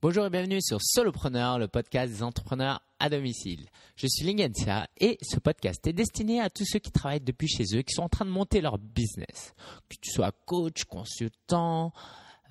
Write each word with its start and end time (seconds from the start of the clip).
Bonjour 0.00 0.24
et 0.24 0.30
bienvenue 0.30 0.62
sur 0.62 0.80
Solopreneur, 0.80 1.58
le 1.58 1.66
podcast 1.66 2.12
des 2.12 2.22
entrepreneurs 2.22 2.80
à 3.00 3.10
domicile. 3.10 3.66
Je 3.96 4.06
suis 4.06 4.24
Lingensia 4.24 4.86
et 4.96 5.18
ce 5.22 5.40
podcast 5.40 5.84
est 5.88 5.92
destiné 5.92 6.40
à 6.40 6.50
tous 6.50 6.64
ceux 6.64 6.78
qui 6.78 6.92
travaillent 6.92 7.20
depuis 7.20 7.48
chez 7.48 7.64
eux, 7.74 7.82
qui 7.82 7.94
sont 7.94 8.02
en 8.02 8.08
train 8.08 8.24
de 8.24 8.30
monter 8.30 8.60
leur 8.60 8.78
business. 8.78 9.54
Que 9.88 9.96
tu 10.00 10.12
sois 10.12 10.30
coach, 10.46 10.84
consultant, 10.84 11.92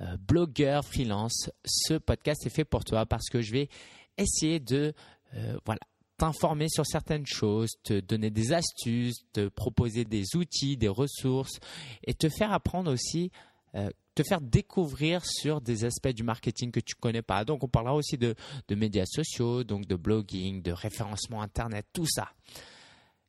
euh, 0.01 0.17
blogueur, 0.17 0.83
freelance, 0.83 1.49
ce 1.63 1.93
podcast 1.93 2.45
est 2.45 2.49
fait 2.49 2.65
pour 2.65 2.83
toi 2.83 3.05
parce 3.05 3.29
que 3.29 3.41
je 3.41 3.53
vais 3.53 3.69
essayer 4.17 4.59
de 4.59 4.93
euh, 5.35 5.57
voilà, 5.65 5.79
t'informer 6.17 6.67
sur 6.67 6.85
certaines 6.85 7.25
choses, 7.25 7.69
te 7.81 8.01
donner 8.01 8.29
des 8.29 8.51
astuces, 8.51 9.23
te 9.31 9.47
proposer 9.47 10.03
des 10.03 10.35
outils, 10.35 10.75
des 10.75 10.89
ressources 10.89 11.61
et 12.03 12.13
te 12.13 12.27
faire 12.27 12.51
apprendre 12.51 12.91
aussi 12.91 13.31
euh, 13.75 13.89
te 14.17 14.23
faire 14.23 14.41
découvrir 14.41 15.23
sur 15.23 15.61
des 15.61 15.85
aspects 15.85 16.07
du 16.07 16.23
marketing 16.23 16.71
que 16.71 16.79
tu 16.79 16.95
connais 16.95 17.21
pas. 17.21 17.45
Donc, 17.45 17.63
on 17.63 17.67
parlera 17.67 17.93
aussi 17.93 18.17
de, 18.17 18.35
médias 18.71 19.05
sociaux, 19.05 19.63
donc 19.63 19.85
de 19.85 19.95
blogging, 19.95 20.63
de 20.63 20.71
référencement 20.71 21.43
internet, 21.43 21.85
tout 21.93 22.07
ça. 22.07 22.29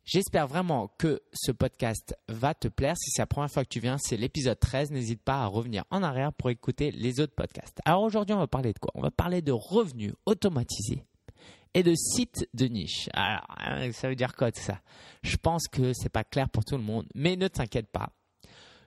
J'espère 0.07 0.47
vraiment 0.47 0.89
que 0.99 1.21
ce 1.35 1.53
podcast 1.53 2.17
va 2.29 2.55
te 2.55 2.69
plaire. 2.69 2.97
Si 2.97 3.11
c'est 3.11 3.21
la 3.21 3.27
première 3.27 3.51
fois 3.51 3.65
que 3.65 3.69
tu 3.69 3.81
viens, 3.81 3.99
c'est 3.99 4.17
l'épisode 4.17 4.59
13. 4.59 4.91
N'hésite 4.91 5.21
pas 5.21 5.43
à 5.43 5.47
revenir 5.47 5.85
en 5.91 6.03
arrière 6.03 6.33
pour 6.33 6.49
écouter 6.49 6.91
les 6.91 7.21
autres 7.21 7.35
podcasts. 7.35 7.79
Alors 7.85 8.03
aujourd'hui, 8.03 8.35
on 8.35 8.39
va 8.39 8.47
parler 8.47 8.73
de 8.73 8.79
quoi? 8.79 8.91
On 8.95 9.03
va 9.03 9.11
parler 9.11 9.43
de 9.43 9.53
revenus 9.53 10.15
automatisés 10.25 11.05
et 11.75 11.83
de 11.83 11.95
sites 11.95 12.49
de 12.55 12.65
niche. 12.65 13.11
Alors, 13.13 13.45
hein, 13.59 13.93
ça 13.93 14.09
veut 14.09 14.17
dire 14.17 14.35
quoi 14.35 14.51
tout 14.51 14.63
ça? 14.63 14.81
Je 15.23 15.37
pense 15.37 15.69
que 15.69 15.93
c'est 15.93 16.09
pas 16.09 16.25
clair 16.25 16.49
pour 16.49 16.65
tout 16.65 16.79
le 16.79 16.83
monde, 16.83 17.07
mais 17.15 17.37
ne 17.37 17.49
t'inquiète 17.49 17.91
pas. 17.93 18.09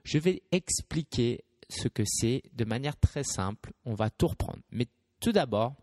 Je 0.03 0.17
vais 0.17 0.41
expliquer 0.51 1.43
ce 1.73 1.88
que 1.88 2.03
c'est 2.05 2.43
de 2.53 2.66
manière 2.66 2.98
très 2.98 3.23
simple. 3.23 3.73
On 3.85 3.93
va 3.93 4.09
tout 4.09 4.27
reprendre. 4.27 4.59
Mais 4.71 4.88
tout 5.20 5.31
d'abord, 5.31 5.75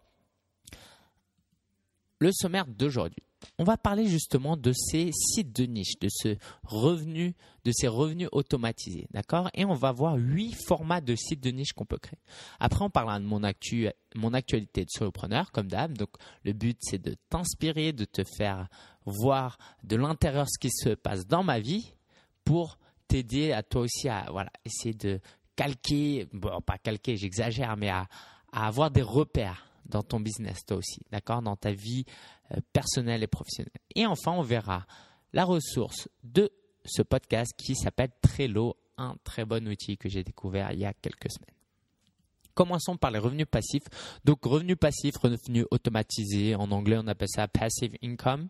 le 2.18 2.32
sommaire 2.32 2.66
d'aujourd'hui. 2.66 3.22
On 3.58 3.64
va 3.64 3.76
parler 3.76 4.06
justement 4.06 4.56
de 4.56 4.72
ces 4.72 5.10
sites 5.12 5.54
de 5.54 5.64
niche, 5.64 5.98
de 6.00 6.08
ce 6.10 6.36
revenu, 6.64 7.34
de 7.64 7.72
ces 7.72 7.86
revenus 7.86 8.28
automatisés, 8.32 9.06
d'accord? 9.12 9.48
Et 9.54 9.64
on 9.64 9.74
va 9.74 9.92
voir 9.92 10.16
huit 10.16 10.54
formats 10.66 11.00
de 11.00 11.14
sites 11.14 11.42
de 11.42 11.50
niche 11.50 11.72
qu'on 11.72 11.84
peut 11.84 11.98
créer. 11.98 12.18
Après, 12.58 12.84
on 12.84 12.90
parlera 12.90 13.20
de 13.20 13.24
mon, 13.24 13.40
mon 14.16 14.34
actualité 14.34 14.84
de 14.84 14.90
solopreneur, 14.90 15.52
comme 15.52 15.68
d'hab. 15.68 15.96
Donc, 15.96 16.10
le 16.44 16.52
but, 16.52 16.78
c'est 16.80 17.00
de 17.00 17.14
t'inspirer, 17.30 17.92
de 17.92 18.04
te 18.04 18.22
faire 18.24 18.68
voir 19.04 19.56
de 19.84 19.96
l'intérieur 19.96 20.46
ce 20.48 20.58
qui 20.58 20.70
se 20.70 20.90
passe 20.90 21.26
dans 21.26 21.44
ma 21.44 21.60
vie 21.60 21.92
pour 22.44 22.78
t'aider 23.06 23.52
à 23.52 23.62
toi 23.62 23.82
aussi 23.82 24.08
à 24.08 24.26
voilà, 24.30 24.50
essayer 24.64 24.94
de 24.94 25.20
calquer, 25.58 26.28
bon, 26.32 26.60
pas 26.60 26.78
calquer, 26.78 27.16
j'exagère, 27.16 27.76
mais 27.76 27.90
à, 27.90 28.06
avoir 28.52 28.92
des 28.92 29.02
repères 29.02 29.66
dans 29.86 30.02
ton 30.02 30.20
business, 30.20 30.64
toi 30.64 30.76
aussi, 30.76 31.00
d'accord, 31.10 31.42
dans 31.42 31.56
ta 31.56 31.72
vie 31.72 32.04
euh, 32.52 32.60
personnelle 32.72 33.24
et 33.24 33.26
professionnelle. 33.26 33.72
Et 33.96 34.06
enfin, 34.06 34.32
on 34.32 34.42
verra 34.42 34.86
la 35.32 35.44
ressource 35.44 36.08
de 36.22 36.50
ce 36.84 37.02
podcast 37.02 37.52
qui 37.56 37.74
s'appelle 37.74 38.10
Trello, 38.22 38.76
un 38.98 39.16
très 39.24 39.44
bon 39.44 39.66
outil 39.66 39.98
que 39.98 40.08
j'ai 40.08 40.22
découvert 40.22 40.70
il 40.72 40.78
y 40.78 40.84
a 40.84 40.94
quelques 40.94 41.30
semaines. 41.30 41.56
Commençons 42.54 42.96
par 42.96 43.10
les 43.10 43.18
revenus 43.18 43.46
passifs. 43.50 43.84
Donc, 44.24 44.44
revenus 44.44 44.76
passifs, 44.78 45.16
revenus 45.16 45.66
automatisés, 45.70 46.54
en 46.54 46.70
anglais 46.70 46.98
on 46.98 47.06
appelle 47.08 47.28
ça 47.28 47.48
passive 47.48 47.96
income. 48.02 48.48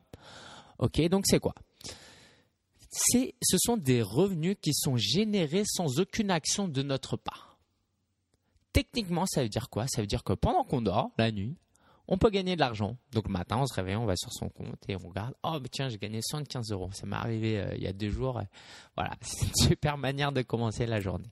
Ok, 0.78 1.00
donc 1.08 1.24
c'est 1.26 1.40
quoi? 1.40 1.54
Ce 2.90 3.58
sont 3.58 3.76
des 3.76 4.02
revenus 4.02 4.56
qui 4.60 4.72
sont 4.74 4.96
générés 4.96 5.64
sans 5.66 6.00
aucune 6.00 6.30
action 6.30 6.68
de 6.68 6.82
notre 6.82 7.16
part. 7.16 7.58
Techniquement, 8.72 9.26
ça 9.26 9.42
veut 9.42 9.48
dire 9.48 9.70
quoi? 9.70 9.86
Ça 9.88 10.00
veut 10.00 10.06
dire 10.06 10.24
que 10.24 10.32
pendant 10.32 10.64
qu'on 10.64 10.82
dort, 10.82 11.10
la 11.18 11.32
nuit, 11.32 11.56
on 12.06 12.16
peut 12.16 12.30
gagner 12.30 12.54
de 12.54 12.60
l'argent. 12.60 12.96
Donc 13.12 13.26
le 13.26 13.32
matin, 13.32 13.58
on 13.58 13.66
se 13.66 13.74
réveille, 13.74 13.96
on 13.96 14.06
va 14.06 14.16
sur 14.16 14.32
son 14.32 14.48
compte 14.48 14.78
et 14.88 14.96
on 14.96 15.08
regarde. 15.08 15.34
Oh, 15.42 15.58
tiens, 15.70 15.88
j'ai 15.88 15.98
gagné 15.98 16.20
75 16.22 16.72
euros. 16.72 16.90
Ça 16.92 17.06
m'est 17.06 17.16
arrivé 17.16 17.60
euh, 17.60 17.74
il 17.76 17.82
y 17.82 17.86
a 17.86 17.92
deux 17.92 18.10
jours. 18.10 18.40
Voilà, 18.96 19.14
c'est 19.20 19.46
une 19.46 19.54
super 19.54 19.98
manière 19.98 20.32
de 20.32 20.42
commencer 20.42 20.86
la 20.86 21.00
journée. 21.00 21.30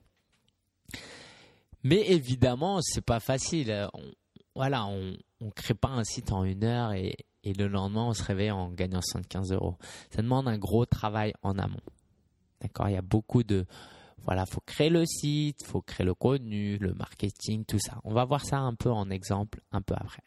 Mais 1.83 2.11
évidemment, 2.11 2.79
c'est 2.81 3.01
pas 3.01 3.19
facile. 3.19 3.87
voilà, 4.55 4.85
on 4.85 5.17
ne 5.41 5.49
crée 5.51 5.73
pas 5.73 5.89
un 5.89 6.03
site 6.03 6.31
en 6.31 6.43
une 6.43 6.63
heure 6.63 6.93
et, 6.93 7.15
et 7.47 7.53
le 7.53 7.67
lendemain, 7.67 8.03
on 8.03 8.13
se 8.13 8.23
réveille 8.23 8.51
en 8.51 8.69
gagnant 8.71 8.99
75 9.01 9.53
euros. 9.53 9.77
Ça 10.09 10.21
demande 10.21 10.49
un 10.49 10.57
gros 10.57 10.85
travail 10.85 11.33
en 11.43 11.57
amont. 11.57 11.79
D'accord? 12.61 12.89
Il 12.89 12.93
y 12.93 12.97
a 12.97 13.01
beaucoup 13.01 13.43
de. 13.43 13.65
Voilà, 14.25 14.45
faut 14.45 14.61
créer 14.65 14.89
le 14.89 15.05
site, 15.05 15.65
faut 15.65 15.81
créer 15.81 16.05
le 16.05 16.13
contenu, 16.13 16.77
le 16.77 16.93
marketing, 16.93 17.63
tout 17.63 17.79
ça. 17.79 18.01
On 18.03 18.13
va 18.13 18.25
voir 18.25 18.43
ça 18.43 18.57
un 18.57 18.73
peu 18.73 18.91
en 18.91 19.09
exemple 19.09 19.61
un 19.71 19.81
peu 19.81 19.93
après. 19.95 20.23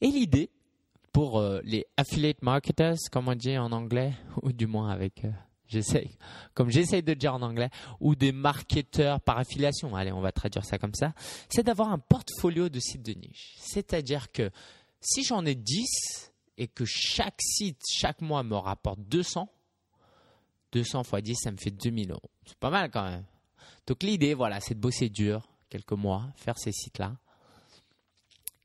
Et 0.00 0.06
l'idée 0.06 0.50
pour 1.12 1.38
euh, 1.38 1.60
les 1.64 1.84
affiliate 1.96 2.42
marketers, 2.42 2.98
comme 3.10 3.26
on 3.26 3.34
dit 3.34 3.58
en 3.58 3.72
anglais, 3.72 4.12
ou 4.42 4.52
du 4.52 4.68
moins 4.68 4.90
avec, 4.90 5.24
euh, 5.24 5.30
comme 6.54 6.70
j'essaie 6.70 7.02
de 7.02 7.14
dire 7.14 7.34
en 7.34 7.42
anglais, 7.42 7.70
ou 7.98 8.14
des 8.14 8.30
marketeurs 8.30 9.20
par 9.20 9.38
affiliation, 9.38 9.96
allez, 9.96 10.12
on 10.12 10.20
va 10.20 10.30
traduire 10.30 10.64
ça 10.64 10.78
comme 10.78 10.94
ça, 10.94 11.12
c'est 11.48 11.64
d'avoir 11.64 11.90
un 11.90 11.98
portfolio 11.98 12.68
de 12.68 12.78
sites 12.78 13.02
de 13.02 13.14
niche. 13.14 13.54
C'est-à-dire 13.58 14.30
que 14.30 14.50
si 15.04 15.22
j'en 15.22 15.44
ai 15.44 15.54
10 15.54 16.32
et 16.56 16.68
que 16.68 16.84
chaque 16.84 17.40
site, 17.40 17.80
chaque 17.90 18.20
mois 18.20 18.42
me 18.42 18.56
rapporte 18.56 19.00
200, 19.00 19.48
200 20.72 21.02
x 21.02 21.22
10, 21.22 21.36
ça 21.36 21.50
me 21.52 21.56
fait 21.56 21.70
2000 21.70 22.12
euros. 22.12 22.30
C'est 22.46 22.58
pas 22.58 22.70
mal 22.70 22.90
quand 22.90 23.04
même. 23.04 23.24
Donc 23.86 24.02
l'idée, 24.02 24.34
voilà, 24.34 24.60
c'est 24.60 24.74
de 24.74 24.80
bosser 24.80 25.08
dur 25.08 25.46
quelques 25.68 25.92
mois, 25.92 26.26
faire 26.36 26.58
ces 26.58 26.72
sites-là. 26.72 27.16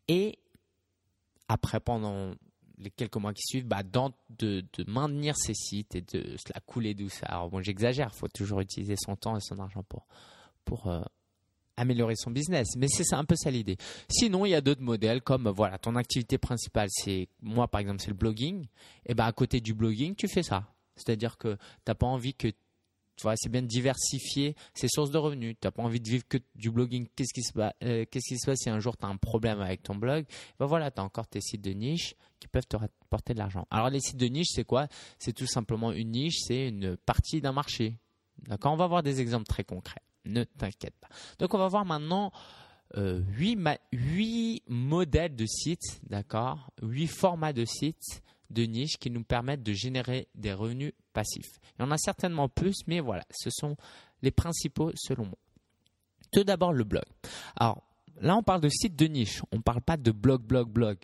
Et 0.07 0.39
après, 1.47 1.79
pendant 1.79 2.33
les 2.77 2.91
quelques 2.91 3.17
mois 3.17 3.33
qui 3.33 3.43
suivent, 3.43 3.67
bah, 3.67 3.83
de, 3.83 4.63
maintenir 4.87 5.35
ces 5.35 5.53
sites 5.53 5.95
et 5.95 6.01
de 6.01 6.37
se 6.37 6.53
la 6.53 6.61
couler 6.61 6.93
douce. 6.93 7.19
Alors 7.23 7.49
bon, 7.49 7.61
j'exagère, 7.61 8.11
il 8.13 8.17
faut 8.17 8.27
toujours 8.27 8.61
utiliser 8.61 8.95
son 8.97 9.15
temps 9.15 9.35
et 9.35 9.41
son 9.41 9.59
argent 9.59 9.83
pour, 9.83 10.07
pour 10.65 10.87
euh, 10.87 11.01
améliorer 11.79 12.15
son 12.15 12.31
business. 12.31 12.67
Mais 12.77 12.87
c'est 12.87 13.13
un 13.13 13.25
peu 13.25 13.35
ça 13.35 13.49
l'idée. 13.49 13.77
Sinon, 14.09 14.45
il 14.45 14.49
y 14.49 14.55
a 14.55 14.61
d'autres 14.61 14.81
modèles 14.81 15.21
comme 15.21 15.49
voilà, 15.49 15.77
ton 15.77 15.95
activité 15.95 16.37
principale, 16.37 16.89
c'est 16.91 17.29
moi 17.41 17.67
par 17.67 17.81
exemple, 17.81 18.01
c'est 18.01 18.09
le 18.09 18.15
blogging. 18.15 18.67
Et 19.05 19.13
ben 19.13 19.25
à 19.25 19.31
côté 19.31 19.61
du 19.61 19.73
blogging, 19.73 20.15
tu 20.15 20.27
fais 20.27 20.43
ça. 20.43 20.67
C'est-à-dire 20.95 21.37
que 21.37 21.55
tu 21.55 21.59
n'as 21.87 21.95
pas 21.95 22.07
envie 22.07 22.33
que 22.33 22.49
tu 23.19 23.23
vois, 23.23 23.33
c'est 23.35 23.49
bien 23.49 23.61
de 23.61 23.67
diversifier 23.67 24.55
ses 24.73 24.87
sources 24.87 25.11
de 25.11 25.17
revenus. 25.17 25.55
Tu 25.59 25.67
n'as 25.67 25.71
pas 25.71 25.83
envie 25.83 25.99
de 25.99 26.09
vivre 26.09 26.23
que 26.29 26.37
du 26.55 26.71
blogging. 26.71 27.05
Qu'est-ce 27.17 27.33
qui 27.33 27.43
se 27.43 27.51
passe, 27.51 27.73
euh, 27.83 28.05
qui 28.05 28.21
se 28.21 28.45
passe 28.45 28.59
si 28.59 28.69
un 28.69 28.79
jour 28.79 28.95
tu 28.95 29.05
as 29.05 29.09
un 29.09 29.17
problème 29.17 29.59
avec 29.59 29.83
ton 29.83 29.95
blog? 29.95 30.25
Ben 30.57 30.65
voilà, 30.65 30.89
tu 30.89 31.01
as 31.01 31.03
encore 31.03 31.27
tes 31.27 31.41
sites 31.41 31.61
de 31.61 31.71
niche 31.71 32.15
qui 32.39 32.47
peuvent 32.47 32.67
te 32.67 32.77
rapporter 32.77 33.33
de 33.33 33.39
l'argent. 33.39 33.67
Alors 33.71 33.89
les 33.89 33.99
sites 33.99 34.15
de 34.15 34.27
niche, 34.27 34.47
c'est 34.51 34.63
quoi? 34.63 34.87
C'est 35.17 35.33
tout 35.33 35.47
simplement 35.47 35.91
une 35.91 36.11
niche, 36.11 36.37
c'est 36.45 36.69
une 36.69 36.95
partie 36.95 37.41
d'un 37.41 37.51
marché. 37.51 37.97
D'accord? 38.47 38.71
On 38.71 38.77
va 38.77 38.87
voir 38.87 39.03
des 39.03 39.19
exemples 39.19 39.47
très 39.47 39.65
concrets 39.65 40.01
ne 40.25 40.43
t'inquiète 40.43 40.95
pas. 40.99 41.09
Donc 41.39 41.53
on 41.53 41.57
va 41.57 41.67
voir 41.67 41.85
maintenant 41.85 42.31
euh, 42.97 43.21
8, 43.37 44.63
modèles 44.67 45.35
de 45.35 45.45
sites, 45.45 46.01
d'accord? 46.09 46.71
8 46.81 47.07
formats 47.07 47.53
de 47.53 47.65
sites 47.65 48.23
de 48.49 48.63
niche 48.63 48.97
qui 48.97 49.11
nous 49.11 49.23
permettent 49.23 49.61
de 49.61 49.73
générer 49.73 50.27
des 50.33 50.53
revenus 50.53 50.93
passifs. 51.13 51.59
Il 51.77 51.83
y 51.83 51.85
en 51.85 51.91
a 51.91 51.97
certainement 51.97 52.49
plus, 52.49 52.77
mais 52.87 52.99
voilà, 52.99 53.23
ce 53.29 53.49
sont 53.51 53.75
les 54.21 54.31
principaux 54.31 54.91
selon 54.95 55.25
moi. 55.25 55.37
Tout 56.31 56.43
d'abord 56.43 56.73
le 56.73 56.83
blog. 56.83 57.05
Alors 57.55 57.83
là 58.21 58.35
on 58.35 58.43
parle 58.43 58.61
de 58.61 58.69
sites 58.69 58.95
de 58.95 59.05
niche, 59.05 59.41
on 59.51 59.57
ne 59.57 59.61
parle 59.61 59.81
pas 59.81 59.97
de 59.97 60.11
blog, 60.11 60.41
blog, 60.41 60.69
blog. 60.69 60.97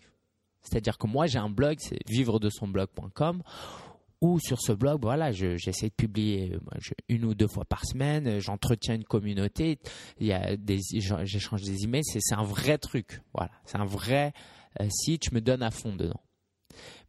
C'est-à-dire 0.64 0.98
que 0.98 1.06
moi 1.06 1.28
j'ai 1.28 1.38
un 1.38 1.50
blog, 1.50 1.78
c'est 1.80 2.00
vivre 2.10 2.40
de 2.40 2.50
son 2.50 2.68
blog.com 2.68 3.44
ou 4.22 4.40
sur 4.40 4.60
ce 4.60 4.72
blog, 4.72 5.02
voilà, 5.02 5.32
j'essaie 5.32 5.90
de 5.90 5.94
publier 5.96 6.54
euh, 6.54 6.94
une 7.10 7.26
ou 7.26 7.34
deux 7.34 7.48
fois 7.48 7.66
par 7.66 7.86
semaine, 7.86 8.28
euh, 8.28 8.40
j'entretiens 8.40 8.96
une 8.96 9.04
communauté, 9.04 9.80
il 10.20 10.28
y 10.28 10.34
a 10.34 10.56
des, 10.56 10.80
j'échange 11.24 11.62
des 11.62 11.84
emails, 11.84 12.04
c'est 12.04 12.34
un 12.34 12.44
vrai 12.44 12.78
truc, 12.78 13.22
voilà, 13.34 13.52
c'est 13.66 13.78
un 13.78 13.86
vrai 13.86 14.34
euh, 14.82 14.88
site, 14.90 15.26
je 15.30 15.36
me 15.36 15.42
donne 15.42 15.64
à 15.64 15.72
fond 15.72 15.96
dedans. 15.96 16.22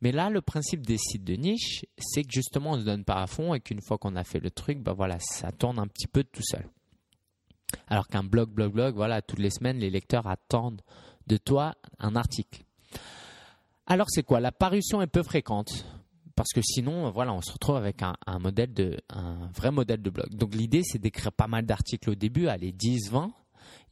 Mais 0.01 0.13
là, 0.13 0.31
le 0.31 0.43
principe 0.43 0.87
des 0.87 0.99
sites 0.99 1.25
de 1.25 1.35
niche, 1.35 1.85
c'est 1.99 2.23
que 2.23 2.31
justement, 2.33 2.73
on 2.73 2.77
ne 2.77 2.81
se 2.81 2.87
donne 2.87 3.05
pas 3.05 3.23
à 3.23 3.27
fond 3.27 3.55
et 3.55 3.61
qu'une 3.61 3.81
fois 3.81 3.99
qu'on 3.99 4.15
a 4.15 4.25
fait 4.25 4.39
le 4.39 4.51
truc, 4.51 4.79
bah 4.79 4.93
voilà, 4.93 5.19
ça 5.19 5.51
tourne 5.53 5.79
un 5.79 5.87
petit 5.87 6.07
peu 6.07 6.23
tout 6.23 6.43
seul. 6.45 6.69
Alors 7.89 8.07
qu'un 8.07 8.23
blog, 8.23 8.51
blog, 8.51 8.73
blog, 8.73 8.95
voilà, 8.95 9.23
toutes 9.23 9.41
les 9.41 9.51
semaines, 9.51 9.79
les 9.79 9.91
lecteurs 9.91 10.27
attendent 10.27 10.83
de 11.27 11.37
toi 11.37 11.75
un 11.99 12.15
article. 12.15 12.63
Alors 13.87 14.07
c'est 14.09 14.23
quoi? 14.23 14.41
La 14.41 14.53
parution 14.53 15.03
est 15.03 15.07
peu 15.07 15.23
fréquente 15.23 15.85
parce 16.37 16.51
que 16.55 16.61
sinon, 16.63 17.11
voilà, 17.11 17.33
on 17.33 17.41
se 17.41 17.51
retrouve 17.51 17.77
avec 17.77 18.03
un, 18.03 18.39
modèle 18.39 18.73
de, 18.73 18.99
un 19.09 19.49
vrai 19.55 19.71
modèle 19.71 20.03
de 20.03 20.11
blog. 20.11 20.29
Donc 20.35 20.55
l'idée, 20.55 20.83
c'est 20.85 20.99
d'écrire 20.99 21.33
pas 21.33 21.47
mal 21.47 21.65
d'articles 21.65 22.11
au 22.11 22.15
début, 22.15 22.47
allez, 22.47 22.73
10, 22.73 23.11
20, 23.11 23.33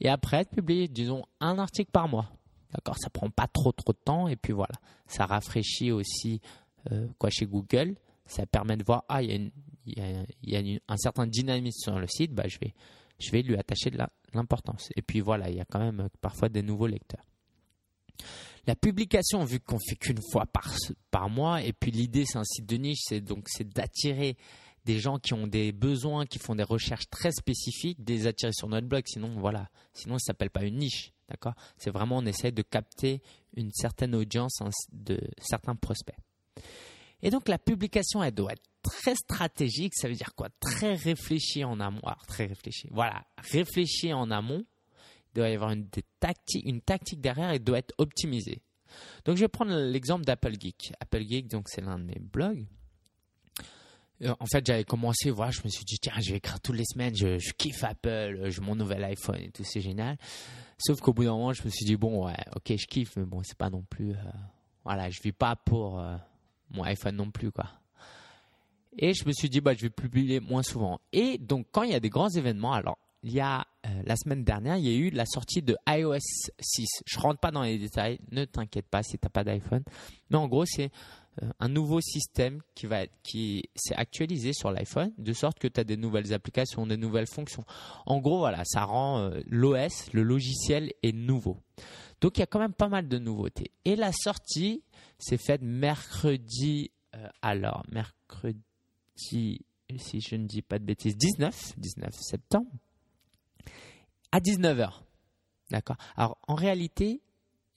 et 0.00 0.10
après 0.10 0.44
de 0.44 0.50
publier, 0.50 0.86
disons, 0.86 1.24
un 1.40 1.58
article 1.58 1.90
par 1.90 2.06
mois. 2.06 2.30
D'accord, 2.72 2.96
ça 2.98 3.08
prend 3.08 3.30
pas 3.30 3.46
trop 3.46 3.72
trop 3.72 3.92
de 3.92 3.98
temps, 3.98 4.28
et 4.28 4.36
puis 4.36 4.52
voilà, 4.52 4.74
ça 5.06 5.24
rafraîchit 5.24 5.90
aussi 5.90 6.42
euh, 6.92 7.08
quoi 7.18 7.30
chez 7.30 7.46
Google. 7.46 7.96
Ça 8.26 8.44
permet 8.46 8.76
de 8.76 8.84
voir, 8.84 9.04
ah, 9.08 9.22
il 9.22 9.50
y 9.86 10.00
a, 10.00 10.24
y 10.42 10.76
a 10.76 10.80
un 10.88 10.96
certain 10.96 11.26
dynamisme 11.26 11.78
sur 11.78 11.98
le 11.98 12.06
site, 12.06 12.34
bah, 12.34 12.44
je 12.46 12.58
vais, 12.58 12.74
je 13.18 13.30
vais 13.30 13.42
lui 13.42 13.56
attacher 13.56 13.90
de 13.90 13.98
l'importance. 14.34 14.90
Et 14.96 15.02
puis 15.02 15.20
voilà, 15.20 15.48
il 15.48 15.56
y 15.56 15.60
a 15.60 15.64
quand 15.64 15.80
même 15.80 16.08
parfois 16.20 16.50
des 16.50 16.62
nouveaux 16.62 16.86
lecteurs. 16.86 17.24
La 18.66 18.74
publication, 18.74 19.44
vu 19.44 19.60
qu'on 19.60 19.78
fait 19.78 19.96
qu'une 19.96 20.20
fois 20.32 20.46
par, 21.10 21.28
mois, 21.28 21.62
et 21.62 21.72
puis 21.72 21.90
l'idée 21.90 22.24
c'est 22.26 22.38
un 22.38 22.44
site 22.44 22.66
de 22.66 22.76
niche, 22.76 23.00
c'est 23.02 23.20
donc 23.20 23.46
c'est 23.48 23.68
d'attirer 23.68 24.36
des 24.84 24.98
gens 24.98 25.18
qui 25.18 25.34
ont 25.34 25.46
des 25.46 25.72
besoins, 25.72 26.26
qui 26.26 26.38
font 26.38 26.54
des 26.54 26.62
recherches 26.62 27.08
très 27.10 27.30
spécifiques, 27.32 28.02
de 28.04 28.12
les 28.12 28.26
attirer 28.26 28.52
sur 28.52 28.68
notre 28.68 28.86
blog. 28.86 29.02
Sinon, 29.06 29.38
voilà, 29.38 29.68
sinon 29.92 30.18
ça 30.18 30.26
s'appelle 30.26 30.50
pas 30.50 30.64
une 30.64 30.76
niche, 30.76 31.12
d'accord? 31.28 31.54
C'est 31.78 31.90
vraiment 31.90 32.18
on 32.18 32.26
essaie 32.26 32.52
de 32.52 32.62
capter 32.62 33.22
une 33.56 33.72
certaine 33.72 34.14
audience 34.14 34.58
de 34.92 35.20
certains 35.38 35.74
prospects. 35.74 36.16
Et 37.22 37.30
donc 37.30 37.48
la 37.48 37.58
publication, 37.58 38.22
elle 38.22 38.34
doit 38.34 38.52
être 38.52 38.68
très 38.82 39.14
stratégique. 39.14 39.94
Ça 39.94 40.08
veut 40.08 40.14
dire 40.14 40.34
quoi? 40.34 40.48
Très 40.60 40.94
réfléchi 40.94 41.64
en 41.64 41.80
amont. 41.80 42.00
Alors, 42.02 42.26
très 42.26 42.44
réfléchi. 42.46 42.88
Voilà, 42.90 43.24
réfléchi 43.38 44.12
en 44.12 44.30
amont. 44.30 44.64
Il 45.34 45.38
doit 45.38 45.48
y 45.48 45.54
avoir 45.54 45.70
une, 45.70 45.88
tactique 46.20 47.20
derrière 47.20 47.50
et 47.50 47.58
doit 47.58 47.78
être 47.78 47.94
optimisée. 47.98 48.62
Donc 49.24 49.36
je 49.36 49.40
vais 49.42 49.48
prendre 49.48 49.74
l'exemple 49.74 50.24
d'Apple 50.24 50.52
Geek. 50.58 50.92
Apple 51.00 51.24
Geek, 51.26 51.48
donc 51.48 51.68
c'est 51.68 51.80
l'un 51.80 51.98
de 51.98 52.04
mes 52.04 52.20
blogs. 52.20 52.66
Euh, 54.22 54.32
en 54.38 54.46
fait, 54.46 54.64
j'avais 54.64 54.84
commencé, 54.84 55.30
voilà, 55.30 55.50
je 55.50 55.60
me 55.64 55.68
suis 55.68 55.84
dit, 55.84 55.98
tiens, 56.00 56.12
je 56.20 56.30
vais 56.30 56.36
écrire 56.36 56.60
toutes 56.60 56.76
les 56.76 56.84
semaines, 56.84 57.16
je, 57.16 57.52
kiffe 57.54 57.82
Apple, 57.82 58.48
je 58.48 58.60
mon 58.60 58.76
nouvel 58.76 59.02
iPhone 59.02 59.40
et 59.40 59.50
tout, 59.50 59.64
c'est 59.64 59.80
génial. 59.80 60.16
Sauf 60.78 61.00
qu'au 61.00 61.12
bout 61.12 61.24
d'un 61.24 61.32
moment, 61.32 61.52
je 61.52 61.64
me 61.64 61.68
suis 61.68 61.84
dit, 61.84 61.96
bon, 61.96 62.26
ouais, 62.26 62.36
ok, 62.54 62.76
je 62.76 62.86
kiffe, 62.86 63.16
mais 63.16 63.24
bon, 63.24 63.42
c'est 63.42 63.58
pas 63.58 63.70
non 63.70 63.82
plus, 63.82 64.12
euh, 64.12 64.30
voilà, 64.84 65.10
je 65.10 65.20
vis 65.20 65.32
pas 65.32 65.56
pour 65.56 65.98
euh, 65.98 66.16
mon 66.70 66.84
iPhone 66.84 67.16
non 67.16 67.32
plus, 67.32 67.50
quoi. 67.50 67.68
Et 68.96 69.12
je 69.12 69.26
me 69.26 69.32
suis 69.32 69.50
dit, 69.50 69.60
bah, 69.60 69.74
je 69.74 69.82
vais 69.82 69.90
publier 69.90 70.38
moins 70.38 70.62
souvent. 70.62 71.00
Et 71.12 71.36
donc, 71.38 71.66
quand 71.72 71.82
il 71.82 71.90
y 71.90 71.94
a 71.94 72.00
des 72.00 72.10
grands 72.10 72.28
événements, 72.28 72.72
alors, 72.72 72.98
il 73.24 73.32
y 73.32 73.40
a 73.40 73.66
la 74.04 74.16
semaine 74.16 74.44
dernière, 74.44 74.76
il 74.76 74.84
y 74.84 74.88
a 74.88 74.96
eu 74.96 75.10
la 75.10 75.26
sortie 75.26 75.62
de 75.62 75.76
iOS 75.88 76.18
6. 76.60 76.86
Je 77.06 77.18
rentre 77.18 77.40
pas 77.40 77.50
dans 77.50 77.62
les 77.62 77.78
détails, 77.78 78.18
ne 78.30 78.44
t'inquiète 78.44 78.86
pas 78.86 79.02
si 79.02 79.18
tu 79.18 79.24
n'as 79.24 79.30
pas 79.30 79.44
d'iPhone. 79.44 79.82
Mais 80.30 80.36
en 80.36 80.46
gros, 80.46 80.64
c'est 80.64 80.90
euh, 81.42 81.50
un 81.58 81.68
nouveau 81.68 82.00
système 82.00 82.60
qui 82.74 82.86
va 82.86 83.06
qui 83.24 83.68
s'est 83.74 83.94
actualisé 83.94 84.52
sur 84.52 84.70
l'iPhone 84.70 85.12
de 85.18 85.32
sorte 85.32 85.58
que 85.58 85.66
tu 85.66 85.80
as 85.80 85.84
des 85.84 85.96
nouvelles 85.96 86.32
applications, 86.32 86.86
des 86.86 86.96
nouvelles 86.96 87.26
fonctions. 87.26 87.64
En 88.06 88.20
gros, 88.20 88.38
voilà, 88.38 88.62
ça 88.64 88.84
rend 88.84 89.18
euh, 89.18 89.40
l'OS, 89.46 90.12
le 90.12 90.22
logiciel 90.22 90.92
est 91.02 91.12
nouveau. 91.12 91.58
Donc 92.20 92.38
il 92.38 92.40
y 92.40 92.44
a 92.44 92.46
quand 92.46 92.60
même 92.60 92.72
pas 92.72 92.88
mal 92.88 93.08
de 93.08 93.18
nouveautés. 93.18 93.72
Et 93.84 93.96
la 93.96 94.12
sortie 94.12 94.84
s'est 95.18 95.38
faite 95.38 95.62
mercredi 95.62 96.92
euh, 97.16 97.28
alors 97.42 97.82
mercredi 97.90 98.60
si 99.16 100.20
je 100.20 100.36
ne 100.36 100.46
dis 100.46 100.62
pas 100.62 100.78
de 100.78 100.84
bêtises 100.84 101.16
19 101.16 101.74
19 101.76 102.14
septembre 102.14 102.70
à 104.34 104.40
19h. 104.40 104.90
D'accord. 105.70 105.96
Alors 106.16 106.38
en 106.48 106.56
réalité, 106.56 107.22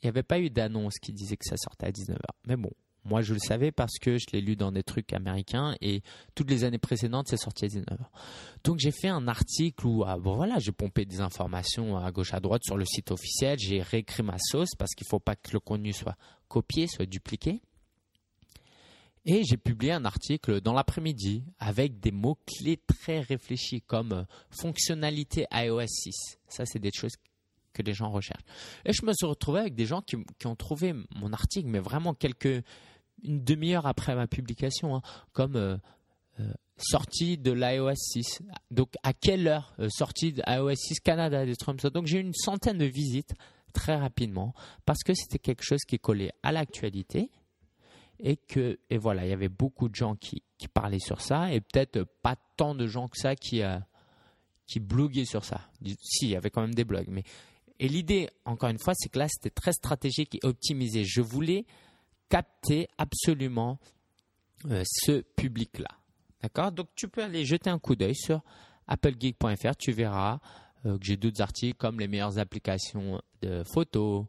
il 0.01 0.05
n'y 0.05 0.09
avait 0.09 0.23
pas 0.23 0.39
eu 0.39 0.49
d'annonce 0.49 0.95
qui 0.99 1.13
disait 1.13 1.37
que 1.37 1.45
ça 1.45 1.55
sortait 1.55 1.85
à 1.85 1.91
19h. 1.91 2.17
Mais 2.47 2.55
bon, 2.55 2.71
moi, 3.05 3.21
je 3.21 3.33
le 3.33 3.39
savais 3.39 3.71
parce 3.71 3.99
que 3.99 4.17
je 4.17 4.25
l'ai 4.33 4.41
lu 4.41 4.55
dans 4.55 4.71
des 4.71 4.81
trucs 4.81 5.13
américains 5.13 5.75
et 5.81 6.01
toutes 6.33 6.49
les 6.49 6.63
années 6.63 6.79
précédentes, 6.79 7.27
c'est 7.29 7.37
sorti 7.37 7.65
à 7.65 7.67
19h. 7.67 7.99
Donc, 8.63 8.79
j'ai 8.79 8.91
fait 8.91 9.07
un 9.07 9.27
article 9.27 9.85
où, 9.85 10.03
ah, 10.03 10.17
bon, 10.17 10.35
voilà, 10.35 10.57
j'ai 10.57 10.71
pompé 10.71 11.05
des 11.05 11.21
informations 11.21 11.95
à 11.95 12.11
gauche 12.11 12.33
à 12.33 12.39
droite 12.39 12.63
sur 12.65 12.75
le 12.75 12.85
site 12.85 13.11
officiel. 13.11 13.59
J'ai 13.59 13.83
réécrit 13.83 14.23
ma 14.23 14.37
sauce 14.39 14.71
parce 14.79 14.95
qu'il 14.95 15.05
ne 15.05 15.09
faut 15.09 15.19
pas 15.19 15.35
que 15.35 15.51
le 15.53 15.59
contenu 15.59 15.93
soit 15.93 16.17
copié, 16.47 16.87
soit 16.87 17.05
dupliqué. 17.05 17.61
Et 19.29 19.43
j'ai 19.43 19.57
publié 19.57 19.91
un 19.91 20.05
article 20.05 20.61
dans 20.61 20.71
l'après-midi 20.71 21.43
avec 21.59 21.99
des 21.99 22.11
mots-clés 22.11 22.77
très 22.77 23.19
réfléchis 23.19 23.81
comme 23.81 24.25
fonctionnalité 24.49 25.45
iOS 25.51 25.85
6. 25.85 26.39
Ça, 26.47 26.65
c'est 26.65 26.79
des 26.79 26.91
choses 26.93 27.11
que 27.73 27.81
les 27.81 27.93
gens 27.93 28.09
recherchent. 28.09 28.45
Et 28.85 28.93
je 28.93 29.05
me 29.05 29.11
suis 29.11 29.27
retrouvé 29.27 29.59
avec 29.59 29.75
des 29.75 29.85
gens 29.85 30.01
qui, 30.01 30.15
qui 30.39 30.47
ont 30.47 30.55
trouvé 30.55 30.93
mon 31.13 31.33
article, 31.33 31.67
mais 31.67 31.79
vraiment 31.79 32.13
quelques 32.13 32.63
une 33.23 33.43
demi-heure 33.43 33.85
après 33.85 34.15
ma 34.15 34.27
publication, 34.27 34.95
hein, 34.95 35.01
comme 35.33 35.55
euh, 35.55 35.77
euh, 36.39 36.53
sortie 36.77 37.37
de 37.37 37.51
l'iOS 37.51 37.95
6. 37.95 38.43
Donc 38.71 38.93
à 39.03 39.11
quelle 39.11 39.47
heure 39.47 39.73
euh, 39.79 39.89
sortie 39.89 40.33
de 40.33 40.41
iOS 40.47 40.75
6 40.75 40.99
Canada, 41.01 41.45
des 41.45 41.55
trucs 41.55 41.81
Donc 41.87 42.05
j'ai 42.05 42.19
eu 42.19 42.21
une 42.21 42.33
centaine 42.33 42.77
de 42.77 42.85
visites 42.85 43.33
très 43.73 43.95
rapidement 43.95 44.53
parce 44.85 45.03
que 45.03 45.13
c'était 45.13 45.39
quelque 45.39 45.63
chose 45.63 45.83
qui 45.85 45.99
collait 45.99 46.31
à 46.43 46.51
l'actualité 46.51 47.29
et 48.19 48.37
que 48.37 48.79
et 48.89 48.97
voilà 48.97 49.25
il 49.25 49.29
y 49.29 49.33
avait 49.33 49.49
beaucoup 49.49 49.89
de 49.89 49.95
gens 49.95 50.15
qui, 50.15 50.43
qui 50.57 50.67
parlaient 50.67 50.99
sur 50.99 51.21
ça 51.21 51.51
et 51.53 51.61
peut-être 51.61 52.03
pas 52.21 52.35
tant 52.55 52.75
de 52.75 52.87
gens 52.87 53.07
que 53.07 53.17
ça 53.17 53.35
qui 53.35 53.61
qui 54.65 54.79
bloguaient 54.79 55.25
sur 55.25 55.45
ça. 55.45 55.61
Si, 56.01 56.25
il 56.25 56.29
y 56.29 56.35
avait 56.35 56.49
quand 56.49 56.61
même 56.61 56.75
des 56.75 56.83
blogs, 56.83 57.07
mais 57.09 57.23
et 57.79 57.87
l'idée, 57.87 58.29
encore 58.45 58.69
une 58.69 58.79
fois, 58.79 58.93
c'est 58.95 59.09
que 59.09 59.19
là, 59.19 59.27
c'était 59.29 59.51
très 59.51 59.71
stratégique 59.71 60.35
et 60.35 60.39
optimisé. 60.45 61.03
Je 61.03 61.21
voulais 61.21 61.65
capter 62.29 62.87
absolument 62.97 63.79
euh, 64.65 64.83
ce 64.85 65.21
public-là. 65.21 65.89
D'accord? 66.41 66.71
Donc 66.71 66.89
tu 66.95 67.07
peux 67.07 67.23
aller 67.23 67.45
jeter 67.45 67.69
un 67.69 67.79
coup 67.79 67.95
d'œil 67.95 68.15
sur 68.15 68.41
applegeek.fr, 68.87 69.75
tu 69.77 69.91
verras 69.91 70.39
euh, 70.85 70.97
que 70.97 71.05
j'ai 71.05 71.17
d'autres 71.17 71.41
articles 71.41 71.77
comme 71.77 71.99
les 71.99 72.07
meilleures 72.07 72.37
applications 72.37 73.21
de 73.41 73.63
photos, 73.63 74.25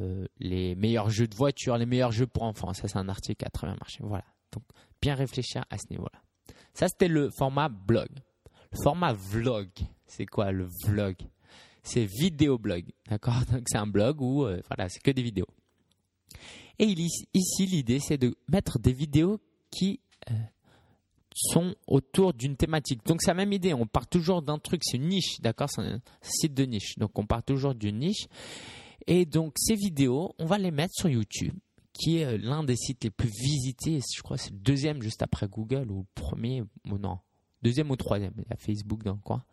euh, 0.00 0.26
les 0.38 0.74
meilleurs 0.74 1.10
jeux 1.10 1.28
de 1.28 1.34
voiture, 1.34 1.76
les 1.76 1.86
meilleurs 1.86 2.12
jeux 2.12 2.26
pour 2.26 2.42
enfants. 2.42 2.72
Ça, 2.72 2.88
c'est 2.88 2.98
un 2.98 3.08
article 3.08 3.44
très 3.52 3.66
bien 3.66 3.76
marché. 3.76 3.98
Voilà. 4.02 4.24
Donc, 4.52 4.64
bien 5.00 5.14
réfléchir 5.14 5.64
à 5.70 5.78
ce 5.78 5.84
niveau-là. 5.90 6.22
Ça, 6.74 6.88
c'était 6.88 7.08
le 7.08 7.30
format 7.36 7.68
blog. 7.68 8.08
Le 8.70 8.78
format 8.82 9.12
vlog, 9.12 9.68
c'est 10.06 10.26
quoi 10.26 10.52
le 10.52 10.68
vlog? 10.86 11.16
C'est 11.82 12.06
vidéo 12.06 12.58
blog. 12.58 12.84
D'accord? 13.08 13.44
Donc, 13.52 13.64
c'est 13.66 13.78
un 13.78 13.86
blog 13.86 14.20
où, 14.20 14.46
voilà, 14.68 14.88
c'est 14.88 15.00
que 15.02 15.10
des 15.10 15.22
vidéos. 15.22 15.48
Et 16.78 16.86
ici, 17.34 17.66
l'idée, 17.66 18.00
c'est 18.00 18.18
de 18.18 18.34
mettre 18.48 18.78
des 18.78 18.92
vidéos 18.92 19.40
qui 19.70 20.00
euh, 20.30 20.34
sont 21.34 21.74
autour 21.86 22.32
d'une 22.32 22.56
thématique. 22.56 23.04
Donc, 23.04 23.22
c'est 23.22 23.30
la 23.30 23.34
même 23.34 23.52
idée. 23.52 23.74
On 23.74 23.86
part 23.86 24.06
toujours 24.06 24.42
d'un 24.42 24.58
truc. 24.58 24.82
C'est 24.84 24.96
une 24.96 25.08
niche, 25.08 25.40
d'accord? 25.40 25.68
C'est 25.70 25.82
un 25.82 26.00
site 26.20 26.54
de 26.54 26.64
niche. 26.64 26.98
Donc, 26.98 27.18
on 27.18 27.26
part 27.26 27.42
toujours 27.42 27.74
d'une 27.74 27.98
niche. 27.98 28.26
Et 29.06 29.24
donc, 29.24 29.54
ces 29.58 29.74
vidéos, 29.74 30.34
on 30.38 30.46
va 30.46 30.58
les 30.58 30.70
mettre 30.70 30.94
sur 30.94 31.08
YouTube, 31.08 31.54
qui 31.92 32.18
est 32.18 32.24
euh, 32.24 32.38
l'un 32.38 32.64
des 32.64 32.76
sites 32.76 33.04
les 33.04 33.10
plus 33.10 33.30
visités. 33.30 34.00
Je 34.14 34.22
crois 34.22 34.36
que 34.36 34.44
c'est 34.44 34.52
le 34.52 34.58
deuxième 34.58 35.02
juste 35.02 35.22
après 35.22 35.48
Google 35.48 35.90
ou 35.90 36.00
le 36.00 36.06
premier, 36.14 36.62
ou 36.90 36.98
non, 36.98 37.18
deuxième 37.62 37.90
ou 37.90 37.96
troisième. 37.96 38.34
Il 38.38 38.44
y 38.48 38.52
a 38.52 38.56
Facebook 38.56 39.02
dans 39.02 39.14
le 39.14 39.20
coin. 39.20 39.44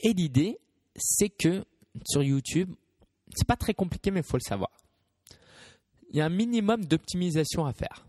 Et 0.00 0.12
l'idée, 0.12 0.58
c'est 0.96 1.28
que 1.28 1.64
sur 2.06 2.22
YouTube, 2.22 2.72
c'est 3.34 3.46
pas 3.46 3.56
très 3.56 3.74
compliqué, 3.74 4.10
mais 4.10 4.20
il 4.20 4.26
faut 4.26 4.36
le 4.36 4.42
savoir 4.42 4.70
il 6.10 6.16
y 6.16 6.20
a 6.20 6.26
un 6.26 6.30
minimum 6.30 6.84
d'optimisation 6.84 7.66
à 7.66 7.72
faire. 7.72 8.06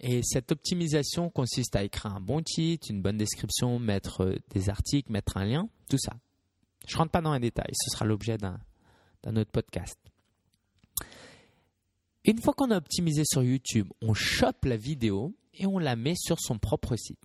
Et 0.00 0.20
cette 0.22 0.52
optimisation 0.52 1.28
consiste 1.28 1.74
à 1.74 1.82
écrire 1.82 2.14
un 2.14 2.20
bon 2.20 2.40
titre, 2.42 2.88
une 2.90 3.02
bonne 3.02 3.16
description, 3.16 3.78
mettre 3.78 4.22
euh, 4.22 4.36
des 4.54 4.68
articles, 4.68 5.10
mettre 5.10 5.36
un 5.36 5.44
lien, 5.44 5.68
tout 5.90 5.98
ça. 5.98 6.12
Je 6.88 6.94
ne 6.94 6.98
rentre 6.98 7.12
pas 7.12 7.20
dans 7.20 7.34
les 7.34 7.40
détails, 7.40 7.74
ce 7.74 7.90
sera 7.90 8.06
l'objet 8.06 8.38
d'un 8.38 8.56
autre 9.36 9.50
podcast. 9.50 9.98
Une 12.24 12.40
fois 12.40 12.54
qu'on 12.54 12.70
a 12.70 12.78
optimisé 12.78 13.22
sur 13.26 13.42
YouTube, 13.42 13.88
on 14.00 14.14
chope 14.14 14.64
la 14.64 14.76
vidéo 14.76 15.34
et 15.52 15.66
on 15.66 15.78
la 15.78 15.96
met 15.96 16.14
sur 16.16 16.40
son 16.40 16.58
propre 16.58 16.96
site. 16.96 17.20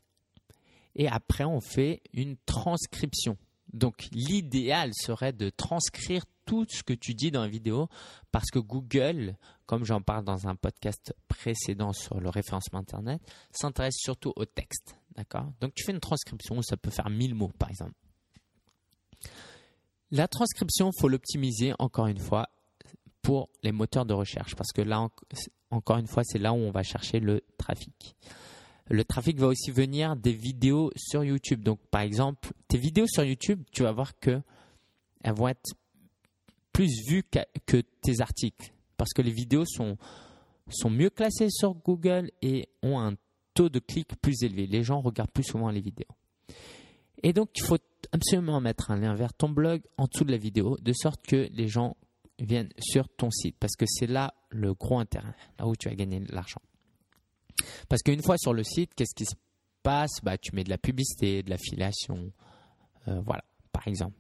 Et 0.96 1.08
après, 1.08 1.46
on 1.46 1.62
fait 1.62 2.02
une 2.14 2.36
transcription. 2.46 3.38
Donc 3.72 4.08
l'idéal 4.12 4.92
serait 4.94 5.34
de 5.34 5.50
transcrire 5.50 6.26
tout 6.46 6.66
ce 6.70 6.84
que 6.84 6.94
tu 6.94 7.14
dis 7.14 7.32
dans 7.32 7.42
la 7.42 7.48
vidéo 7.48 7.88
parce 8.34 8.52
que 8.52 8.60
Google, 8.60 9.38
comme 9.66 9.86
j'en 9.86 10.02
parle 10.02 10.26
dans 10.26 10.48
un 10.48 10.56
podcast 10.56 11.16
précédent 11.30 11.94
sur 11.94 12.20
le 12.20 12.30
référencement 12.30 12.80
Internet, 12.80 13.22
s'intéresse 13.52 13.96
surtout 13.98 14.34
au 14.36 14.44
texte. 14.44 14.96
D'accord? 15.16 15.52
Donc 15.62 15.74
tu 15.74 15.86
fais 15.86 15.94
une 15.94 16.02
transcription, 16.02 16.62
ça 16.62 16.76
peut 16.76 16.92
faire 16.92 17.10
1000 17.10 17.34
mots 17.34 17.52
par 17.58 17.70
exemple. 17.70 17.94
La 20.14 20.28
transcription, 20.28 20.92
faut 20.98 21.10
l'optimiser 21.10 21.74
encore 21.80 22.08
une 22.08 22.20
fois 22.20 22.48
pour 23.22 23.50
les 23.64 23.72
moteurs 23.72 24.06
de 24.06 24.14
recherche 24.14 24.56
parce 24.56 24.72
que 24.72 24.82
là, 24.82 25.10
encore 25.72 25.98
une 25.98 26.08
fois, 26.08 26.24
c'est 26.24 26.38
là 26.38 26.54
où 26.54 26.58
on 26.58 26.72
va 26.72 26.84
chercher 26.84 27.20
le 27.20 27.42
trafic 27.58 28.16
le 28.90 29.04
trafic 29.04 29.40
va 29.40 29.48
aussi 29.48 29.72
venir 29.72 30.16
des 30.16 30.34
vidéos 30.34 30.92
sur 30.96 31.24
YouTube. 31.24 31.64
Donc, 31.64 31.80
par 31.90 32.02
exemple, 32.02 32.52
tes 32.68 32.78
vidéos 32.78 33.08
sur 33.08 33.24
YouTube, 33.24 33.64
tu 33.72 33.84
vas 33.84 33.92
voir 33.92 34.18
que 34.20 34.42
elles 35.24 35.34
vont 35.34 35.48
être 35.48 35.74
plus 36.74 36.92
vues 37.08 37.24
que, 37.66 37.82
tes 38.02 38.20
articles 38.20 38.74
parce 38.98 39.14
que 39.14 39.22
les 39.22 39.32
vidéos 39.32 39.66
sont, 39.66 39.98
sont 40.70 40.90
mieux 40.90 41.10
classées 41.10 41.50
sur 41.50 41.74
Google 41.76 42.30
et 42.42 42.68
ont 42.82 43.00
un 43.00 43.16
taux 43.54 43.70
de 43.70 43.80
clic 43.80 44.10
plus 44.22 44.44
élevé. 44.44 44.68
Les 44.68 44.84
gens 44.84 45.00
regardent 45.02 45.32
plus 45.32 45.44
souvent 45.44 45.70
les 45.70 45.82
vidéos. 45.82 46.08
Et 47.22 47.32
donc, 47.32 47.50
il 47.56 47.64
faut 47.64 47.78
absolument 48.12 48.60
mettre 48.62 48.92
un 48.92 48.98
lien 48.98 49.14
vers 49.16 49.34
ton 49.34 49.50
blog 49.50 49.82
en 49.98 50.06
dessous 50.06 50.26
de 50.26 50.32
la 50.32 50.38
vidéo, 50.38 50.78
de 50.82 50.94
sorte 50.94 51.26
que 51.26 51.48
les 51.52 51.68
gens 51.68 51.96
viennent 52.40 52.72
sur 52.80 53.08
ton 53.10 53.32
site, 53.32 53.56
parce 53.60 53.76
que 53.76 53.86
c'est 53.88 54.08
là 54.08 54.34
le 54.50 54.74
gros 54.74 55.00
intérêt, 55.00 55.34
là 55.60 55.68
où 55.68 55.76
tu 55.76 55.88
as 55.88 55.96
gagné 55.96 56.20
de 56.20 56.34
l'argent. 56.34 56.62
Parce 57.90 58.02
qu'une 58.02 58.24
fois 58.24 58.38
sur 58.38 58.54
le 58.54 58.64
site, 58.64 58.94
qu'est-ce 58.96 59.16
qui 59.16 59.26
se 59.26 59.36
passe? 59.84 60.22
Bah, 60.24 60.38
Tu 60.38 60.56
mets 60.56 60.64
de 60.64 60.70
la 60.70 60.78
publicité, 60.78 61.44
de 61.44 61.50
l'affiliation, 61.50 62.32
euh, 63.08 63.22
voilà, 63.22 63.44
par 63.72 63.88
exemple. 63.88 64.18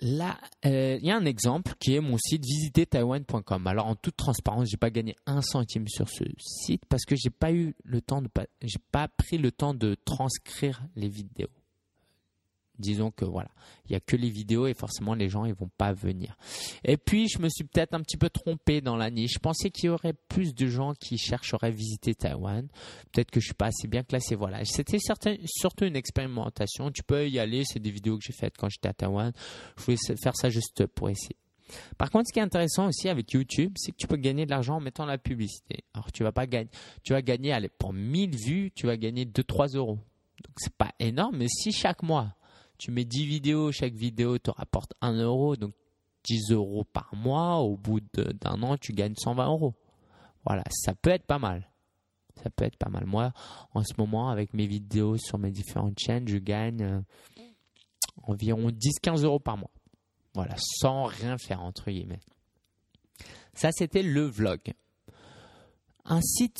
Là, 0.00 0.38
euh, 0.66 0.98
il 1.00 1.06
y 1.06 1.10
a 1.12 1.16
un 1.16 1.24
exemple 1.24 1.74
qui 1.78 1.94
est 1.94 2.00
mon 2.00 2.18
site 2.18 2.44
visiter-taiwan.com. 2.44 3.66
Alors 3.68 3.86
en 3.86 3.94
toute 3.94 4.16
transparence, 4.16 4.68
j'ai 4.68 4.76
pas 4.76 4.90
gagné 4.90 5.14
un 5.24 5.40
centime 5.40 5.86
sur 5.86 6.08
ce 6.08 6.24
site 6.36 6.84
parce 6.88 7.04
que 7.04 7.14
j'ai 7.14 7.30
pas 7.30 7.52
eu 7.52 7.76
le 7.84 8.00
temps 8.00 8.20
de 8.20 8.28
j'ai 8.60 8.80
pas 8.90 9.06
pris 9.06 9.38
le 9.38 9.52
temps 9.52 9.72
de 9.72 9.96
transcrire 10.04 10.82
les 10.96 11.08
vidéos 11.08 11.48
disons 12.78 13.10
que 13.10 13.24
voilà, 13.24 13.50
il 13.86 13.92
y 13.92 13.94
a 13.94 14.00
que 14.00 14.16
les 14.16 14.30
vidéos 14.30 14.66
et 14.66 14.74
forcément 14.74 15.14
les 15.14 15.28
gens 15.28 15.44
ils 15.44 15.54
vont 15.54 15.70
pas 15.76 15.92
venir. 15.92 16.36
Et 16.84 16.96
puis 16.96 17.28
je 17.28 17.38
me 17.38 17.48
suis 17.48 17.64
peut-être 17.64 17.94
un 17.94 18.00
petit 18.00 18.16
peu 18.16 18.30
trompé 18.30 18.80
dans 18.80 18.96
la 18.96 19.10
niche. 19.10 19.34
Je 19.34 19.38
pensais 19.38 19.70
qu'il 19.70 19.86
y 19.86 19.88
aurait 19.88 20.14
plus 20.28 20.54
de 20.54 20.66
gens 20.66 20.94
qui 20.94 21.18
chercheraient 21.18 21.68
à 21.68 21.70
visiter 21.70 22.14
Taïwan. 22.14 22.66
Peut-être 23.12 23.30
que 23.30 23.40
je 23.40 23.46
suis 23.46 23.54
pas 23.54 23.66
assez 23.66 23.88
bien 23.88 24.02
classé. 24.02 24.34
Voilà, 24.34 24.64
c'était 24.64 24.98
surtout 24.98 25.84
une 25.84 25.96
expérimentation. 25.96 26.90
Tu 26.90 27.02
peux 27.02 27.28
y 27.28 27.38
aller. 27.38 27.64
C'est 27.64 27.80
des 27.80 27.90
vidéos 27.90 28.18
que 28.18 28.24
j'ai 28.26 28.32
faites 28.32 28.56
quand 28.56 28.68
j'étais 28.68 28.88
à 28.88 28.94
Taïwan. 28.94 29.32
Je 29.78 29.84
voulais 29.84 29.96
faire 30.16 30.36
ça 30.36 30.50
juste 30.50 30.86
pour 30.86 31.10
essayer. 31.10 31.36
Par 31.96 32.10
contre, 32.10 32.28
ce 32.28 32.32
qui 32.32 32.40
est 32.40 32.42
intéressant 32.42 32.88
aussi 32.88 33.08
avec 33.08 33.32
YouTube, 33.32 33.72
c'est 33.76 33.92
que 33.92 33.96
tu 33.96 34.06
peux 34.06 34.16
gagner 34.16 34.44
de 34.44 34.50
l'argent 34.50 34.76
en 34.76 34.80
mettant 34.80 35.06
la 35.06 35.16
publicité. 35.16 35.84
Alors, 35.94 36.12
tu 36.12 36.22
vas 36.22 36.30
pas 36.30 36.46
gagner, 36.46 36.68
tu 37.02 37.14
vas 37.14 37.22
gagner, 37.22 37.52
allez, 37.52 37.70
pour 37.70 37.94
1000 37.94 38.36
vues, 38.36 38.70
tu 38.74 38.86
vas 38.86 38.98
gagner 38.98 39.24
2-3 39.24 39.76
euros. 39.76 39.98
Donc, 40.44 40.54
c'est 40.58 40.74
pas 40.74 40.92
énorme, 40.98 41.38
mais 41.38 41.48
si 41.48 41.72
chaque 41.72 42.02
mois, 42.02 42.34
tu 42.78 42.90
mets 42.90 43.04
10 43.04 43.26
vidéos, 43.26 43.72
chaque 43.72 43.94
vidéo 43.94 44.38
te 44.38 44.50
rapporte 44.50 44.94
1 45.00 45.14
euro, 45.20 45.56
donc 45.56 45.74
10 46.24 46.52
euros 46.52 46.84
par 46.84 47.14
mois, 47.14 47.58
au 47.58 47.76
bout 47.76 48.00
d'un 48.00 48.62
an, 48.62 48.76
tu 48.76 48.92
gagnes 48.92 49.14
120 49.16 49.46
euros. 49.46 49.74
Voilà, 50.44 50.62
ça 50.70 50.94
peut 50.94 51.10
être 51.10 51.26
pas 51.26 51.38
mal. 51.38 51.70
Ça 52.42 52.50
peut 52.50 52.64
être 52.64 52.76
pas 52.76 52.88
mal. 52.88 53.06
Moi, 53.06 53.32
en 53.72 53.82
ce 53.84 53.92
moment, 53.96 54.28
avec 54.28 54.54
mes 54.54 54.66
vidéos 54.66 55.16
sur 55.18 55.38
mes 55.38 55.50
différentes 55.50 55.98
chaînes, 55.98 56.26
je 56.26 56.38
gagne 56.38 56.82
euh, 56.82 57.00
environ 58.24 58.70
10-15 58.70 59.24
euros 59.24 59.38
par 59.38 59.56
mois. 59.56 59.70
Voilà, 60.34 60.54
sans 60.58 61.04
rien 61.04 61.38
faire, 61.38 61.62
entre 61.62 61.90
guillemets. 61.90 62.20
Ça, 63.54 63.70
c'était 63.72 64.02
le 64.02 64.24
vlog. 64.24 64.60
Un 66.04 66.20
site 66.20 66.58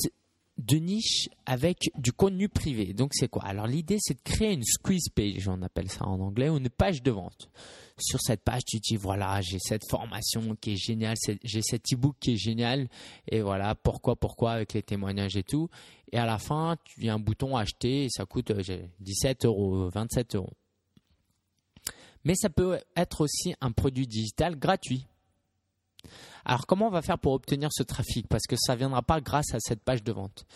de 0.58 0.76
niche 0.76 1.28
avec 1.46 1.90
du 1.96 2.12
contenu 2.12 2.48
privé. 2.48 2.92
Donc 2.92 3.12
c'est 3.14 3.28
quoi? 3.28 3.44
Alors 3.44 3.66
l'idée 3.66 3.98
c'est 4.00 4.14
de 4.14 4.22
créer 4.22 4.52
une 4.52 4.64
squeeze 4.64 5.08
page, 5.14 5.48
on 5.48 5.62
appelle 5.62 5.90
ça 5.90 6.06
en 6.06 6.20
anglais, 6.20 6.48
ou 6.48 6.58
une 6.58 6.70
page 6.70 7.02
de 7.02 7.10
vente. 7.10 7.50
Sur 7.98 8.20
cette 8.20 8.42
page, 8.42 8.62
tu 8.66 8.78
dis 8.78 8.96
voilà, 8.96 9.40
j'ai 9.40 9.58
cette 9.60 9.88
formation 9.88 10.56
qui 10.60 10.72
est 10.72 10.76
géniale, 10.76 11.16
j'ai 11.42 11.62
cet 11.62 11.92
e-book 11.92 12.16
qui 12.20 12.34
est 12.34 12.36
génial, 12.36 12.88
et 13.30 13.40
voilà 13.40 13.74
pourquoi, 13.74 14.16
pourquoi 14.16 14.52
avec 14.52 14.72
les 14.72 14.82
témoignages 14.82 15.36
et 15.36 15.44
tout. 15.44 15.68
Et 16.12 16.18
à 16.18 16.26
la 16.26 16.38
fin, 16.38 16.76
tu 16.84 17.08
as 17.08 17.14
un 17.14 17.18
bouton 17.18 17.56
acheter 17.56 18.04
et 18.04 18.08
ça 18.08 18.24
coûte 18.24 18.52
17 18.52 19.44
euh, 19.44 19.48
euros, 19.48 19.88
27 19.90 20.36
euros. 20.36 20.52
Mais 22.24 22.34
ça 22.34 22.48
peut 22.48 22.78
être 22.96 23.20
aussi 23.20 23.54
un 23.60 23.72
produit 23.72 24.06
digital 24.06 24.56
gratuit. 24.56 25.06
Alors 26.44 26.66
comment 26.66 26.88
on 26.88 26.90
va 26.90 27.02
faire 27.02 27.18
pour 27.18 27.32
obtenir 27.32 27.70
ce 27.72 27.82
trafic? 27.82 28.28
Parce 28.28 28.46
que 28.46 28.56
ça 28.56 28.74
ne 28.74 28.78
viendra 28.78 29.02
pas 29.02 29.20
grâce 29.20 29.54
à 29.54 29.58
cette 29.60 29.82
page 29.82 30.02
de 30.02 30.12
vente. 30.12 30.46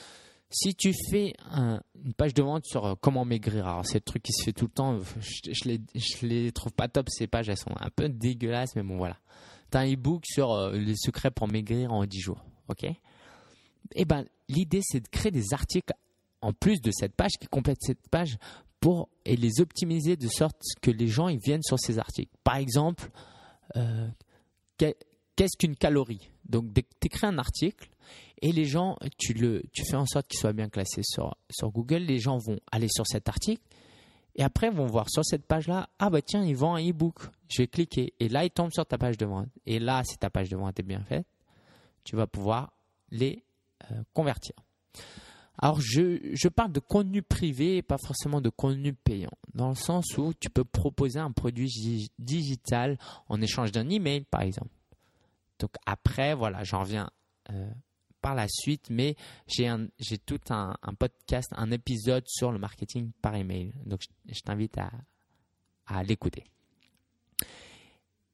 Si 0.50 0.74
tu 0.74 0.94
fais 1.10 1.34
une 1.54 2.14
page 2.16 2.32
de 2.32 2.42
vente 2.42 2.64
sur 2.64 2.86
euh, 2.86 2.94
comment 2.98 3.26
maigrir, 3.26 3.66
alors 3.68 3.84
c'est 3.84 3.98
le 3.98 4.00
truc 4.00 4.22
qui 4.22 4.32
se 4.32 4.44
fait 4.44 4.52
tout 4.52 4.64
le 4.64 4.70
temps, 4.70 4.98
je, 5.20 5.52
je, 5.52 5.68
les, 5.68 5.80
les 6.22 6.52
trouve 6.52 6.72
pas 6.72 6.88
top 6.88 7.10
ces 7.10 7.26
pages, 7.26 7.50
elles 7.50 7.58
sont 7.58 7.74
un 7.78 7.90
peu 7.94 8.08
dégueulasses, 8.08 8.74
mais 8.74 8.82
bon 8.82 8.96
voilà. 8.96 9.18
Tu 9.70 9.76
as 9.76 9.80
un 9.80 9.92
e-book 9.92 10.24
sur 10.26 10.52
euh, 10.52 10.72
les 10.72 10.96
secrets 10.96 11.30
pour 11.30 11.48
maigrir 11.48 11.92
en 11.92 12.06
10 12.06 12.20
jours, 12.20 12.42
ok? 12.68 12.86
Eh 13.94 14.04
ben 14.06 14.24
l'idée 14.48 14.80
c'est 14.82 15.00
de 15.00 15.08
créer 15.08 15.30
des 15.30 15.52
articles 15.52 15.92
en 16.40 16.52
plus 16.52 16.80
de 16.80 16.90
cette 16.92 17.14
page 17.14 17.32
qui 17.38 17.46
complètent 17.46 17.82
cette 17.82 18.08
page 18.08 18.38
pour 18.80 19.08
et 19.24 19.36
les 19.36 19.60
optimiser 19.60 20.16
de 20.16 20.28
sorte 20.28 20.62
que 20.80 20.90
les 20.90 21.08
gens 21.08 21.28
ils 21.28 21.40
viennent 21.40 21.62
sur 21.62 21.78
ces 21.78 21.98
articles. 21.98 22.32
Par 22.44 22.56
exemple, 22.56 23.10
euh, 23.76 24.08
qu'est-ce 25.38 25.56
qu'une 25.56 25.76
calorie? 25.76 26.30
Donc, 26.48 26.74
tu 26.74 26.82
écris 27.04 27.26
un 27.26 27.38
article 27.38 27.88
et 28.42 28.50
les 28.50 28.64
gens, 28.64 28.98
tu, 29.18 29.34
le, 29.34 29.62
tu 29.72 29.84
fais 29.88 29.94
en 29.94 30.04
sorte 30.04 30.26
qu'il 30.26 30.38
soit 30.38 30.52
bien 30.52 30.68
classé 30.68 31.02
sur, 31.04 31.36
sur 31.48 31.70
Google. 31.70 31.98
Les 31.98 32.18
gens 32.18 32.38
vont 32.38 32.58
aller 32.72 32.88
sur 32.90 33.06
cet 33.06 33.28
article 33.28 33.62
et 34.34 34.42
après 34.42 34.68
vont 34.70 34.86
voir 34.86 35.08
sur 35.08 35.24
cette 35.24 35.46
page-là, 35.46 35.88
ah 36.00 36.10
bah 36.10 36.22
tiens, 36.22 36.44
ils 36.44 36.56
vendent 36.56 36.78
un 36.78 36.90
e-book. 36.90 37.20
Je 37.48 37.62
vais 37.62 37.68
cliquer 37.68 38.14
et 38.18 38.28
là, 38.28 38.44
ils 38.44 38.50
tombent 38.50 38.72
sur 38.72 38.84
ta 38.84 38.98
page 38.98 39.16
de 39.16 39.26
vente. 39.26 39.46
Et 39.64 39.78
là, 39.78 40.02
si 40.04 40.18
ta 40.18 40.28
page 40.28 40.48
de 40.48 40.56
vente 40.56 40.78
est 40.80 40.82
bien 40.82 41.04
faite, 41.04 41.26
tu 42.02 42.16
vas 42.16 42.26
pouvoir 42.26 42.72
les 43.12 43.44
euh, 43.92 44.02
convertir. 44.12 44.56
Alors, 45.56 45.80
je, 45.80 46.18
je, 46.32 46.48
parle 46.48 46.72
de 46.72 46.80
contenu 46.80 47.22
privé 47.22 47.76
et 47.76 47.82
pas 47.82 47.98
forcément 47.98 48.40
de 48.40 48.48
contenu 48.48 48.92
payant, 48.92 49.30
dans 49.54 49.68
le 49.68 49.74
sens 49.76 50.16
où 50.16 50.32
tu 50.34 50.50
peux 50.50 50.64
proposer 50.64 51.18
un 51.18 51.32
produit 51.32 52.10
digital 52.18 52.96
en 53.28 53.40
échange 53.40 53.72
d'un 53.72 53.88
email, 53.88 54.22
par 54.30 54.42
exemple. 54.42 54.70
Donc 55.58 55.72
après, 55.86 56.34
voilà, 56.34 56.64
j'en 56.64 56.80
reviens 56.80 57.10
euh, 57.50 57.70
par 58.20 58.34
la 58.34 58.46
suite, 58.48 58.90
mais 58.90 59.16
j'ai 59.46 59.68
tout 60.24 60.40
un, 60.50 60.74
podcast, 60.98 61.48
un 61.56 61.70
épisode 61.70 62.24
sur 62.26 62.52
le 62.52 62.58
marketing 62.58 63.10
par 63.22 63.34
email. 63.34 63.72
Donc 63.84 64.02
je, 64.26 64.40
t'invite 64.40 64.76
à, 64.78 66.02
l'écouter. 66.02 66.44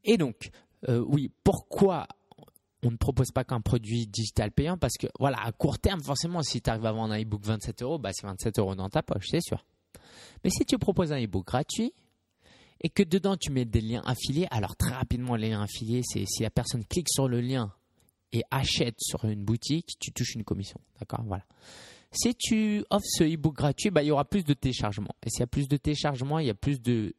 Et 0.02 0.16
donc, 0.16 0.50
euh, 0.88 1.04
oui, 1.07 1.31
pourquoi 1.45 2.07
on 2.83 2.90
ne 2.90 2.97
propose 2.97 3.31
pas 3.31 3.45
qu'un 3.45 3.61
produit 3.61 4.07
digital 4.07 4.50
payant? 4.50 4.76
Parce 4.76 4.95
que, 4.99 5.07
voilà, 5.19 5.38
à 5.43 5.52
court 5.52 5.78
terme, 5.78 6.02
forcément, 6.02 6.43
si 6.43 6.61
tu 6.61 6.69
arrives 6.69 6.85
à 6.85 6.93
vendre 6.93 7.14
un 7.14 7.23
e-book 7.23 7.45
27 7.45 7.83
euros, 7.83 7.99
bah, 7.99 8.11
c'est 8.12 8.26
27 8.26 8.59
euros 8.59 8.75
dans 8.75 8.90
ta 8.90 9.02
poche, 9.02 9.28
c'est 9.31 9.40
sûr. 9.40 9.64
Mais 10.43 10.50
si 10.50 10.66
tu 10.66 10.78
proposes 10.78 11.12
un 11.12 11.23
e-book 11.23 11.47
gratuit, 11.47 11.95
et 12.81 12.88
que 12.88 13.02
dedans 13.02 13.37
tu 13.37 13.50
mets 13.50 13.64
des 13.64 13.81
liens 13.81 14.02
affiliés, 14.04 14.47
alors 14.50 14.76
très 14.76 14.95
rapidement 14.95 15.37
les 15.37 15.50
liens 15.50 15.62
affiliés, 15.62 16.02
c'est 16.04 16.25
si 16.26 16.43
la 16.43 16.50
personne 16.50 16.85
clique 16.85 17.09
sur 17.09 17.28
le 17.28 17.40
lien 17.40 17.73
et 18.33 18.43
achète 18.50 18.97
sur 18.99 19.25
une 19.25 19.45
boutique, 19.45 19.90
tu 20.00 20.12
touches 20.12 20.35
une 20.35 20.45
commission. 20.45 20.81
D'accord? 20.99 21.25
Voilà. 21.25 21.45
Si 22.12 22.35
tu 22.35 22.85
offres 22.90 23.07
ce 23.07 23.25
e-book 23.25 23.54
gratuit, 23.57 23.90
bah, 23.90 24.02
il 24.02 24.07
y 24.07 24.11
aura 24.11 24.25
plus 24.25 24.45
de 24.45 24.54
téléchargements. 24.54 25.14
Et 25.25 25.31
s'il 25.31 25.40
y 25.40 25.45
a 25.45 25.49
plus 25.49 25.69
de 25.69 25.76
téléchargements, 25.76 26.38
il 26.38 26.47
y 26.47 26.50
a 26.50 26.54
plus 26.54 26.81
de 26.81 27.14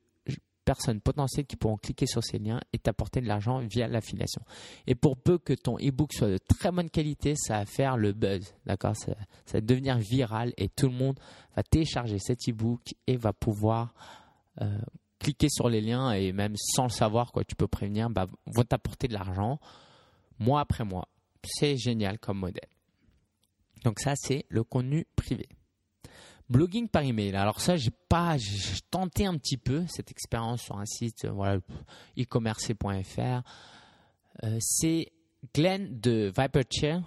personnes 0.66 1.00
potentielles 1.00 1.46
qui 1.46 1.56
pourront 1.56 1.78
cliquer 1.78 2.08
sur 2.08 2.24
ces 2.24 2.40
liens 2.40 2.60
et 2.74 2.80
t'apporter 2.80 3.22
de 3.22 3.28
l'argent 3.28 3.60
via 3.60 3.88
l'affiliation. 3.88 4.42
Et 4.88 4.96
pour 4.96 5.16
peu 5.16 5.38
que 5.38 5.54
ton 5.54 5.78
e-book 5.78 6.12
soit 6.12 6.30
de 6.30 6.38
très 6.38 6.72
bonne 6.72 6.90
qualité, 6.90 7.36
ça 7.38 7.60
va 7.60 7.66
faire 7.66 7.98
le 7.98 8.12
buzz. 8.12 8.54
D'accord? 8.66 8.96
Ça, 8.96 9.14
va 9.54 9.62
devenir 9.62 9.98
viral 9.98 10.54
et 10.58 10.68
tout 10.68 10.88
le 10.88 10.96
monde 10.96 11.20
va 11.56 11.64
télécharger 11.64 12.20
cet 12.20 12.50
e-book 12.50 12.82
et 13.08 13.16
va 13.16 13.32
pouvoir 13.32 13.94
euh, 14.62 14.80
cliquer 15.20 15.50
sur 15.50 15.70
les 15.70 15.82
liens 15.82 16.12
et 16.12 16.32
même 16.32 16.56
sans 16.58 16.84
le 16.84 16.90
savoir, 16.90 17.32
quoi, 17.32 17.44
tu 17.44 17.56
peux 17.56 17.68
prévenir, 17.68 18.10
bah, 18.10 18.28
vont 18.46 18.64
t'apporter 18.64 19.08
de 19.08 19.14
l'argent 19.14 19.60
mois 20.40 20.62
après 20.62 20.84
mois. 20.84 21.08
C'est 21.44 21.78
génial 21.78 22.20
comme 22.20 22.40
modèle. 22.40 22.70
Donc 23.84 24.00
ça, 24.00 24.14
c'est 24.16 24.46
le 24.50 24.64
contenu 24.64 25.06
privé. 25.16 25.48
Blogging 26.50 26.88
par 26.88 27.04
email. 27.04 27.36
Alors 27.36 27.60
ça, 27.60 27.76
j'ai 27.76 27.92
pas, 28.10 28.38
j'ai 28.38 28.80
tenté 28.92 29.26
un 29.26 29.36
petit 29.38 29.58
peu 29.58 29.86
cette 29.88 30.12
expérience 30.12 30.62
sur 30.62 30.78
un 30.78 30.86
site, 30.86 31.26
voilà, 31.26 31.60
e-commerce.fr. 32.20 33.42
Euh, 34.44 34.58
c'est 34.60 35.12
Glenn 35.54 36.00
de 36.00 36.32
Viperchair, 36.36 37.02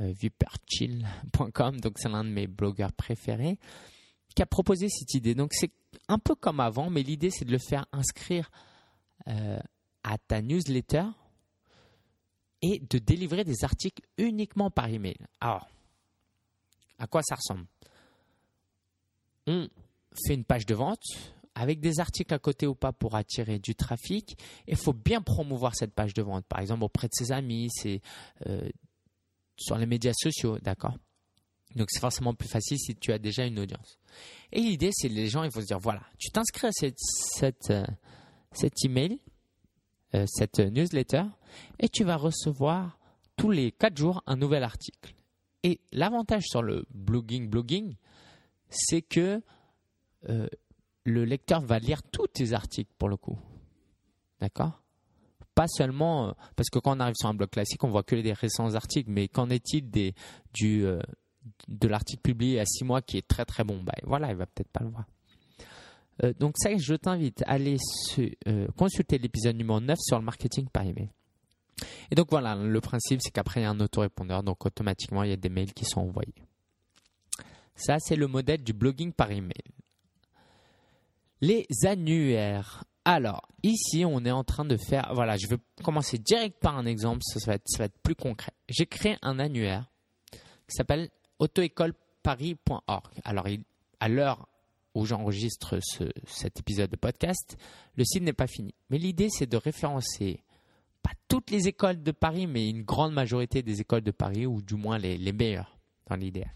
euh, 0.00 0.12
viperchill.com, 0.12 1.80
donc 1.80 1.98
c'est 1.98 2.08
l'un 2.08 2.24
de 2.24 2.30
mes 2.30 2.46
blogueurs 2.46 2.92
préférés, 2.92 3.58
qui 4.34 4.42
a 4.42 4.46
proposé 4.46 4.88
cette 4.88 5.14
idée. 5.14 5.34
Donc 5.34 5.52
c'est 5.52 5.70
un 6.08 6.18
peu 6.18 6.34
comme 6.34 6.60
avant, 6.60 6.90
mais 6.90 7.02
l'idée 7.02 7.30
c'est 7.30 7.44
de 7.44 7.52
le 7.52 7.58
faire 7.58 7.86
inscrire 7.92 8.50
euh, 9.28 9.58
à 10.02 10.18
ta 10.18 10.42
newsletter 10.42 11.04
et 12.62 12.78
de 12.78 12.98
délivrer 12.98 13.44
des 13.44 13.64
articles 13.64 14.02
uniquement 14.18 14.70
par 14.70 14.88
email. 14.88 15.16
Alors, 15.40 15.68
à 16.98 17.06
quoi 17.06 17.22
ça 17.22 17.34
ressemble? 17.34 17.66
On 19.46 19.68
fait 20.26 20.34
une 20.34 20.44
page 20.44 20.66
de 20.66 20.74
vente 20.74 21.02
avec 21.54 21.80
des 21.80 22.00
articles 22.00 22.32
à 22.32 22.38
côté 22.38 22.66
ou 22.66 22.74
pas 22.74 22.92
pour 22.92 23.14
attirer 23.14 23.58
du 23.58 23.74
trafic. 23.74 24.38
Il 24.66 24.76
faut 24.76 24.92
bien 24.92 25.20
promouvoir 25.20 25.74
cette 25.74 25.92
page 25.92 26.14
de 26.14 26.22
vente, 26.22 26.46
par 26.46 26.60
exemple 26.60 26.84
auprès 26.84 27.08
de 27.08 27.14
ses 27.14 27.32
amis, 27.32 27.68
c'est 27.72 28.00
euh, 28.46 28.68
sur 29.56 29.76
les 29.76 29.86
médias 29.86 30.14
sociaux, 30.14 30.58
d'accord? 30.60 30.96
Donc 31.76 31.88
c'est 31.90 32.00
forcément 32.00 32.34
plus 32.34 32.48
facile 32.48 32.78
si 32.78 32.94
tu 32.94 33.12
as 33.12 33.18
déjà 33.18 33.44
une 33.44 33.58
audience. 33.58 33.98
Et 34.52 34.60
l'idée, 34.60 34.90
c'est 34.92 35.08
les 35.08 35.28
gens, 35.28 35.42
il 35.44 35.50
faut 35.50 35.60
se 35.60 35.66
dire, 35.66 35.78
voilà, 35.78 36.02
tu 36.18 36.30
t'inscris 36.30 36.66
à 36.66 36.72
cette, 36.72 36.98
cette, 36.98 37.70
euh, 37.70 37.84
cet 38.52 38.84
email, 38.84 39.18
euh, 40.14 40.26
cette 40.28 40.58
newsletter, 40.58 41.24
et 41.78 41.88
tu 41.88 42.04
vas 42.04 42.16
recevoir 42.16 42.98
tous 43.36 43.50
les 43.50 43.72
4 43.72 43.96
jours 43.96 44.22
un 44.26 44.36
nouvel 44.36 44.62
article. 44.62 45.14
Et 45.62 45.80
l'avantage 45.92 46.44
sur 46.46 46.62
le 46.62 46.84
blogging, 46.90 47.48
blogging, 47.48 47.94
c'est 48.68 49.02
que 49.02 49.40
euh, 50.28 50.48
le 51.04 51.24
lecteur 51.24 51.60
va 51.62 51.78
lire 51.78 52.02
tous 52.02 52.26
tes 52.26 52.52
articles 52.52 52.92
pour 52.98 53.08
le 53.08 53.16
coup. 53.16 53.38
D'accord? 54.40 54.82
Pas 55.54 55.68
seulement, 55.68 56.34
parce 56.56 56.70
que 56.70 56.78
quand 56.78 56.96
on 56.96 57.00
arrive 57.00 57.14
sur 57.16 57.28
un 57.28 57.34
blog 57.34 57.50
classique, 57.50 57.84
on 57.84 57.90
voit 57.90 58.02
que 58.02 58.16
les 58.16 58.32
récents 58.32 58.74
articles, 58.74 59.10
mais 59.10 59.28
qu'en 59.28 59.50
est-il 59.50 59.90
des, 59.90 60.14
du, 60.54 60.86
de 61.68 61.88
l'article 61.88 62.22
publié 62.22 62.52
il 62.52 62.56
y 62.56 62.60
a 62.60 62.66
six 62.66 62.84
mois 62.84 63.02
qui 63.02 63.18
est 63.18 63.26
très 63.26 63.44
très 63.44 63.64
bon, 63.64 63.82
bah, 63.82 63.92
voilà, 64.04 64.30
il 64.30 64.36
va 64.36 64.46
peut-être 64.46 64.70
pas 64.70 64.82
le 64.82 64.90
voir. 64.90 65.04
Euh, 66.22 66.32
donc 66.38 66.56
ça, 66.58 66.70
je 66.76 66.94
t'invite 66.94 67.42
à 67.46 67.52
aller 67.52 67.76
euh, 68.46 68.68
consulter 68.76 69.18
l'épisode 69.18 69.56
numéro 69.56 69.80
9 69.80 69.98
sur 70.00 70.18
le 70.18 70.24
marketing 70.24 70.68
par 70.68 70.84
email. 70.84 71.08
Et 72.10 72.14
donc 72.14 72.28
voilà, 72.30 72.54
le 72.54 72.80
principe, 72.80 73.20
c'est 73.22 73.30
qu'après, 73.30 73.60
il 73.60 73.62
y 73.64 73.66
a 73.66 73.70
un 73.70 73.80
autorépondeur, 73.80 74.42
donc 74.42 74.64
automatiquement, 74.64 75.22
il 75.22 75.30
y 75.30 75.32
a 75.32 75.36
des 75.36 75.48
mails 75.48 75.72
qui 75.72 75.84
sont 75.84 76.00
envoyés. 76.00 76.34
Ça, 77.74 77.96
c'est 77.98 78.16
le 78.16 78.26
modèle 78.26 78.62
du 78.62 78.72
blogging 78.72 79.12
par 79.12 79.30
email. 79.30 79.52
Les 81.40 81.66
annuaires. 81.84 82.84
Alors, 83.04 83.48
ici, 83.64 84.04
on 84.04 84.24
est 84.24 84.30
en 84.30 84.44
train 84.44 84.64
de 84.64 84.76
faire. 84.76 85.10
Voilà, 85.12 85.36
je 85.36 85.48
vais 85.48 85.56
commencer 85.82 86.18
direct 86.18 86.60
par 86.60 86.78
un 86.78 86.86
exemple, 86.86 87.22
ça, 87.24 87.40
va, 87.44 87.54
être, 87.54 87.66
ça 87.66 87.78
va 87.78 87.84
être 87.86 87.98
plus 88.00 88.14
concret. 88.14 88.52
J'ai 88.68 88.86
créé 88.86 89.16
un 89.22 89.40
annuaire 89.40 89.90
qui 90.30 90.76
s'appelle 90.76 91.10
auto-école-paris.org. 91.42 93.20
Alors, 93.24 93.46
à 93.98 94.08
l'heure 94.08 94.48
où 94.94 95.04
j'enregistre 95.06 95.80
cet 96.26 96.60
épisode 96.60 96.90
de 96.90 96.96
podcast, 96.96 97.56
le 97.96 98.04
site 98.04 98.22
n'est 98.22 98.32
pas 98.32 98.46
fini. 98.46 98.74
Mais 98.90 98.98
l'idée, 98.98 99.28
c'est 99.28 99.50
de 99.50 99.56
référencer 99.56 100.40
pas 101.02 101.10
toutes 101.26 101.50
les 101.50 101.66
écoles 101.66 102.00
de 102.00 102.12
Paris, 102.12 102.46
mais 102.46 102.70
une 102.70 102.82
grande 102.82 103.12
majorité 103.12 103.62
des 103.62 103.80
écoles 103.80 104.02
de 104.02 104.12
Paris, 104.12 104.46
ou 104.46 104.62
du 104.62 104.76
moins 104.76 104.98
les, 104.98 105.18
les 105.18 105.32
meilleures 105.32 105.76
dans 106.08 106.14
l'idéal. 106.14 106.54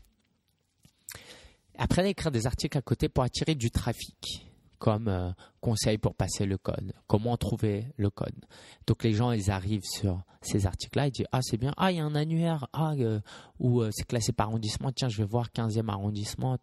Après, 1.76 2.04
d'écrire 2.04 2.30
des 2.30 2.46
articles 2.46 2.78
à 2.78 2.82
côté 2.82 3.08
pour 3.08 3.24
attirer 3.24 3.56
du 3.56 3.72
trafic 3.72 4.46
comme 4.78 5.08
euh, 5.08 5.30
conseil 5.60 5.98
pour 5.98 6.14
passer 6.14 6.46
le 6.46 6.58
code, 6.58 6.92
comment 7.06 7.36
trouver 7.36 7.86
le 7.96 8.10
code. 8.10 8.34
Donc 8.86 9.02
les 9.04 9.12
gens, 9.12 9.32
ils 9.32 9.50
arrivent 9.50 9.84
sur 9.84 10.22
ces 10.42 10.66
articles-là, 10.66 11.08
ils 11.08 11.12
disent 11.12 11.26
ah 11.32 11.40
c'est 11.42 11.56
bien, 11.56 11.72
ah 11.76 11.90
il 11.90 11.98
y 11.98 12.00
a 12.00 12.04
un 12.04 12.14
annuaire, 12.14 12.68
ah 12.72 12.92
euh, 12.98 13.20
ou 13.58 13.82
euh, 13.82 13.90
c'est 13.92 14.06
classé 14.06 14.32
par 14.32 14.48
arrondissement, 14.48 14.92
tiens 14.92 15.08
je 15.08 15.18
vais 15.18 15.28
voir 15.28 15.48
15e 15.50 15.88
arrondissement, 15.88 16.58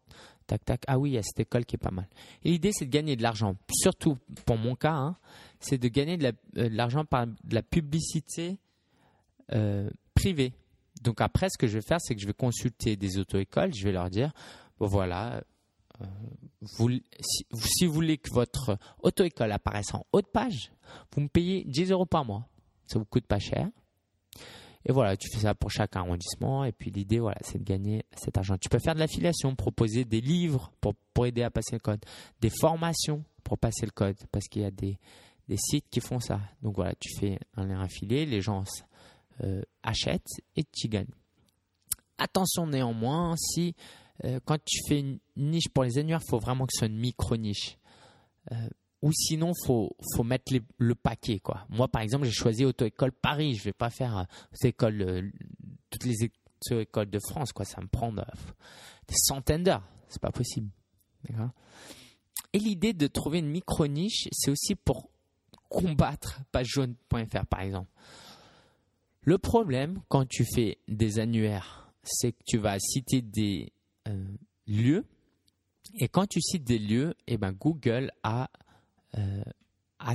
tac 0.47 0.63
tac, 0.65 0.83
ah 0.87 0.99
oui 0.99 1.11
il 1.11 1.13
y 1.13 1.17
a 1.17 1.23
cette 1.23 1.39
école 1.39 1.65
qui 1.65 1.75
est 1.75 1.83
pas 1.83 1.91
mal. 1.91 2.07
L'idée 2.43 2.71
c'est 2.73 2.85
de 2.85 2.91
gagner 2.91 3.15
de 3.15 3.23
l'argent, 3.23 3.55
surtout 3.71 4.17
pour 4.45 4.57
mon 4.57 4.75
cas, 4.75 4.93
hein, 4.93 5.17
c'est 5.59 5.77
de 5.77 5.87
gagner 5.87 6.17
de 6.17 6.33
l'argent 6.53 7.05
par 7.05 7.27
de 7.27 7.55
la 7.55 7.63
publicité 7.63 8.57
privée. 10.15 10.53
Donc 11.01 11.19
après 11.21 11.47
ce 11.49 11.57
que 11.57 11.67
je 11.67 11.75
vais 11.77 11.85
faire, 11.85 11.99
c'est 11.99 12.15
que 12.15 12.21
je 12.21 12.27
vais 12.27 12.33
consulter 12.33 12.95
des 12.95 13.19
auto-écoles, 13.19 13.73
je 13.75 13.83
vais 13.83 13.91
leur 13.91 14.09
dire 14.09 14.31
bon 14.79 14.87
voilà 14.87 15.43
vous, 16.61 16.89
si, 17.19 17.85
vous 17.85 17.93
voulez 17.93 18.17
que 18.17 18.33
votre 18.33 18.77
auto-école 18.99 19.51
apparaisse 19.51 19.93
en 19.93 20.05
haut 20.11 20.21
de 20.21 20.27
page, 20.27 20.71
vous 21.13 21.21
me 21.21 21.27
payez 21.27 21.63
10 21.65 21.91
euros 21.91 22.05
par 22.05 22.25
mois. 22.25 22.47
Ça 22.85 22.99
vous 22.99 23.05
coûte 23.05 23.25
pas 23.25 23.39
cher. 23.39 23.69
Et 24.85 24.91
voilà, 24.91 25.15
tu 25.15 25.29
fais 25.31 25.39
ça 25.39 25.55
pour 25.55 25.71
chaque 25.71 25.95
arrondissement. 25.95 26.65
Et 26.65 26.71
puis 26.71 26.91
l'idée, 26.91 27.19
voilà, 27.19 27.37
c'est 27.41 27.57
de 27.57 27.63
gagner 27.63 28.05
cet 28.17 28.37
argent. 28.37 28.57
Tu 28.57 28.69
peux 28.69 28.79
faire 28.79 28.95
de 28.95 28.99
l'affiliation, 28.99 29.55
proposer 29.55 30.03
des 30.03 30.19
livres 30.19 30.73
pour, 30.81 30.93
pour 31.13 31.25
aider 31.25 31.43
à 31.43 31.49
passer 31.49 31.73
le 31.75 31.79
code, 31.79 32.03
des 32.41 32.49
formations 32.49 33.23
pour 33.43 33.57
passer 33.57 33.85
le 33.85 33.91
code, 33.91 34.17
parce 34.31 34.47
qu'il 34.47 34.61
y 34.61 34.65
a 34.65 34.71
des, 34.71 34.97
des 35.47 35.57
sites 35.57 35.85
qui 35.89 36.01
font 36.01 36.19
ça. 36.19 36.39
Donc 36.61 36.75
voilà, 36.75 36.93
tu 36.99 37.09
fais 37.17 37.39
un 37.55 37.65
lien 37.65 37.81
affilié, 37.81 38.25
les 38.25 38.41
gens 38.41 38.63
euh, 39.43 39.61
achètent 39.83 40.41
et 40.55 40.63
tu 40.63 40.87
gagnes. 40.87 41.13
Attention 42.17 42.67
néanmoins, 42.67 43.35
si 43.37 43.75
euh, 44.23 44.39
quand 44.45 44.57
tu 44.63 44.79
fais 44.87 44.99
une 44.99 45.19
niche 45.35 45.69
pour 45.69 45.83
les 45.83 45.97
annuaires, 45.97 46.21
il 46.23 46.29
faut 46.29 46.39
vraiment 46.39 46.65
que 46.65 46.73
ce 46.73 46.79
soit 46.79 46.87
une 46.87 46.99
micro-niche. 46.99 47.77
Euh, 48.51 48.69
ou 49.01 49.11
sinon, 49.11 49.51
faut, 49.65 49.95
faut 50.15 50.23
mettre 50.23 50.53
le 50.77 50.95
paquet. 50.95 51.39
Quoi. 51.39 51.65
Moi, 51.69 51.87
par 51.89 52.01
exemple, 52.01 52.25
j'ai 52.25 52.31
choisi 52.31 52.63
Auto-École 52.63 53.11
Paris. 53.11 53.55
Je 53.55 53.59
ne 53.59 53.63
vais 53.65 53.73
pas 53.73 53.89
faire 53.89 54.17
euh, 54.17 55.21
toutes 55.89 56.05
les 56.05 56.15
auto-écoles 56.23 57.09
de 57.09 57.19
France. 57.19 57.51
Quoi. 57.51 57.65
Ça 57.65 57.81
me 57.81 57.87
prend 57.87 58.13
des 58.13 58.23
centaines 59.15 59.63
d'heures. 59.63 59.83
C'est 60.07 60.21
pas 60.21 60.31
possible. 60.31 60.69
Et 62.53 62.59
l'idée 62.59 62.93
de 62.93 63.07
trouver 63.07 63.39
une 63.39 63.49
micro-niche, 63.49 64.29
c'est 64.31 64.51
aussi 64.51 64.75
pour 64.75 65.09
combattre 65.69 66.39
pagejaune.fr, 66.51 67.45
par 67.47 67.61
exemple. 67.61 67.89
Le 69.21 69.37
problème, 69.37 70.01
quand 70.07 70.27
tu 70.27 70.45
fais 70.45 70.77
des 70.87 71.19
annuaires, 71.19 71.91
c'est 72.03 72.33
que 72.33 72.43
tu 72.45 72.57
vas 72.57 72.77
citer 72.79 73.21
des 73.21 73.73
lieux. 74.67 75.05
Et 75.99 76.07
quand 76.07 76.27
tu 76.27 76.41
cites 76.41 76.63
des 76.63 76.79
lieux, 76.79 77.13
eh 77.27 77.37
ben 77.37 77.51
Google 77.51 78.11
a, 78.23 78.49
euh, 79.17 79.43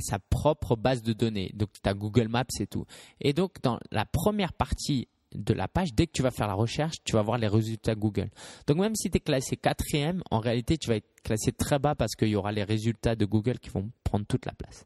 sa 0.01 0.19
propre 0.19 0.75
base 0.75 1.03
de 1.03 1.13
données. 1.13 1.51
Donc 1.53 1.69
tu 1.81 1.89
as 1.89 1.93
Google 1.93 2.27
Maps 2.27 2.45
et 2.59 2.67
tout. 2.67 2.85
Et 3.21 3.33
donc 3.33 3.61
dans 3.61 3.79
la 3.91 4.05
première 4.05 4.53
partie 4.53 5.07
de 5.33 5.53
la 5.53 5.67
page, 5.67 5.93
dès 5.93 6.07
que 6.07 6.11
tu 6.11 6.23
vas 6.23 6.31
faire 6.31 6.47
la 6.47 6.53
recherche, 6.53 6.97
tu 7.03 7.13
vas 7.13 7.21
voir 7.21 7.37
les 7.37 7.47
résultats 7.47 7.95
Google. 7.95 8.29
Donc 8.67 8.77
même 8.77 8.95
si 8.95 9.11
tu 9.11 9.17
es 9.17 9.19
classé 9.19 9.57
quatrième, 9.57 10.23
en 10.31 10.39
réalité 10.39 10.77
tu 10.77 10.87
vas 10.89 10.95
être 10.95 11.21
classé 11.23 11.51
très 11.51 11.79
bas 11.79 11.95
parce 11.95 12.15
qu'il 12.15 12.29
y 12.29 12.35
aura 12.35 12.51
les 12.51 12.63
résultats 12.63 13.15
de 13.15 13.25
Google 13.25 13.59
qui 13.59 13.69
vont 13.69 13.91
prendre 14.03 14.25
toute 14.25 14.45
la 14.45 14.53
place. 14.53 14.85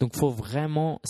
Donc 0.00 0.12
il 0.14 0.18
faut 0.18 0.30
vraiment 0.30 1.00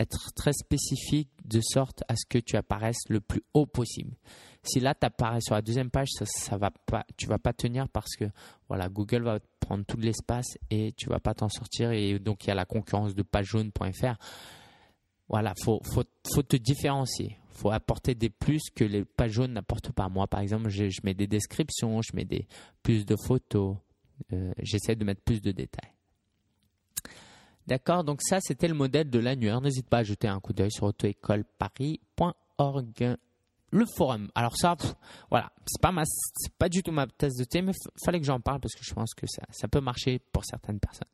être 0.00 0.32
très 0.34 0.52
spécifique 0.52 1.30
de 1.44 1.60
sorte 1.62 2.02
à 2.08 2.16
ce 2.16 2.26
que 2.28 2.38
tu 2.38 2.56
apparaisses 2.56 3.08
le 3.08 3.20
plus 3.20 3.42
haut 3.54 3.66
possible. 3.66 4.16
Si 4.62 4.80
là, 4.80 4.94
tu 4.94 5.06
apparais 5.06 5.40
sur 5.40 5.54
la 5.54 5.62
deuxième 5.62 5.90
page, 5.90 6.08
ça, 6.10 6.26
ça 6.26 6.56
va 6.58 6.70
pas, 6.70 7.06
tu 7.16 7.26
vas 7.26 7.38
pas 7.38 7.52
tenir 7.52 7.88
parce 7.88 8.16
que 8.16 8.24
voilà, 8.68 8.88
Google 8.88 9.22
va 9.22 9.38
prendre 9.60 9.84
tout 9.84 9.98
l'espace 9.98 10.58
et 10.70 10.92
tu 10.96 11.08
vas 11.08 11.20
pas 11.20 11.32
t'en 11.32 11.48
sortir. 11.48 11.92
Et 11.92 12.18
donc, 12.18 12.44
il 12.44 12.48
y 12.48 12.50
a 12.50 12.54
la 12.54 12.66
concurrence 12.66 13.14
de 13.14 13.22
pagejaune.fr. 13.22 14.16
Voilà, 15.28 15.54
faut, 15.62 15.80
faut, 15.94 16.04
faut 16.34 16.42
te 16.42 16.56
différencier. 16.56 17.38
faut 17.52 17.70
apporter 17.70 18.14
des 18.14 18.30
plus 18.30 18.62
que 18.74 18.84
les 18.84 19.04
pages 19.04 19.32
jaunes 19.32 19.52
n'apportent 19.52 19.92
pas. 19.92 20.08
Moi, 20.08 20.26
par 20.26 20.40
exemple, 20.40 20.68
je, 20.70 20.84
mets 21.04 21.14
des 21.14 21.28
descriptions, 21.28 22.02
je 22.02 22.14
mets 22.14 22.24
des, 22.24 22.48
plus 22.82 23.06
de 23.06 23.14
photos, 23.26 23.76
euh, 24.32 24.52
j'essaie 24.58 24.96
de 24.96 25.04
mettre 25.04 25.22
plus 25.22 25.40
de 25.40 25.52
détails. 25.52 25.92
D'accord, 27.70 28.02
donc 28.02 28.20
ça 28.20 28.40
c'était 28.40 28.66
le 28.66 28.74
modèle 28.74 29.08
de 29.08 29.20
l'annuaire. 29.20 29.60
N'hésite 29.60 29.88
pas 29.88 29.98
à 29.98 30.02
jeter 30.02 30.26
un 30.26 30.40
coup 30.40 30.52
d'œil 30.52 30.72
sur 30.72 30.86
autoécoleparis.org 30.86 33.16
le 33.70 33.84
forum. 33.96 34.28
Alors 34.34 34.56
ça, 34.56 34.76
voilà, 35.30 35.52
c'est 35.66 35.80
pas 35.80 35.94
pas 36.58 36.68
du 36.68 36.82
tout 36.82 36.90
ma 36.90 37.06
thèse 37.06 37.36
de 37.36 37.44
thé, 37.44 37.62
mais 37.62 37.70
fallait 38.04 38.18
que 38.18 38.26
j'en 38.26 38.40
parle 38.40 38.58
parce 38.58 38.74
que 38.74 38.82
je 38.82 38.92
pense 38.92 39.14
que 39.14 39.24
ça, 39.28 39.42
ça 39.52 39.68
peut 39.68 39.80
marcher 39.80 40.18
pour 40.32 40.44
certaines 40.44 40.80
personnes. 40.80 41.06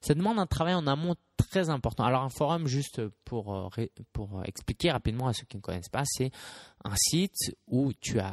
Ça 0.00 0.14
demande 0.14 0.40
un 0.40 0.46
travail 0.46 0.74
en 0.74 0.88
amont 0.88 1.14
très 1.36 1.70
important. 1.70 2.02
Alors 2.02 2.24
un 2.24 2.28
forum, 2.28 2.66
juste 2.66 3.00
pour, 3.24 3.54
euh, 3.54 3.68
pour 4.12 4.42
expliquer 4.46 4.90
rapidement 4.90 5.28
à 5.28 5.32
ceux 5.32 5.46
qui 5.46 5.58
ne 5.58 5.62
connaissent 5.62 5.88
pas, 5.88 6.02
c'est 6.04 6.32
un 6.84 6.96
site 6.96 7.54
où 7.68 7.92
tu 8.00 8.18
as 8.18 8.32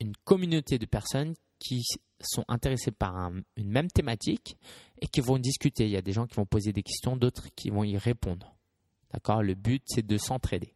une 0.00 0.16
communauté 0.24 0.78
de 0.78 0.86
personnes 0.86 1.34
qui 1.58 1.84
sont 2.20 2.44
intéressées 2.48 2.92
par 2.92 3.30
une 3.56 3.68
même 3.68 3.88
thématique 3.88 4.56
et 5.00 5.06
qui 5.06 5.20
vont 5.20 5.38
discuter. 5.38 5.84
Il 5.84 5.90
y 5.90 5.96
a 5.96 6.02
des 6.02 6.12
gens 6.12 6.26
qui 6.26 6.34
vont 6.34 6.46
poser 6.46 6.72
des 6.72 6.82
questions, 6.82 7.16
d'autres 7.16 7.48
qui 7.54 7.70
vont 7.70 7.84
y 7.84 7.98
répondre. 7.98 8.54
D'accord? 9.12 9.42
Le 9.42 9.54
but, 9.54 9.82
c'est 9.86 10.06
de 10.06 10.16
s'entraider. 10.16 10.74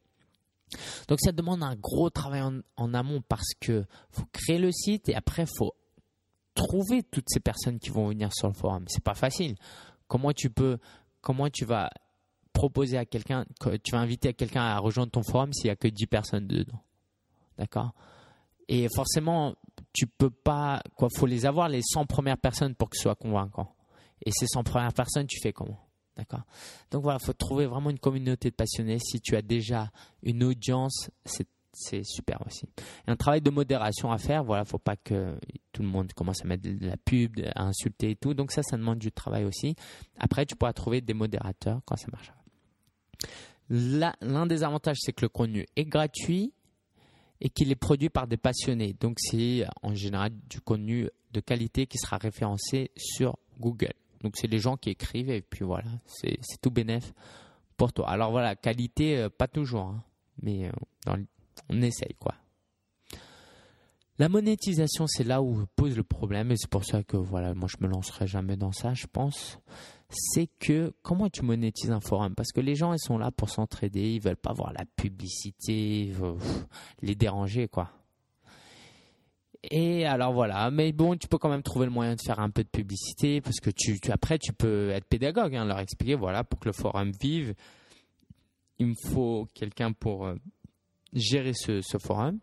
Donc 1.09 1.19
ça 1.21 1.33
demande 1.33 1.63
un 1.63 1.75
gros 1.75 2.11
travail 2.11 2.43
en, 2.77 2.95
amont 2.95 3.23
parce 3.29 3.55
que 3.61 3.85
faut 4.11 4.25
créer 4.33 4.59
le 4.59 4.71
site 4.71 5.09
et 5.09 5.15
après 5.15 5.45
faut 5.47 5.75
trouver 6.55 7.03
toutes 7.03 7.29
ces 7.29 7.41
personnes 7.41 7.79
qui 7.79 7.91
vont 7.91 8.09
venir 8.09 8.33
sur 8.33 8.49
le 8.49 8.55
forum. 8.55 8.85
C'est 8.89 9.03
pas 9.03 9.15
facile. 9.15 9.57
Comment 10.07 10.33
tu 10.33 10.51
peux, 10.51 10.79
comment 11.21 11.49
tu 11.49 11.65
vas 11.65 11.91
proposer 12.53 12.99
à 12.99 13.05
quelqu'un, 13.05 13.47
tu 13.83 13.93
vas 13.93 13.99
inviter 13.99 14.29
à 14.29 14.33
quelqu'un 14.33 14.63
à 14.63 14.79
rejoindre 14.79 15.11
ton 15.11 15.23
forum 15.23 15.53
s'il 15.53 15.67
y 15.67 15.71
a 15.71 15.77
que 15.77 15.89
10 15.89 16.07
personnes 16.07 16.47
dedans? 16.47 16.83
D'accord? 17.59 17.93
Et 18.69 18.87
forcément, 18.95 19.57
tu 19.93 20.07
peux 20.07 20.31
pas, 20.31 20.83
quoi, 20.97 21.09
faut 21.17 21.27
les 21.27 21.47
avoir 21.47 21.69
les 21.69 21.83
100 21.83 22.07
premières 22.07 22.39
personnes 22.39 22.75
pour 22.75 22.91
que 22.91 22.97
ce 22.97 23.03
soit 23.03 23.17
convaincant. 23.17 23.75
Et 24.25 24.31
ces 24.33 24.47
100 24.47 24.65
premières 24.65 24.93
personnes, 24.93 25.27
tu 25.27 25.41
fais 25.41 25.53
comment? 25.53 25.81
D'accord? 26.17 26.43
Donc 26.91 27.03
voilà, 27.03 27.19
il 27.21 27.25
faut 27.25 27.33
trouver 27.33 27.67
vraiment 27.67 27.91
une 27.91 27.99
communauté 27.99 28.51
de 28.51 28.55
passionnés. 28.55 28.99
Si 28.99 29.21
tu 29.21 29.37
as 29.37 29.43
déjà 29.43 29.91
une 30.23 30.45
audience, 30.45 31.11
c'est 31.25 32.05
super 32.05 32.45
aussi. 32.47 32.67
A 33.07 33.13
un 33.13 33.17
travail 33.17 33.41
de 33.41 33.51
modération 33.51 34.13
à 34.13 34.19
faire. 34.19 34.45
Voilà, 34.45 34.65
faut 34.65 34.79
pas 34.79 34.97
que 34.97 35.39
tout 35.73 35.83
le 35.83 35.89
monde 35.89 36.13
commence 36.13 36.45
à 36.45 36.49
mettre 36.49 36.63
de 36.63 36.87
la 36.87 36.97
pub, 36.97 37.41
à 37.55 37.63
insulter 37.63 38.11
et 38.11 38.17
tout. 38.17 38.35
Donc 38.35 38.53
ça, 38.53 38.63
ça 38.63 38.77
demande 38.77 38.99
du 38.99 39.11
travail 39.13 39.45
aussi. 39.45 39.75
Après, 40.19 40.45
tu 40.45 40.57
pourras 40.57 40.73
trouver 40.73 41.01
des 41.01 41.15
modérateurs 41.15 41.81
quand 41.87 41.97
ça 41.97 42.09
marche. 42.13 42.33
L'un 43.71 44.47
des 44.47 44.63
avantages, 44.63 44.99
c'est 45.01 45.13
que 45.13 45.25
le 45.25 45.29
contenu 45.29 45.65
est 45.77 45.85
gratuit 45.85 46.53
et 47.41 47.49
qu'il 47.49 47.71
est 47.71 47.77
produit 47.77 48.11
par 48.11 48.27
des 48.27 48.37
passionnés. 48.37 48.95
Donc 49.01 49.19
c'est 49.19 49.65
en 49.83 49.95
général 49.95 50.33
du 50.49 50.61
contenu 50.61 51.09
de 51.33 51.41
qualité 51.41 51.87
qui 51.87 51.99
sera 51.99 52.19
référencé 52.19 52.91
sur 52.97 53.39
Google. 53.59 53.95
Donc 54.23 54.37
c'est 54.37 54.47
les 54.47 54.59
gens 54.59 54.77
qui 54.77 54.91
écrivent 54.91 55.31
et 55.31 55.43
puis 55.43 55.65
voilà, 55.65 55.91
c'est 56.07 56.39
tout 56.61 56.71
bénéf 56.71 57.13
pour 57.77 57.93
toi. 57.93 58.11
Alors 58.11 58.31
voilà, 58.31 58.57
qualité, 58.57 59.17
euh, 59.17 59.29
pas 59.31 59.49
toujours, 59.49 59.83
hein, 59.83 60.05
mais 60.43 60.69
euh, 60.69 61.17
on 61.71 61.81
essaye 61.81 62.15
quoi. 62.19 62.35
La 64.19 64.29
monétisation, 64.29 65.07
c'est 65.07 65.25
là 65.25 65.41
où 65.41 65.65
pose 65.77 65.97
le 65.97 66.03
problème 66.03 66.53
et 66.53 66.57
c'est 66.59 66.69
pour 66.69 66.85
ça 66.85 67.03
que 67.03 67.17
voilà, 67.17 67.55
moi 67.55 67.69
je 67.71 67.83
me 67.83 67.91
lancerai 67.91 68.27
jamais 68.27 68.57
dans 68.57 68.73
ça, 68.73 68.93
je 68.93 69.07
pense. 69.07 69.59
C'est 70.11 70.49
que 70.59 70.93
comment 71.03 71.29
tu 71.31 71.43
monétises 71.43 71.91
un 71.91 72.01
forum? 72.01 72.35
Parce 72.35 72.51
que 72.53 72.61
les 72.61 72.75
gens 72.75 72.93
ils 72.93 72.99
sont 72.99 73.17
là 73.17 73.31
pour 73.31 73.49
s'entraider, 73.49 74.15
ils 74.15 74.21
veulent 74.21 74.37
pas 74.37 74.53
voir 74.53 74.73
la 74.73 74.85
publicité, 74.97 76.13
les 77.03 77.15
déranger 77.15 77.69
quoi. 77.69 77.91
Et 79.63 80.07
alors 80.07 80.33
voilà, 80.33 80.71
mais 80.71 80.91
bon, 80.93 81.17
tu 81.17 81.29
peux 81.29 81.37
quand 81.37 81.51
même 81.51 81.63
trouver 81.63 81.85
le 81.85 81.93
moyen 81.93 82.17
de 82.17 82.21
faire 82.23 82.41
un 82.41 82.49
peu 82.49 82.65
de 82.65 82.69
publicité 82.69 83.41
parce 83.43 83.61
que 83.61 83.71
tu, 83.71 83.99
après 84.11 84.39
tu 84.39 84.53
peux 84.53 84.91
être 84.91 85.05
pédagogue, 85.05 85.55
hein, 85.55 85.67
leur 85.67 85.81
expliquer 85.81 86.15
voilà 86.15 86.45
pour 86.45 86.59
que 86.61 86.69
le 86.69 86.73
forum 86.73 87.13
vive, 87.21 87.55
il 88.79 88.87
me 88.87 88.95
faut 88.95 89.47
quelqu'un 89.53 89.93
pour 89.93 90.27
euh, 90.27 90.35
gérer 91.13 91.53
ce, 91.53 91.83
forum. 91.99 92.39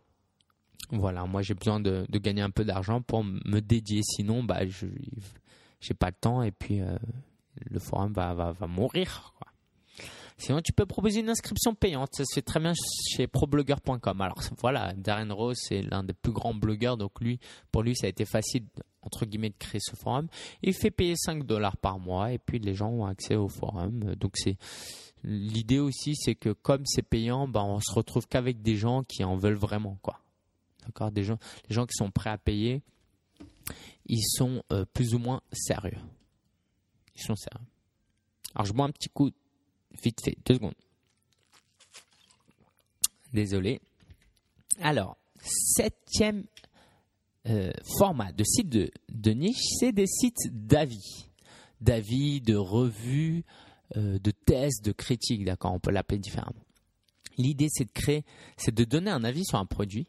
Voilà, 0.91 1.25
moi 1.25 1.41
j'ai 1.41 1.55
besoin 1.55 1.79
de, 1.79 2.05
gagner 2.11 2.43
un 2.43 2.51
peu 2.51 2.63
d'argent 2.63 3.01
pour 3.01 3.23
me 3.23 3.59
dédier, 3.59 4.01
sinon 4.03 4.43
bah 4.43 4.67
je 4.67 4.85
j'ai 5.81 5.93
pas 5.95 6.07
le 6.07 6.15
temps 6.19 6.43
et 6.43 6.51
puis 6.51 6.81
euh, 6.81 6.97
le 7.69 7.79
forum 7.79 8.13
va 8.13 8.33
va, 8.33 8.51
va 8.51 8.67
mourir. 8.67 9.33
Sinon, 10.39 10.61
tu 10.61 10.71
peux 10.71 10.85
proposer 10.85 11.21
une 11.21 11.29
inscription 11.29 11.73
payante. 11.73 12.09
Ça 12.13 12.23
se 12.23 12.35
fait 12.35 12.43
très 12.43 12.59
bien 12.59 12.73
chez 13.09 13.25
problogueur.com. 13.25 14.21
Alors 14.21 14.39
voilà, 14.59 14.93
Darren 14.93 15.31
Rose, 15.31 15.57
c'est 15.59 15.81
l'un 15.81 16.03
des 16.03 16.13
plus 16.13 16.31
grands 16.31 16.53
blogueurs. 16.53 16.95
Donc 16.95 17.19
lui, 17.21 17.39
pour 17.71 17.81
lui, 17.81 17.95
ça 17.95 18.05
a 18.05 18.09
été 18.09 18.23
facile, 18.23 18.65
entre 19.01 19.25
guillemets, 19.25 19.49
de 19.49 19.55
créer 19.57 19.81
ce 19.83 19.95
forum. 19.95 20.27
Il 20.61 20.73
fait 20.73 20.91
payer 20.91 21.15
5 21.15 21.43
dollars 21.43 21.75
par 21.77 21.97
mois 21.97 22.31
et 22.31 22.37
puis 22.37 22.59
les 22.59 22.75
gens 22.75 22.89
ont 22.89 23.05
accès 23.07 23.35
au 23.35 23.47
forum. 23.47 24.13
Donc 24.15 24.37
c'est 24.37 24.57
l'idée 25.23 25.79
aussi, 25.79 26.15
c'est 26.15 26.35
que 26.35 26.51
comme 26.51 26.85
c'est 26.85 27.01
payant, 27.01 27.47
ben, 27.47 27.63
on 27.63 27.79
se 27.79 27.91
retrouve 27.91 28.27
qu'avec 28.27 28.61
des 28.61 28.75
gens 28.75 29.03
qui 29.03 29.23
en 29.23 29.37
veulent 29.37 29.55
vraiment, 29.55 29.97
quoi. 30.03 30.19
D'accord? 30.85 31.11
Des 31.11 31.23
gens, 31.23 31.39
les 31.67 31.73
gens 31.73 31.87
qui 31.87 31.95
sont 31.95 32.11
prêts 32.11 32.29
à 32.29 32.37
payer, 32.37 32.83
ils 34.05 34.23
sont 34.23 34.63
euh, 34.71 34.85
plus 34.93 35.15
ou 35.15 35.19
moins 35.19 35.41
sérieux. 35.51 35.97
Alors 38.53 38.65
je 38.65 38.73
bois 38.73 38.85
un 38.85 38.91
petit 38.91 39.09
coup 39.09 39.31
Vite 40.03 40.21
fait, 40.21 40.37
deux 40.45 40.55
secondes. 40.55 40.75
Désolé. 43.33 43.79
Alors, 44.79 45.17
septième 45.41 46.43
euh, 47.47 47.71
format 47.97 48.31
de 48.31 48.43
site 48.43 48.69
de, 48.69 49.31
niche, 49.31 49.61
c'est 49.79 49.91
des 49.91 50.07
sites 50.07 50.49
d'avis. 50.51 51.29
D'avis, 51.81 52.41
de 52.41 52.55
revues, 52.55 53.43
euh, 53.95 54.19
de 54.19 54.31
tests, 54.31 54.83
de 54.83 54.91
critiques, 54.91 55.45
d'accord, 55.45 55.73
on 55.73 55.79
peut 55.79 55.91
l'appeler 55.91 56.19
différemment. 56.19 56.63
L'idée, 57.37 57.67
c'est 57.69 57.85
de 57.85 57.91
créer, 57.91 58.23
c'est 58.57 58.73
de 58.73 58.83
donner 58.83 59.11
un 59.11 59.23
avis 59.23 59.45
sur 59.45 59.59
un 59.59 59.65
produit, 59.65 60.07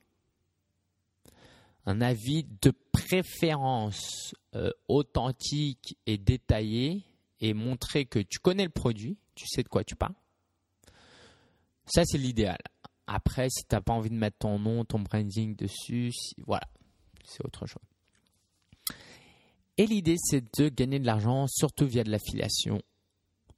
un 1.88 2.03
avis 2.03 2.44
de 2.61 2.70
préférence 2.92 4.35
euh, 4.55 4.70
authentique 4.88 5.96
et 6.07 6.18
détaillé, 6.18 7.03
et 7.40 7.55
montrer 7.55 8.05
que 8.05 8.18
tu 8.18 8.40
connais 8.40 8.64
le 8.64 8.70
produit, 8.70 9.16
tu 9.35 9.46
sais 9.46 9.62
de 9.62 9.68
quoi 9.68 9.85
tu 9.85 9.96
parles. 9.96 10.14
Ça, 11.87 12.03
c'est 12.05 12.18
l'idéal. 12.18 12.59
Après, 13.07 13.48
si 13.48 13.62
tu 13.62 13.74
n'as 13.74 13.81
pas 13.81 13.94
envie 13.94 14.11
de 14.11 14.16
mettre 14.16 14.37
ton 14.38 14.59
nom, 14.59 14.85
ton 14.85 14.98
branding 14.98 15.57
dessus, 15.57 16.12
voilà, 16.46 16.68
c'est 17.24 17.42
autre 17.46 17.64
chose. 17.64 17.83
Et 19.79 19.87
l'idée, 19.87 20.16
c'est 20.18 20.44
de 20.59 20.68
gagner 20.68 20.98
de 20.98 21.07
l'argent, 21.07 21.46
surtout 21.46 21.87
via 21.87 22.05
de 22.05 22.11
l'affiliation. 22.11 22.83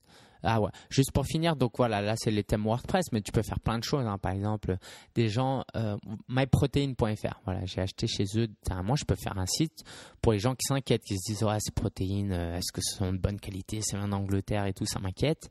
Ah 0.43 0.61
ouais, 0.61 0.71
juste 0.91 1.13
pour 1.13 1.27
finir, 1.27 1.57
donc 1.57 1.73
voilà, 1.77 2.01
là 2.01 2.15
c'est 2.17 2.31
les 2.31 2.45
thèmes 2.45 2.65
WordPress, 2.65 3.07
mais 3.13 3.21
tu 3.21 3.33
peux 3.33 3.43
faire 3.43 3.61
plein 3.61 3.79
de 3.79 3.85
choses. 3.85 4.07
Hein. 4.07 4.19
Par 4.19 4.33
exemple, 4.33 4.77
des 5.15 5.29
gens, 5.29 5.65
euh, 5.77 5.97
myprotein.fr, 6.29 7.41
voilà, 7.45 7.65
j'ai 7.65 7.81
acheté 7.81 8.07
chez 8.07 8.25
eux. 8.37 8.49
Moi, 8.85 8.97
je 8.97 9.05
peux 9.05 9.17
faire 9.17 9.37
un 9.39 9.47
site 9.47 9.85
pour 10.23 10.33
les 10.33 10.39
gens 10.39 10.55
qui 10.55 10.67
s'inquiètent, 10.67 11.03
qui 11.03 11.17
se 11.19 11.33
disent, 11.33 11.43
oh, 11.43 11.53
ces 11.59 11.73
protéines, 11.73 12.33
euh, 12.33 12.57
est-ce 12.57 12.73
que 12.73 12.81
ce 12.83 12.97
sont 12.97 13.13
de 13.13 13.19
bonne 13.19 13.41
qualité, 13.41 13.81
c'est 13.83 13.97
en 13.97 14.13
Angleterre 14.13 14.67
et 14.67 14.73
tout, 14.73 14.87
ça 14.87 15.01
m'inquiète. 15.01 15.51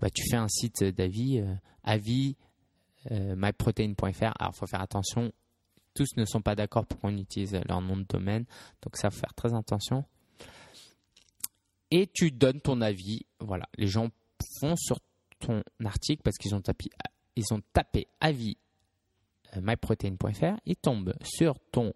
Bah, 0.00 0.10
tu 0.10 0.24
fais 0.28 0.36
un 0.36 0.48
site 0.48 0.82
d'avis, 0.82 1.40
euh, 1.40 1.54
avis, 1.82 2.36
euh, 3.10 3.34
myprotein.fr. 3.36 4.32
Alors, 4.38 4.54
faut 4.54 4.66
faire 4.66 4.80
attention, 4.80 5.32
tous 5.94 6.16
ne 6.16 6.24
sont 6.24 6.42
pas 6.42 6.54
d'accord 6.54 6.86
pour 6.86 7.00
qu'on 7.00 7.16
utilise 7.16 7.58
leur 7.68 7.80
nom 7.80 7.96
de 7.96 8.04
domaine, 8.08 8.44
donc 8.82 8.96
ça 8.96 9.10
faut 9.10 9.20
faire 9.20 9.34
très 9.34 9.54
attention. 9.54 10.04
Et 11.90 12.08
tu 12.12 12.32
donnes 12.32 12.60
ton 12.60 12.80
avis, 12.80 13.26
voilà, 13.38 13.66
les 13.76 13.86
gens 13.86 14.08
font 14.60 14.76
sur 14.76 14.98
ton 15.40 15.62
article 15.84 16.22
parce 16.22 16.36
qu'ils 16.36 16.54
ont 16.54 16.60
tapé, 16.60 16.90
ils 17.36 17.52
ont 17.52 17.60
tapé 17.72 18.06
avis 18.20 18.56
euh, 19.56 19.60
myprotein.fr, 19.62 20.60
ils 20.66 20.76
tombent 20.76 21.14
sur 21.22 21.58
ton 21.72 21.92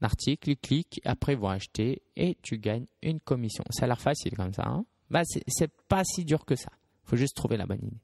article, 0.00 0.50
ils 0.50 0.56
cliquent, 0.56 1.00
après 1.04 1.32
ils 1.32 1.38
vont 1.38 1.48
acheter 1.48 2.02
et 2.16 2.36
tu 2.42 2.58
gagnes 2.58 2.86
une 3.02 3.20
commission. 3.20 3.64
Ça 3.70 3.84
a 3.84 3.88
l'air 3.88 4.00
facile 4.00 4.36
comme 4.36 4.52
ça. 4.52 4.64
Hein 4.66 4.84
bah, 5.10 5.22
c'est 5.24 5.72
pas 5.88 6.02
si 6.04 6.24
dur 6.24 6.44
que 6.44 6.56
ça. 6.56 6.70
Faut 7.04 7.16
juste 7.16 7.36
trouver 7.36 7.56
la 7.56 7.66
bonne 7.66 7.82
idée. 7.82 8.00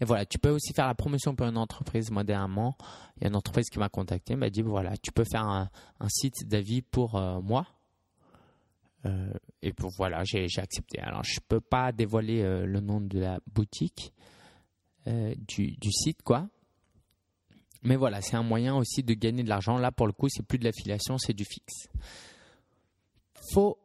Et 0.00 0.04
voilà, 0.04 0.26
tu 0.26 0.38
peux 0.38 0.50
aussi 0.50 0.72
faire 0.72 0.86
la 0.86 0.94
promotion 0.94 1.36
pour 1.36 1.46
une 1.46 1.56
entreprise. 1.56 2.10
Moi, 2.10 2.24
dernièrement, 2.24 2.76
il 3.16 3.22
y 3.22 3.26
a 3.26 3.28
une 3.28 3.36
entreprise 3.36 3.68
qui 3.70 3.78
m'a 3.78 3.88
contacté, 3.88 4.34
m'a 4.34 4.50
dit 4.50 4.62
voilà, 4.62 4.96
tu 4.96 5.12
peux 5.12 5.24
faire 5.30 5.44
un, 5.44 5.68
site 6.08 6.48
d'avis 6.48 6.82
pour 6.82 7.14
euh, 7.16 7.40
moi. 7.40 7.66
Euh, 9.04 9.32
et 9.62 9.72
pour 9.72 9.90
voilà, 9.96 10.24
j'ai 10.24 10.46
accepté. 10.58 10.98
Alors, 11.00 11.22
je 11.24 11.40
peux 11.46 11.60
pas 11.60 11.92
dévoiler 11.92 12.42
euh, 12.42 12.66
le 12.66 12.80
nom 12.80 13.00
de 13.00 13.20
la 13.20 13.38
boutique, 13.46 14.12
euh, 15.06 15.34
du, 15.36 15.72
du, 15.76 15.92
site, 15.92 16.22
quoi. 16.22 16.48
Mais 17.82 17.96
voilà, 17.96 18.20
c'est 18.20 18.36
un 18.36 18.42
moyen 18.42 18.76
aussi 18.76 19.02
de 19.02 19.14
gagner 19.14 19.42
de 19.42 19.48
l'argent. 19.48 19.78
Là, 19.78 19.92
pour 19.92 20.06
le 20.06 20.12
coup, 20.12 20.28
c'est 20.28 20.44
plus 20.44 20.58
de 20.58 20.64
l'affiliation, 20.64 21.18
c'est 21.18 21.32
du 21.32 21.44
fixe. 21.44 21.88
Faut 23.52 23.78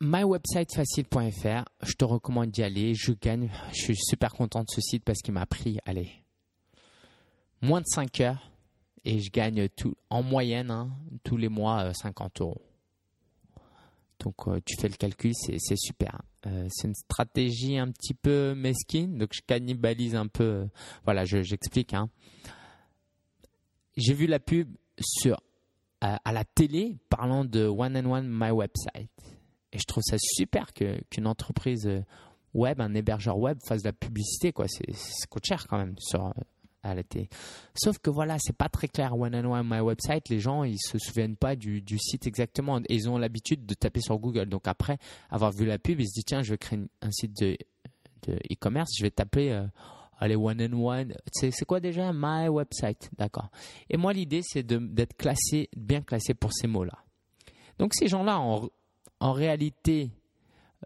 mywebsitefacile.fr. 0.00 1.64
Je 1.82 1.92
te 1.94 2.04
recommande 2.04 2.50
d'y 2.50 2.62
aller. 2.62 2.94
Je 2.94 3.12
gagne. 3.12 3.50
Je 3.72 3.82
suis 3.82 3.96
super 3.96 4.32
content 4.32 4.60
de 4.60 4.70
ce 4.70 4.80
site 4.80 5.04
parce 5.04 5.20
qu'il 5.20 5.34
m'a 5.34 5.46
pris, 5.46 5.78
allez, 5.84 6.10
moins 7.62 7.80
de 7.80 7.86
5 7.86 8.20
heures 8.20 8.50
et 9.04 9.20
je 9.20 9.30
gagne 9.30 9.68
tout 9.68 9.94
en 10.10 10.22
moyenne 10.22 10.70
hein, 10.70 10.90
tous 11.24 11.36
les 11.36 11.48
mois 11.48 11.92
50 11.94 12.40
euros. 12.40 12.67
Donc 14.20 14.48
euh, 14.48 14.60
tu 14.64 14.76
fais 14.80 14.88
le 14.88 14.96
calcul, 14.96 15.32
c'est 15.34 15.58
super. 15.76 16.22
Euh, 16.46 16.66
c'est 16.70 16.88
une 16.88 16.94
stratégie 16.94 17.78
un 17.78 17.90
petit 17.90 18.14
peu 18.14 18.54
mesquine, 18.54 19.18
donc 19.18 19.30
je 19.32 19.40
cannibalise 19.46 20.14
un 20.14 20.26
peu. 20.26 20.44
Euh, 20.44 20.66
voilà, 21.04 21.24
j'explique. 21.24 21.94
hein. 21.94 22.08
J'ai 23.96 24.14
vu 24.14 24.26
la 24.26 24.38
pub 24.38 24.68
sur 25.00 25.40
à, 26.00 26.32
la 26.32 26.44
télé 26.44 26.96
parlant 27.08 27.44
de 27.44 27.66
One 27.66 27.96
and 27.96 28.10
One 28.10 28.28
My 28.30 28.50
Website, 28.50 29.10
et 29.72 29.78
je 29.78 29.84
trouve 29.84 30.02
ça 30.04 30.16
super 30.18 30.72
qu'une 30.72 31.26
entreprise 31.26 31.88
web, 32.54 32.80
un 32.80 32.94
hébergeur 32.94 33.38
web 33.38 33.58
fasse 33.66 33.82
de 33.82 33.88
la 33.88 33.92
publicité. 33.92 34.52
Quoi, 34.52 34.66
c'est 34.68 34.92
coûte 35.28 35.44
cher 35.44 35.66
quand 35.66 35.78
même 35.78 35.96
Sauf 37.74 37.98
que 37.98 38.10
voilà, 38.10 38.36
c'est 38.38 38.56
pas 38.56 38.68
très 38.68 38.88
clair. 38.88 39.18
One 39.18 39.34
and 39.34 39.50
One 39.50 39.66
My 39.68 39.80
Website, 39.80 40.28
les 40.28 40.40
gens 40.40 40.64
ils 40.64 40.78
se 40.78 40.98
souviennent 40.98 41.36
pas 41.36 41.56
du, 41.56 41.82
site 41.98 42.26
exactement. 42.26 42.80
ils 42.88 43.08
ont 43.08 43.18
l'habitude 43.18 43.66
de 43.66 43.74
taper 43.74 44.00
sur 44.00 44.18
Google. 44.18 44.46
Donc 44.46 44.66
après 44.68 44.98
avoir 45.30 45.52
vu 45.52 45.66
la 45.66 45.78
pub, 45.78 46.00
ils 46.00 46.08
se 46.08 46.14
disent 46.14 46.24
tiens, 46.26 46.42
je 46.42 46.50
vais 46.50 46.58
créer 46.58 46.80
un 47.02 47.10
site 47.10 47.36
de 47.38 47.56
e-commerce, 48.52 48.90
je 48.98 49.02
vais 49.02 49.10
taper 49.10 49.52
euh, 49.52 49.66
allez 50.18 50.36
One 50.36 50.60
and 50.60 50.80
One. 50.80 51.14
C'est 51.32 51.64
quoi 51.64 51.80
déjà? 51.80 52.12
My 52.12 52.48
Website, 52.48 53.10
d'accord. 53.16 53.50
Et 53.88 53.96
moi 53.96 54.12
l'idée 54.12 54.42
c'est 54.42 54.66
d'être 54.66 55.16
classé, 55.16 55.68
bien 55.76 56.02
classé 56.02 56.34
pour 56.34 56.52
ces 56.52 56.66
mots-là. 56.66 56.98
Donc 57.78 57.94
ces 57.94 58.08
gens-là 58.08 58.38
en, 58.40 58.68
en 59.20 59.32
réalité 59.32 60.10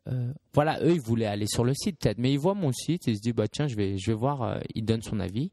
euh, 0.09 0.33
voilà, 0.55 0.83
eux, 0.83 0.93
ils 0.93 1.01
voulaient 1.01 1.27
aller 1.27 1.47
sur 1.47 1.65
le 1.65 1.75
site 1.75 1.99
peut-être, 2.01 2.19
mais 2.19 2.33
ils 2.33 2.39
voient 2.39 2.55
mon 2.55 2.73
site 2.73 3.07
ils 3.07 3.17
se 3.17 3.23
disent, 3.23 3.35
bah, 3.35 3.49
tiens, 3.49 3.69
je 3.69 3.77
vais, 3.77 3.99
je 3.99 4.11
vais 4.11 4.17
voir, 4.17 4.43
euh, 4.43 4.61
ils 4.75 4.85
donnent 4.85 5.03
son 5.03 5.21
avis, 5.21 5.51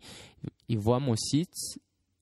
ils 0.67 0.80
voient 0.80 0.99
mon 0.99 1.15
site, 1.15 1.56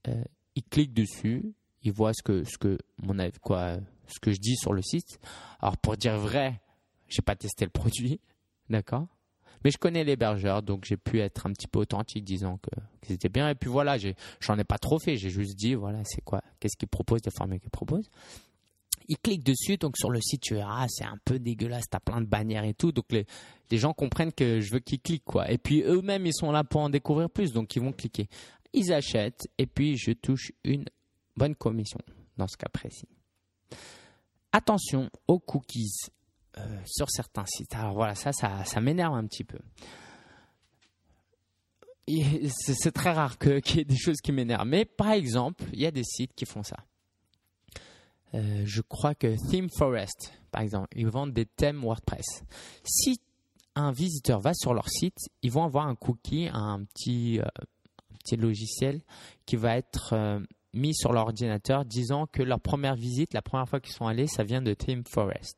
euh, 0.07 0.23
ils 0.55 0.63
cliquent 0.63 0.93
dessus, 0.93 1.53
ils 1.83 1.91
voient 1.91 2.13
ce 2.13 2.23
que, 2.23 2.43
ce 2.43 2.57
que, 2.57 2.77
mon 3.01 3.15
quoi, 3.41 3.77
ce 4.07 4.19
que 4.19 4.31
je 4.31 4.39
dis 4.39 4.55
sur 4.55 4.73
le 4.73 4.81
site. 4.81 5.19
Alors, 5.59 5.77
pour 5.77 5.95
dire 5.95 6.17
vrai, 6.17 6.59
j'ai 7.07 7.21
pas 7.21 7.35
testé 7.35 7.65
le 7.65 7.71
produit, 7.71 8.19
d'accord? 8.69 9.07
Mais 9.63 9.71
je 9.71 9.77
connais 9.77 10.03
l'hébergeur, 10.03 10.61
donc 10.61 10.85
j'ai 10.85 10.97
pu 10.97 11.19
être 11.19 11.47
un 11.47 11.51
petit 11.51 11.67
peu 11.67 11.79
authentique 11.79 12.23
disant 12.23 12.57
que, 12.57 12.69
c'était 13.07 13.29
bien. 13.29 13.49
Et 13.49 13.55
puis 13.55 13.69
voilà, 13.69 13.97
j'en 14.39 14.57
ai, 14.57 14.63
pas 14.63 14.77
trop 14.77 14.99
fait. 14.99 15.15
J'ai 15.15 15.29
juste 15.29 15.55
dit, 15.55 15.73
voilà, 15.73 15.99
c'est 16.03 16.21
quoi, 16.21 16.41
qu'est-ce 16.59 16.77
qu'il 16.77 16.87
propose, 16.87 17.21
des 17.21 17.31
formules 17.31 17.59
qu'il 17.59 17.71
propose 17.71 18.09
ils 19.07 19.17
cliquent 19.17 19.43
dessus, 19.43 19.77
donc 19.77 19.97
sur 19.97 20.09
le 20.09 20.19
site, 20.21 20.41
tu 20.41 20.55
verras, 20.55 20.87
c'est 20.89 21.05
un 21.05 21.17
peu 21.23 21.39
dégueulasse, 21.39 21.85
t'as 21.89 21.99
plein 21.99 22.21
de 22.21 22.25
bannières 22.25 22.63
et 22.63 22.73
tout, 22.73 22.91
donc 22.91 23.05
les, 23.11 23.25
gens 23.77 23.93
comprennent 23.93 24.33
que 24.33 24.59
je 24.59 24.71
veux 24.71 24.79
qu'ils 24.79 24.99
cliquent, 24.99 25.25
quoi. 25.25 25.49
Et 25.51 25.57
puis 25.57 25.81
eux-mêmes, 25.83 26.25
ils 26.25 26.33
sont 26.33 26.51
là 26.51 26.63
pour 26.63 26.81
en 26.81 26.89
découvrir 26.89 27.29
plus, 27.29 27.53
donc 27.53 27.75
ils 27.75 27.81
vont 27.81 27.93
cliquer. 27.93 28.27
Ils 28.73 28.91
achètent, 28.91 29.47
et 29.57 29.65
puis 29.65 29.97
je 29.97 30.11
touche 30.11 30.51
une 30.63 30.85
bonne 31.35 31.55
commission, 31.55 31.99
dans 32.37 32.47
ce 32.47 32.57
cas 32.57 32.69
précis. 32.69 33.07
Attention 34.51 35.09
aux 35.27 35.39
cookies 35.39 36.09
sur 36.85 37.09
certains 37.09 37.45
sites. 37.45 37.75
Alors 37.75 37.93
voilà, 37.93 38.15
ça, 38.15 38.33
ça, 38.33 38.65
ça 38.65 38.81
m'énerve 38.81 39.13
un 39.13 39.25
petit 39.25 39.43
peu. 39.43 39.59
C'est 42.47 42.91
très 42.91 43.11
rare 43.11 43.37
qu'il 43.39 43.77
y 43.77 43.79
ait 43.79 43.85
des 43.85 43.97
choses 43.97 44.21
qui 44.21 44.31
m'énervent. 44.31 44.67
Mais 44.67 44.85
par 44.85 45.11
exemple, 45.11 45.63
il 45.73 45.79
y 45.79 45.85
a 45.85 45.91
des 45.91 46.03
sites 46.03 46.33
qui 46.33 46.45
font 46.45 46.63
ça. 46.63 46.77
Euh, 48.33 48.63
je 48.65 48.81
crois 48.81 49.15
que 49.15 49.35
Theme 49.49 49.69
Forest, 49.69 50.33
par 50.51 50.61
exemple, 50.61 50.87
ils 50.95 51.07
vendent 51.07 51.33
des 51.33 51.45
thèmes 51.45 51.81
WordPress. 51.81 52.43
Si 52.83 53.19
un 53.75 53.91
visiteur 53.91 54.39
va 54.39 54.53
sur 54.53 54.73
leur 54.73 54.89
site, 54.89 55.17
ils 55.43 55.51
vont 55.51 55.63
avoir 55.63 55.87
un 55.87 55.95
cookie, 55.95 56.49
un 56.51 56.83
petit, 56.83 57.39
euh, 57.39 57.45
logiciel 58.35 59.01
qui 59.45 59.55
va 59.55 59.77
être 59.77 60.11
euh, 60.11 60.39
mis 60.73 60.93
sur 60.93 61.13
l'ordinateur 61.13 61.85
disant 61.85 62.27
que 62.27 62.43
leur 62.43 62.59
première 62.59 62.95
visite, 62.95 63.33
la 63.33 63.41
première 63.41 63.69
fois 63.69 63.79
qu'ils 63.79 63.93
sont 63.93 64.05
allés, 64.05 64.27
ça 64.27 64.43
vient 64.43 64.61
de 64.61 64.73
Theme 64.73 65.03
Forest. 65.05 65.57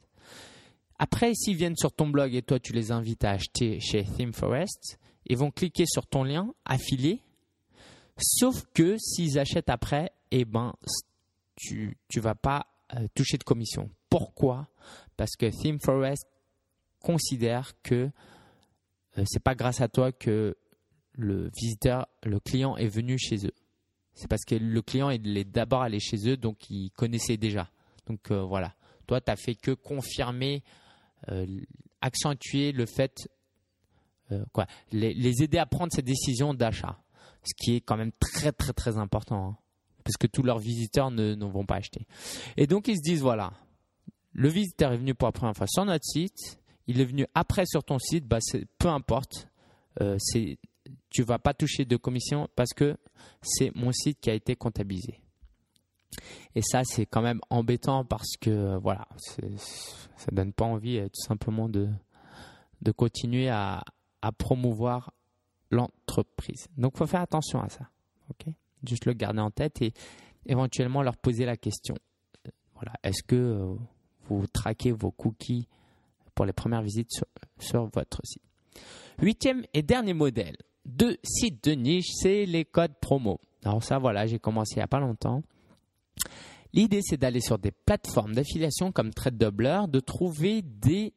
Après, 0.99 1.33
s'ils 1.33 1.55
viennent 1.55 1.77
sur 1.77 1.91
ton 1.91 2.07
blog 2.07 2.35
et 2.35 2.43
toi 2.43 2.59
tu 2.59 2.73
les 2.73 2.91
invites 2.91 3.23
à 3.23 3.31
acheter 3.31 3.79
chez 3.79 4.03
Theme 4.03 4.33
Forest, 4.33 4.99
ils 5.25 5.37
vont 5.37 5.49
cliquer 5.49 5.85
sur 5.87 6.05
ton 6.05 6.23
lien 6.23 6.53
affilié. 6.65 7.21
Sauf 8.17 8.65
que 8.73 8.97
s'ils 8.97 9.39
achètent 9.39 9.69
après, 9.69 10.11
eh 10.31 10.45
ben, 10.45 10.73
tu 11.59 11.97
ne 12.15 12.21
vas 12.21 12.35
pas 12.35 12.67
euh, 12.95 13.07
toucher 13.13 13.37
de 13.37 13.43
commission. 13.43 13.89
Pourquoi? 14.09 14.67
Parce 15.17 15.35
que 15.35 15.45
ThemeForest 15.45 16.25
considère 16.99 17.73
que 17.83 18.09
ce 19.15 19.21
euh, 19.21 19.23
c'est 19.27 19.43
pas 19.43 19.55
grâce 19.55 19.81
à 19.81 19.89
toi 19.89 20.11
que 20.11 20.57
le 21.13 21.51
visiteur, 21.55 22.07
le 22.23 22.39
client 22.39 22.77
est 22.77 22.87
venu 22.87 23.17
chez 23.19 23.45
eux. 23.45 23.53
C'est 24.13 24.29
parce 24.29 24.45
que 24.45 24.55
le 24.55 24.81
client 24.81 25.09
est 25.09 25.19
d'abord 25.43 25.81
allé 25.81 25.99
chez 25.99 26.29
eux, 26.29 26.37
donc 26.37 26.69
il 26.69 26.91
connaissait 26.91 27.37
déjà. 27.37 27.69
Donc 28.05 28.31
euh, 28.31 28.41
voilà, 28.41 28.73
toi 29.05 29.19
tu 29.19 29.29
n'as 29.29 29.35
fait 29.35 29.55
que 29.55 29.71
confirmer, 29.71 30.63
accentuer 32.01 32.71
le 32.71 32.85
fait, 32.85 33.29
quoi, 34.53 34.65
les, 34.91 35.43
aider 35.43 35.57
à 35.57 35.65
prendre 35.65 35.91
ces 35.93 36.01
décisions 36.01 36.53
d'achat, 36.53 36.97
ce 37.43 37.53
qui 37.53 37.75
est 37.75 37.81
quand 37.81 37.97
même 37.97 38.13
très 38.19 38.53
très 38.53 38.73
très 38.73 38.97
important. 38.97 39.49
Hein 39.49 39.57
parce 40.09 40.17
que 40.17 40.27
tous 40.27 40.41
leurs 40.41 40.59
visiteurs 40.59 41.11
ne, 41.11 41.35
vont 41.45 41.65
pas 41.65 41.75
acheter. 41.75 42.07
Et 42.57 42.65
donc 42.65 42.87
ils 42.87 42.97
se 42.97 43.01
disent 43.01 43.21
voilà, 43.21 43.53
le 44.33 44.49
visiteur 44.49 44.91
est 44.91 44.97
venu 44.97 45.13
pour 45.13 45.27
la 45.27 45.31
première 45.31 45.55
fois 45.55 45.67
sur 45.67 45.85
notre 45.85 46.05
site, 46.05 46.59
il 46.87 46.99
est 46.99 47.05
venu 47.05 47.27
après 47.35 47.65
sur 47.67 47.83
ton 47.83 47.99
site, 47.99 48.25
bah 48.25 48.39
peu 48.79 48.87
importe, 48.87 49.47
euh, 50.01 50.17
c'est 50.19 50.57
tu 51.11 51.23
vas 51.23 51.37
pas 51.37 51.53
toucher 51.53 51.85
de 51.85 51.95
commission 51.95 52.49
parce 52.55 52.73
que 52.73 52.97
c'est 53.41 53.75
mon 53.75 53.91
site 53.91 54.19
qui 54.19 54.29
a 54.29 54.33
été 54.33 54.55
comptabilisé. 54.55 55.21
Et 56.55 56.61
ça, 56.63 56.81
c'est 56.83 57.05
quand 57.05 57.21
même 57.21 57.39
embêtant 57.51 58.03
parce 58.03 58.35
que 58.39 58.77
voilà, 58.77 59.07
ça 59.19 60.31
donne 60.31 60.53
pas 60.53 60.65
envie 60.65 60.97
euh, 60.97 61.07
tout 61.07 61.21
simplement 61.27 61.69
de, 61.69 61.87
de 62.81 62.91
continuer 62.91 63.49
à, 63.49 63.83
à 64.21 64.31
promouvoir 64.31 65.13
l'entreprise. 65.69 66.67
Donc, 66.77 66.97
faut 66.97 67.05
faire 67.05 67.21
attention 67.21 67.61
à 67.61 67.69
ça. 67.69 67.87
Juste 68.87 69.05
le 69.05 69.13
garder 69.13 69.41
en 69.41 69.51
tête 69.51 69.81
et 69.81 69.93
éventuellement 70.45 71.01
leur 71.01 71.17
poser 71.17 71.45
la 71.45 71.57
question. 71.57 71.95
Voilà, 72.75 72.93
est-ce 73.03 73.23
que 73.23 73.35
euh, 73.35 73.75
vous 74.29 74.47
traquez 74.47 74.91
vos 74.91 75.11
cookies 75.11 75.67
pour 76.33 76.45
les 76.45 76.53
premières 76.53 76.81
visites 76.81 77.11
sur, 77.59 77.85
votre 77.93 78.21
site? 78.23 78.41
Huitième 79.21 79.65
et 79.73 79.81
dernier 79.81 80.13
modèle 80.13 80.55
de 80.85 81.17
site 81.23 81.63
de 81.65 81.71
niche, 81.73 82.09
c'est 82.13 82.45
les 82.45 82.65
codes 82.65 82.95
promo. 83.01 83.39
Alors 83.65 83.83
ça, 83.83 83.99
voilà, 83.99 84.25
j'ai 84.27 84.39
commencé 84.39 84.75
il 84.75 84.79
n'y 84.79 84.83
a 84.83 84.87
pas 84.87 85.01
longtemps. 85.01 85.43
L'idée, 86.73 87.01
c'est 87.01 87.17
d'aller 87.17 87.41
sur 87.41 87.59
des 87.59 87.71
plateformes 87.71 88.33
d'affiliation 88.33 88.91
comme 88.91 89.13
TradeDoubler, 89.13 89.81
de 89.89 89.99
trouver 89.99 90.61
des 90.61 91.13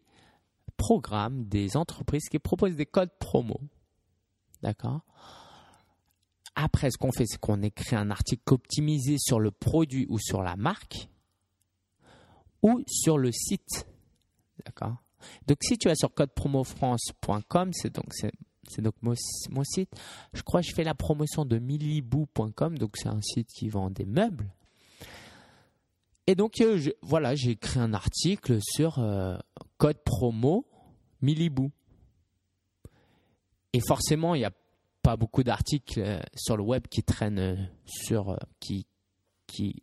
programmes, 0.77 1.45
des 1.45 1.77
entreprises 1.77 2.29
qui 2.29 2.39
proposent 2.39 2.77
des 2.77 2.87
codes 2.87 3.13
promo. 3.19 3.61
D'accord? 4.63 5.03
Après, 6.55 6.91
ce 6.91 6.99
qu'on 6.99 7.13
fait, 7.13 7.25
c'est 7.27 7.39
qu'on 7.39 7.63
écrit 7.63 7.97
un 7.97 8.11
article 8.11 8.43
optimisé 8.53 9.17
sur 9.19 9.41
le 9.41 9.51
produit 9.51 10.07
ou 10.09 10.19
sur 10.19 10.43
la 10.43 10.57
marque 10.57 11.09
ou 12.63 12.83
sur 12.87 13.19
le 13.19 13.33
site. 13.33 13.87
D'accord? 14.65 14.97
Donc, 15.47 15.59
si 15.63 15.79
tu 15.79 15.89
vas 15.89 15.95
sur 15.95 16.13
codepromofrance.com, 16.13 17.71
c'est 17.73 17.95
donc, 17.95 18.13
c'est, 18.13 18.33
donc 18.81 18.95
mon, 19.03 19.15
site. 19.65 19.91
Je 20.33 20.43
crois 20.43 20.61
que 20.61 20.67
je 20.69 20.75
fais 20.75 20.85
la 20.85 20.95
promotion 20.95 21.45
de 21.45 21.59
millibou.com, 21.59 22.79
donc 22.79 22.97
c'est 22.97 23.09
un 23.09 23.21
site 23.23 23.49
qui 23.49 23.69
vend 23.69 23.91
des 23.91 24.05
meubles. 24.05 24.53
Et 26.27 26.35
donc, 26.35 26.61
euh, 26.61 26.81
voilà, 27.03 27.35
j'ai 27.35 27.53
écrit 27.53 27.81
un 27.81 27.95
article 27.95 28.59
sur 28.61 28.99
euh, 28.99 29.37
code 29.79 30.03
promo 30.05 30.67
millibou. 31.21 31.71
Et 33.73 33.81
forcément, 33.81 34.35
il 34.35 34.43
y 34.43 34.45
a 34.45 34.53
pas 35.03 35.17
beaucoup 35.17 35.43
d'articles 35.43 36.01
euh, 36.01 36.21
sur 36.35 36.57
le 36.57 36.63
web 36.63 36.87
qui 36.89 37.03
traînent 37.03 37.39
euh, 37.39 37.57
sur 37.85 38.31
euh, 38.31 38.37
qui 38.61 38.87
qui, 39.47 39.83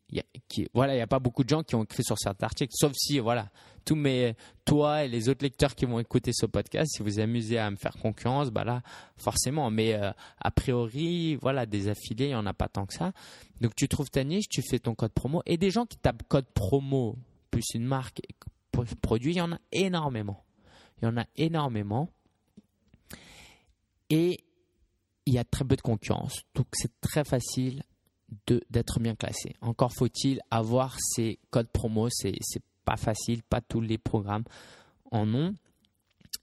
voilà 0.74 0.94
il 0.94 0.96
n'y 0.96 1.04
a 1.04 1.08
pas 1.08 1.20
beaucoup 1.20 1.44
de 1.44 1.50
gens 1.50 1.62
qui 1.62 1.76
ont 1.76 1.84
écrit 1.84 2.04
sur 2.04 2.18
certains 2.18 2.48
articles 2.48 2.74
sauf 2.76 2.92
si 2.96 3.20
voilà 3.20 3.52
tous 3.86 3.94
mes 3.94 4.36
toi 4.66 5.04
et 5.04 5.08
les 5.08 5.30
autres 5.30 5.44
lecteurs 5.44 5.76
qui 5.76 5.86
vont 5.86 6.00
écouter 6.00 6.32
ce 6.34 6.48
podcast 6.48 6.92
si 6.96 7.04
vous 7.04 7.20
amusez 7.20 7.60
à 7.60 7.70
me 7.70 7.76
faire 7.76 7.96
concurrence 8.02 8.50
bah 8.50 8.64
là 8.64 8.82
forcément 9.16 9.70
mais 9.70 9.94
a 9.94 10.52
priori 10.52 11.36
voilà 11.36 11.68
des 11.68 11.88
affiliés 11.88 12.26
il 12.26 12.30
n'y 12.30 12.36
en 12.36 12.48
a 12.48 12.54
pas 12.56 12.68
tant 12.68 12.88
que 12.88 12.96
ça. 12.96 13.12
Donc 13.62 13.76
tu 13.76 13.88
trouves 13.88 14.10
ta 14.10 14.24
niche 14.24 14.50
tu 14.50 14.64
fais 14.64 14.80
ton 14.80 14.96
code 14.96 15.12
promo 15.12 15.44
et 15.46 15.58
des 15.58 15.70
gens 15.70 15.86
qui 15.86 15.98
tapent 15.98 16.24
code 16.28 16.48
promo 16.56 17.16
plus 17.52 17.76
une 17.76 17.86
marque 17.86 18.22
produit 19.02 19.34
il 19.34 19.38
y 19.38 19.42
en 19.42 19.52
a 19.52 19.60
énormément. 19.72 20.44
Il 21.00 21.06
y 21.06 21.08
en 21.08 21.18
a 21.18 21.26
énormément. 21.36 22.10
Et 24.10 24.40
il 25.30 25.36
y 25.36 25.38
a 25.38 25.44
très 25.44 25.64
peu 25.64 25.76
de 25.76 25.82
concurrence. 25.82 26.42
Donc 26.56 26.66
c'est 26.74 27.00
très 27.02 27.24
facile 27.24 27.84
d'être 28.48 29.00
bien 29.00 29.14
classé. 29.14 29.56
Encore 29.62 29.94
faut-il 29.94 30.42
avoir 30.50 30.98
ces 31.00 31.38
codes 31.52 31.70
promo. 31.70 32.10
C'est 32.10 32.34
pas 32.84 32.98
facile, 32.98 33.44
pas 33.44 33.62
tous 33.62 33.80
les 33.80 34.00
programmes 34.00 34.44
en 35.12 35.32
ont. 35.36 35.54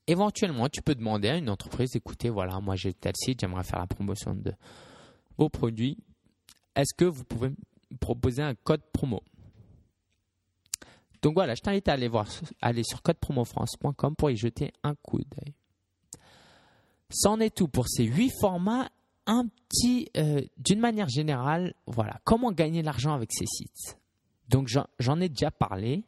Éventuellement, 0.06 0.68
tu 0.68 0.82
peux 0.82 0.94
demander 0.94 1.28
à 1.28 1.36
une 1.36 1.50
entreprise, 1.50 1.96
écoutez, 1.96 2.30
voilà, 2.30 2.60
moi 2.60 2.76
j'ai 2.76 2.94
tel 2.94 3.14
site, 3.16 3.40
j'aimerais 3.40 3.64
faire 3.64 3.80
la 3.80 3.88
promotion 3.88 4.34
de 4.34 4.52
vos 5.36 5.48
produits. 5.48 5.98
Est-ce 6.76 6.94
que 6.94 7.04
vous 7.04 7.24
pouvez 7.24 7.48
me 7.48 7.56
proposer 7.98 8.42
un 8.42 8.54
code 8.54 8.82
promo? 8.92 9.20
Donc 11.22 11.34
voilà, 11.34 11.56
je 11.56 11.60
t'invite 11.60 11.88
à 11.88 11.94
aller 11.94 12.06
voir, 12.06 12.28
aller 12.62 12.84
sur 12.84 13.02
codepromofrance.com 13.02 14.14
pour 14.14 14.30
y 14.30 14.36
jeter 14.36 14.70
un 14.84 14.94
coup 14.94 15.18
d'œil. 15.18 15.54
C'en 17.10 17.40
est 17.40 17.54
tout 17.54 17.68
pour 17.68 17.88
ces 17.88 18.04
huit 18.04 18.32
formats. 18.40 18.88
Un 19.28 19.48
petit, 19.68 20.08
euh, 20.16 20.40
d'une 20.56 20.78
manière 20.78 21.08
générale, 21.08 21.74
voilà, 21.86 22.20
comment 22.22 22.52
gagner 22.52 22.82
l'argent 22.82 23.12
avec 23.12 23.32
ces 23.32 23.46
sites. 23.46 23.98
Donc 24.48 24.68
j'en 25.00 25.20
ai 25.20 25.28
déjà 25.28 25.50
parlé, 25.50 26.04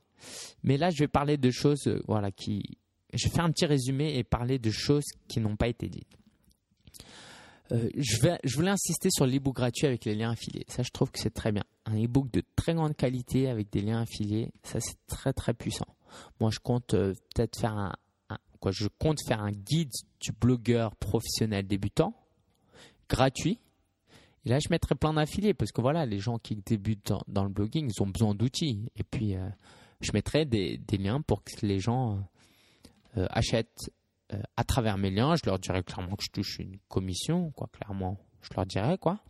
mais 0.62 0.76
là 0.76 0.90
je 0.90 1.00
vais 1.00 1.08
parler 1.08 1.36
de 1.36 1.50
choses, 1.50 1.88
euh, 1.88 2.00
voilà, 2.06 2.30
qui, 2.30 2.78
je 3.12 3.26
vais 3.26 3.34
faire 3.34 3.44
un 3.44 3.50
petit 3.50 3.66
résumé 3.66 4.16
et 4.16 4.22
parler 4.22 4.60
de 4.60 4.70
choses 4.70 5.06
qui 5.26 5.40
n'ont 5.40 5.56
pas 5.56 5.66
été 5.66 5.88
dites. 5.88 6.06
Euh, 7.72 7.90
je 7.96 8.54
voulais 8.54 8.70
insister 8.70 9.10
sur 9.10 9.26
l'ebook 9.26 9.56
gratuit 9.56 9.86
avec 9.86 10.04
les 10.04 10.14
liens 10.14 10.30
affiliés. 10.30 10.64
Ça, 10.68 10.82
je 10.84 10.90
trouve 10.90 11.10
que 11.10 11.18
c'est 11.18 11.34
très 11.34 11.50
bien. 11.50 11.64
Un 11.86 11.96
ebook 11.96 12.30
de 12.30 12.42
très 12.54 12.72
grande 12.72 12.96
qualité 12.96 13.48
avec 13.48 13.68
des 13.70 13.80
liens 13.80 14.02
affiliés, 14.02 14.52
ça 14.62 14.78
c'est 14.80 14.96
très 15.08 15.32
très 15.32 15.54
puissant. 15.54 15.88
Moi, 16.40 16.50
je 16.50 16.60
compte 16.60 16.92
peut-être 16.92 17.58
faire 17.58 17.76
un, 17.76 17.92
je 18.66 18.88
compte 18.98 19.18
faire 19.26 19.40
un 19.40 19.52
guide 19.52 19.92
du 20.20 20.32
blogueur 20.32 20.94
professionnel 20.96 21.66
débutant, 21.66 22.14
gratuit. 23.08 23.58
Et 24.44 24.50
là, 24.50 24.58
je 24.58 24.68
mettrai 24.70 24.94
plein 24.94 25.14
d'affiliés 25.14 25.54
parce 25.54 25.72
que 25.72 25.80
voilà, 25.80 26.06
les 26.06 26.18
gens 26.18 26.38
qui 26.38 26.56
débutent 26.56 27.12
dans, 27.26 27.44
le 27.44 27.50
blogging, 27.50 27.90
ils 27.90 28.02
ont 28.02 28.06
besoin 28.06 28.34
d'outils. 28.34 28.90
Et 28.96 29.02
puis, 29.02 29.36
euh, 29.36 29.48
je 30.00 30.12
mettrai 30.12 30.44
des, 30.44 30.80
liens 30.98 31.20
pour 31.20 31.42
que 31.42 31.66
les 31.66 31.80
gens 31.80 32.22
euh, 33.16 33.26
achètent 33.30 33.90
euh, 34.32 34.40
à 34.56 34.64
travers 34.64 34.98
mes 34.98 35.10
liens. 35.10 35.36
Je 35.36 35.42
leur 35.46 35.58
dirai 35.58 35.82
clairement 35.82 36.16
que 36.16 36.24
je 36.24 36.30
touche 36.30 36.58
une 36.58 36.78
commission, 36.88 37.50
quoi, 37.52 37.68
clairement. 37.72 38.18
Je 38.42 38.48
leur 38.54 38.66
dirai, 38.66 38.98
quoi. 38.98 39.20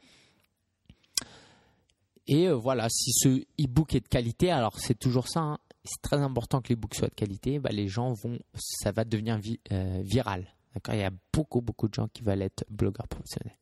Et 2.31 2.51
voilà, 2.51 2.89
si 2.91 3.11
ce 3.13 3.29
e-book 3.59 3.95
est 3.95 4.01
de 4.01 4.09
qualité, 4.09 4.51
alors 4.51 4.79
c'est 4.79 4.99
toujours 4.99 5.29
ça. 5.29 5.41
Hein 5.41 5.59
c'est 5.89 6.03
très 6.03 6.19
important 6.19 6.61
que 6.61 6.69
les 6.69 6.77
books 6.77 6.95
soient 6.95 7.09
de 7.09 7.15
qualité, 7.15 7.59
bah, 7.59 7.71
les 7.73 7.89
gens 7.89 8.13
vont, 8.13 8.39
ça 8.55 8.93
va 8.93 9.05
devenir 9.05 9.41
euh, 9.73 10.03
viral. 10.05 10.47
Il 10.89 10.99
y 10.99 11.03
a 11.03 11.11
beaucoup, 11.33 11.61
beaucoup 11.61 11.89
de 11.89 11.95
gens 11.95 12.09
qui 12.09 12.23
veulent 12.23 12.43
être 12.43 12.65
blogueurs 12.71 13.09
professionnels. 13.09 13.57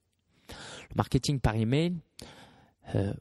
Le 0.49 0.97
marketing 0.97 1.41
par 1.41 1.55
email, 1.55 1.95
euh, 2.95 3.15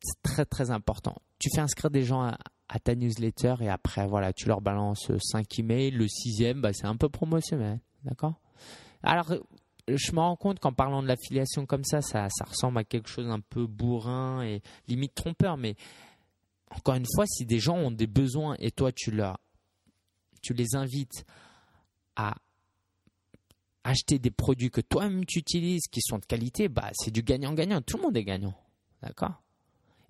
c'est 0.00 0.22
très, 0.22 0.44
très 0.44 0.70
important. 0.70 1.16
Tu 1.38 1.48
fais 1.54 1.60
inscrire 1.60 1.90
des 1.90 2.04
gens 2.04 2.22
à, 2.22 2.78
ta 2.78 2.94
newsletter 2.94 3.56
et 3.60 3.68
après, 3.68 4.06
voilà, 4.06 4.32
tu 4.32 4.46
leur 4.46 4.60
balances 4.60 5.10
5 5.18 5.58
emails. 5.58 5.90
Le 5.90 6.06
sixième, 6.06 6.60
bah, 6.60 6.72
c'est 6.72 6.86
un 6.86 6.96
peu 6.96 7.08
promotionnel. 7.08 7.80
D'accord? 8.04 8.34
Alors, 9.02 9.34
je 9.88 10.12
me 10.12 10.20
rends 10.20 10.36
compte 10.36 10.60
qu'en 10.60 10.72
parlant 10.72 11.02
de 11.02 11.08
l'affiliation 11.08 11.66
comme 11.66 11.84
ça, 11.84 12.02
ça, 12.02 12.28
ça 12.30 12.44
ressemble 12.44 12.78
à 12.78 12.84
quelque 12.84 13.08
chose 13.08 13.28
un 13.28 13.40
peu 13.40 13.66
bourrin 13.66 14.42
et 14.42 14.62
limite 14.86 15.14
trompeur, 15.14 15.56
mais 15.56 15.74
encore 16.70 16.94
une 16.94 17.06
fois, 17.14 17.26
si 17.26 17.44
des 17.44 17.58
gens 17.58 17.76
ont 17.76 17.90
des 17.90 18.06
besoins 18.06 18.56
et 18.58 18.70
toi 18.70 18.92
tu 18.92 19.10
leur 19.10 19.38
les 20.48 20.74
invites 20.74 21.24
à 22.16 22.34
acheter 23.84 24.18
des 24.18 24.30
produits 24.30 24.70
que 24.70 24.80
toi-même 24.80 25.24
tu 25.24 25.38
utilises, 25.38 25.86
qui 25.90 26.00
sont 26.02 26.18
de 26.18 26.24
qualité, 26.24 26.68
bah, 26.68 26.90
c'est 26.92 27.10
du 27.10 27.22
gagnant-gagnant. 27.22 27.80
Tout 27.80 27.96
le 27.96 28.02
monde 28.04 28.16
est 28.16 28.24
gagnant. 28.24 28.54
D'accord? 29.02 29.42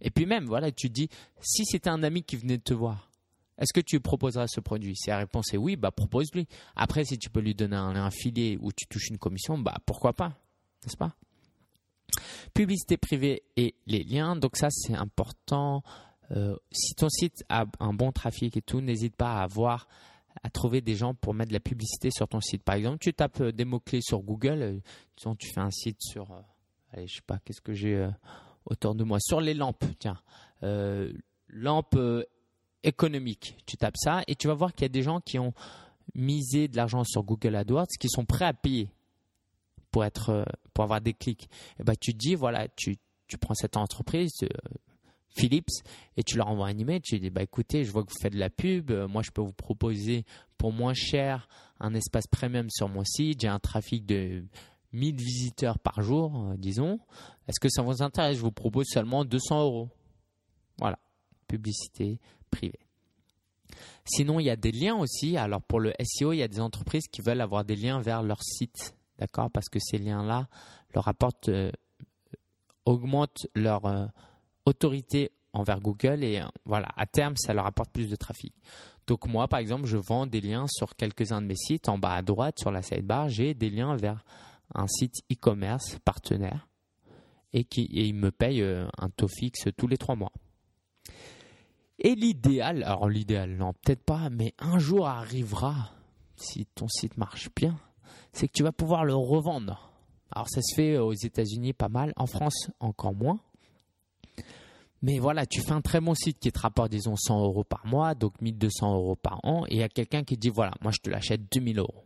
Et 0.01 0.11
puis 0.11 0.27
même, 0.27 0.46
voilà, 0.46 0.73
tu 0.73 0.88
te 0.88 0.94
dis, 0.94 1.09
si 1.40 1.64
c'était 1.64 1.90
un 1.90 2.03
ami 2.03 2.23
qui 2.23 2.37
venait 2.37 2.59
de 2.59 2.62
te 2.62 2.75
voir, 2.75 3.11
est-ce 3.59 3.73
que 3.73 3.81
tu 3.81 4.01
proposeras 4.01 4.46
ce 4.49 4.61
produit? 4.61 4.96
Si 4.96 5.11
la 5.11 5.18
réponse 5.18 5.53
est 5.53 5.59
oui, 5.59 5.77
bah 5.77 5.90
propose-lui. 5.90 6.46
Après, 6.75 7.05
si 7.05 7.18
tu 7.18 7.29
peux 7.29 7.40
lui 7.40 7.55
donner 7.55 7.77
un, 7.77 7.94
un 7.94 8.11
filet 8.11 8.57
où 8.61 8.73
tu 8.73 8.87
touches 8.87 9.09
une 9.11 9.18
commission, 9.18 9.59
bah 9.59 9.77
pourquoi 9.85 10.14
pas? 10.14 10.38
N'est-ce 10.83 10.96
pas? 10.96 11.14
Publicité 12.55 12.96
privée 12.96 13.42
et 13.57 13.75
les 13.87 14.03
liens. 14.03 14.35
Donc 14.35 14.57
ça, 14.57 14.70
c'est 14.70 14.94
important. 14.94 15.83
Euh, 16.32 16.56
si 16.70 16.94
ton 16.94 17.08
site 17.08 17.44
a 17.48 17.64
un 17.80 17.92
bon 17.92 18.12
trafic 18.12 18.56
et 18.56 18.62
tout, 18.62 18.80
n'hésite 18.80 19.16
pas 19.16 19.34
à 19.34 19.42
avoir 19.42 19.88
à 20.42 20.50
trouver 20.50 20.80
des 20.80 20.94
gens 20.94 21.12
pour 21.14 21.34
mettre 21.34 21.48
de 21.48 21.54
la 21.54 21.60
publicité 21.60 22.10
sur 22.10 22.28
ton 22.28 22.40
site. 22.40 22.62
Par 22.62 22.76
exemple, 22.76 22.98
tu 22.98 23.12
tapes 23.12 23.40
euh, 23.40 23.52
des 23.52 23.64
mots-clés 23.64 24.00
sur 24.00 24.20
Google, 24.20 24.62
euh, 24.62 25.34
tu 25.38 25.52
fais 25.52 25.60
un 25.60 25.70
site 25.70 26.00
sur, 26.00 26.32
allez, 26.92 27.06
je 27.08 27.16
sais 27.16 27.22
pas, 27.26 27.38
qu'est-ce 27.44 27.60
que 27.60 27.74
j'ai 27.74 28.08
autour 28.64 28.94
de 28.94 29.04
moi, 29.04 29.18
sur 29.20 29.40
les 29.40 29.54
lampes, 29.54 29.84
tiens, 29.98 30.20
lampes 31.48 31.98
économiques. 32.82 33.56
Tu 33.66 33.76
tapes 33.76 33.96
ça 33.98 34.22
et 34.26 34.34
tu 34.34 34.46
vas 34.46 34.54
voir 34.54 34.72
qu'il 34.72 34.82
y 34.82 34.86
a 34.86 34.88
des 34.88 35.02
gens 35.02 35.20
qui 35.20 35.38
ont 35.38 35.52
misé 36.14 36.68
de 36.68 36.76
l'argent 36.76 37.04
sur 37.04 37.22
Google 37.22 37.56
AdWords, 37.56 37.88
qui 37.98 38.08
sont 38.08 38.24
prêts 38.24 38.46
à 38.46 38.54
payer 38.54 38.88
pour 39.90 40.04
être, 40.04 40.46
pour 40.72 40.84
avoir 40.84 41.00
des 41.00 41.12
clics. 41.12 41.50
Et 41.78 41.84
ben, 41.84 41.94
tu 42.00 42.12
te 42.12 42.18
dis, 42.18 42.34
voilà, 42.34 42.68
tu 42.68 42.96
prends 43.40 43.54
cette 43.54 43.76
entreprise, 43.76 44.32
Philips 45.30 45.82
et 46.16 46.22
tu 46.22 46.36
leur 46.36 46.48
envoies 46.48 46.66
un 46.66 46.78
email, 46.78 47.00
tu 47.00 47.18
dis 47.18 47.30
bah 47.30 47.42
écoutez, 47.42 47.84
je 47.84 47.92
vois 47.92 48.04
que 48.04 48.10
vous 48.10 48.20
faites 48.20 48.32
de 48.32 48.38
la 48.38 48.50
pub, 48.50 48.90
euh, 48.90 49.08
moi 49.08 49.22
je 49.22 49.30
peux 49.30 49.42
vous 49.42 49.52
proposer 49.52 50.24
pour 50.58 50.72
moins 50.72 50.94
cher 50.94 51.48
un 51.78 51.94
espace 51.94 52.26
premium 52.26 52.68
sur 52.70 52.88
mon 52.88 53.04
site, 53.04 53.40
j'ai 53.40 53.48
un 53.48 53.58
trafic 53.58 54.04
de 54.04 54.44
1000 54.92 55.16
visiteurs 55.16 55.78
par 55.78 56.02
jour, 56.02 56.50
euh, 56.50 56.56
disons. 56.56 57.00
Est-ce 57.48 57.60
que 57.60 57.68
ça 57.68 57.82
vous 57.82 58.02
intéresse? 58.02 58.36
Je 58.36 58.42
vous 58.42 58.52
propose 58.52 58.86
seulement 58.88 59.24
200 59.24 59.62
euros. 59.62 59.88
Voilà, 60.78 60.98
publicité 61.46 62.18
privée. 62.50 62.80
Sinon, 64.04 64.40
il 64.40 64.46
y 64.46 64.50
a 64.50 64.56
des 64.56 64.72
liens 64.72 64.96
aussi. 64.96 65.36
Alors 65.36 65.62
pour 65.62 65.80
le 65.80 65.92
SEO, 66.02 66.32
il 66.32 66.38
y 66.38 66.42
a 66.42 66.48
des 66.48 66.60
entreprises 66.60 67.06
qui 67.08 67.22
veulent 67.22 67.40
avoir 67.40 67.64
des 67.64 67.76
liens 67.76 68.00
vers 68.00 68.22
leur 68.22 68.42
site, 68.42 68.96
d'accord? 69.18 69.50
Parce 69.50 69.68
que 69.68 69.78
ces 69.78 69.98
liens-là 69.98 70.48
leur 70.94 71.06
apportent, 71.06 71.48
euh, 71.48 71.70
augmentent 72.84 73.46
leur 73.54 74.10
autorité 74.66 75.33
envers 75.53 75.81
Google 75.81 76.23
et 76.23 76.40
euh, 76.40 76.46
voilà, 76.64 76.88
à 76.96 77.07
terme, 77.07 77.37
ça 77.37 77.55
leur 77.55 77.66
apporte 77.66 77.90
plus 77.92 78.09
de 78.09 78.16
trafic. 78.16 78.55
Donc 79.07 79.27
moi, 79.27 79.49
par 79.49 79.59
exemple, 79.59 79.87
je 79.87 79.96
vends 79.96 80.27
des 80.27 80.40
liens 80.40 80.66
sur 80.68 80.94
quelques-uns 80.94 81.42
de 81.42 81.46
mes 81.46 81.57
sites. 81.57 81.88
En 81.88 81.99
bas 81.99 82.14
à 82.14 82.23
droite, 82.23 82.59
sur 82.59 82.70
la 82.70 82.83
sidebar, 82.83 83.29
j'ai 83.29 83.55
des 83.55 83.70
liens 83.70 83.96
vers 83.96 84.25
un 84.75 84.87
site 84.87 85.16
e-commerce 85.33 85.99
partenaire 86.05 86.68
et 87.53 87.64
qui 87.64 87.83
et 87.83 88.07
il 88.07 88.14
me 88.14 88.31
paye 88.31 88.62
euh, 88.62 88.87
un 88.99 89.11
taux 89.11 89.29
fixe 89.29 89.66
tous 89.77 89.88
les 89.88 89.99
trois 89.99 90.14
mois. 90.14 90.33
Et 91.99 92.14
l'idéal, 92.14 92.83
alors 92.85 93.09
l'idéal, 93.09 93.57
non, 93.57 93.75
peut-être 93.75 94.05
pas, 94.05 94.31
mais 94.31 94.55
un 94.59 94.79
jour 94.79 95.07
arrivera, 95.07 95.90
si 96.37 96.64
ton 96.66 96.88
site 96.88 97.18
marche 97.18 97.51
bien, 97.55 97.79
c'est 98.33 98.49
que 98.49 98.53
tu 98.53 98.62
vas 98.62 98.73
pouvoir 98.73 99.05
le 99.05 99.14
revendre. 99.14 99.90
Alors 100.31 100.49
ça 100.49 100.62
se 100.62 100.75
fait 100.75 100.96
aux 100.96 101.12
États-Unis 101.12 101.73
pas 101.73 101.88
mal, 101.88 102.12
en 102.16 102.27
France 102.27 102.70
encore 102.79 103.14
moins. 103.14 103.40
Mais 105.02 105.18
voilà, 105.18 105.46
tu 105.46 105.62
fais 105.62 105.72
un 105.72 105.80
très 105.80 106.00
bon 106.00 106.14
site 106.14 106.38
qui 106.38 106.52
te 106.52 106.58
rapporte, 106.58 106.90
disons, 106.90 107.16
100 107.16 107.42
euros 107.42 107.64
par 107.64 107.86
mois, 107.86 108.14
donc 108.14 108.40
1200 108.40 108.94
euros 108.94 109.16
par 109.16 109.40
an, 109.44 109.64
et 109.68 109.76
il 109.76 109.78
y 109.78 109.82
a 109.82 109.88
quelqu'un 109.88 110.24
qui 110.24 110.36
dit, 110.36 110.50
voilà, 110.50 110.72
moi 110.82 110.92
je 110.92 110.98
te 110.98 111.08
l'achète 111.08 111.50
2000 111.52 111.78
euros. 111.78 112.04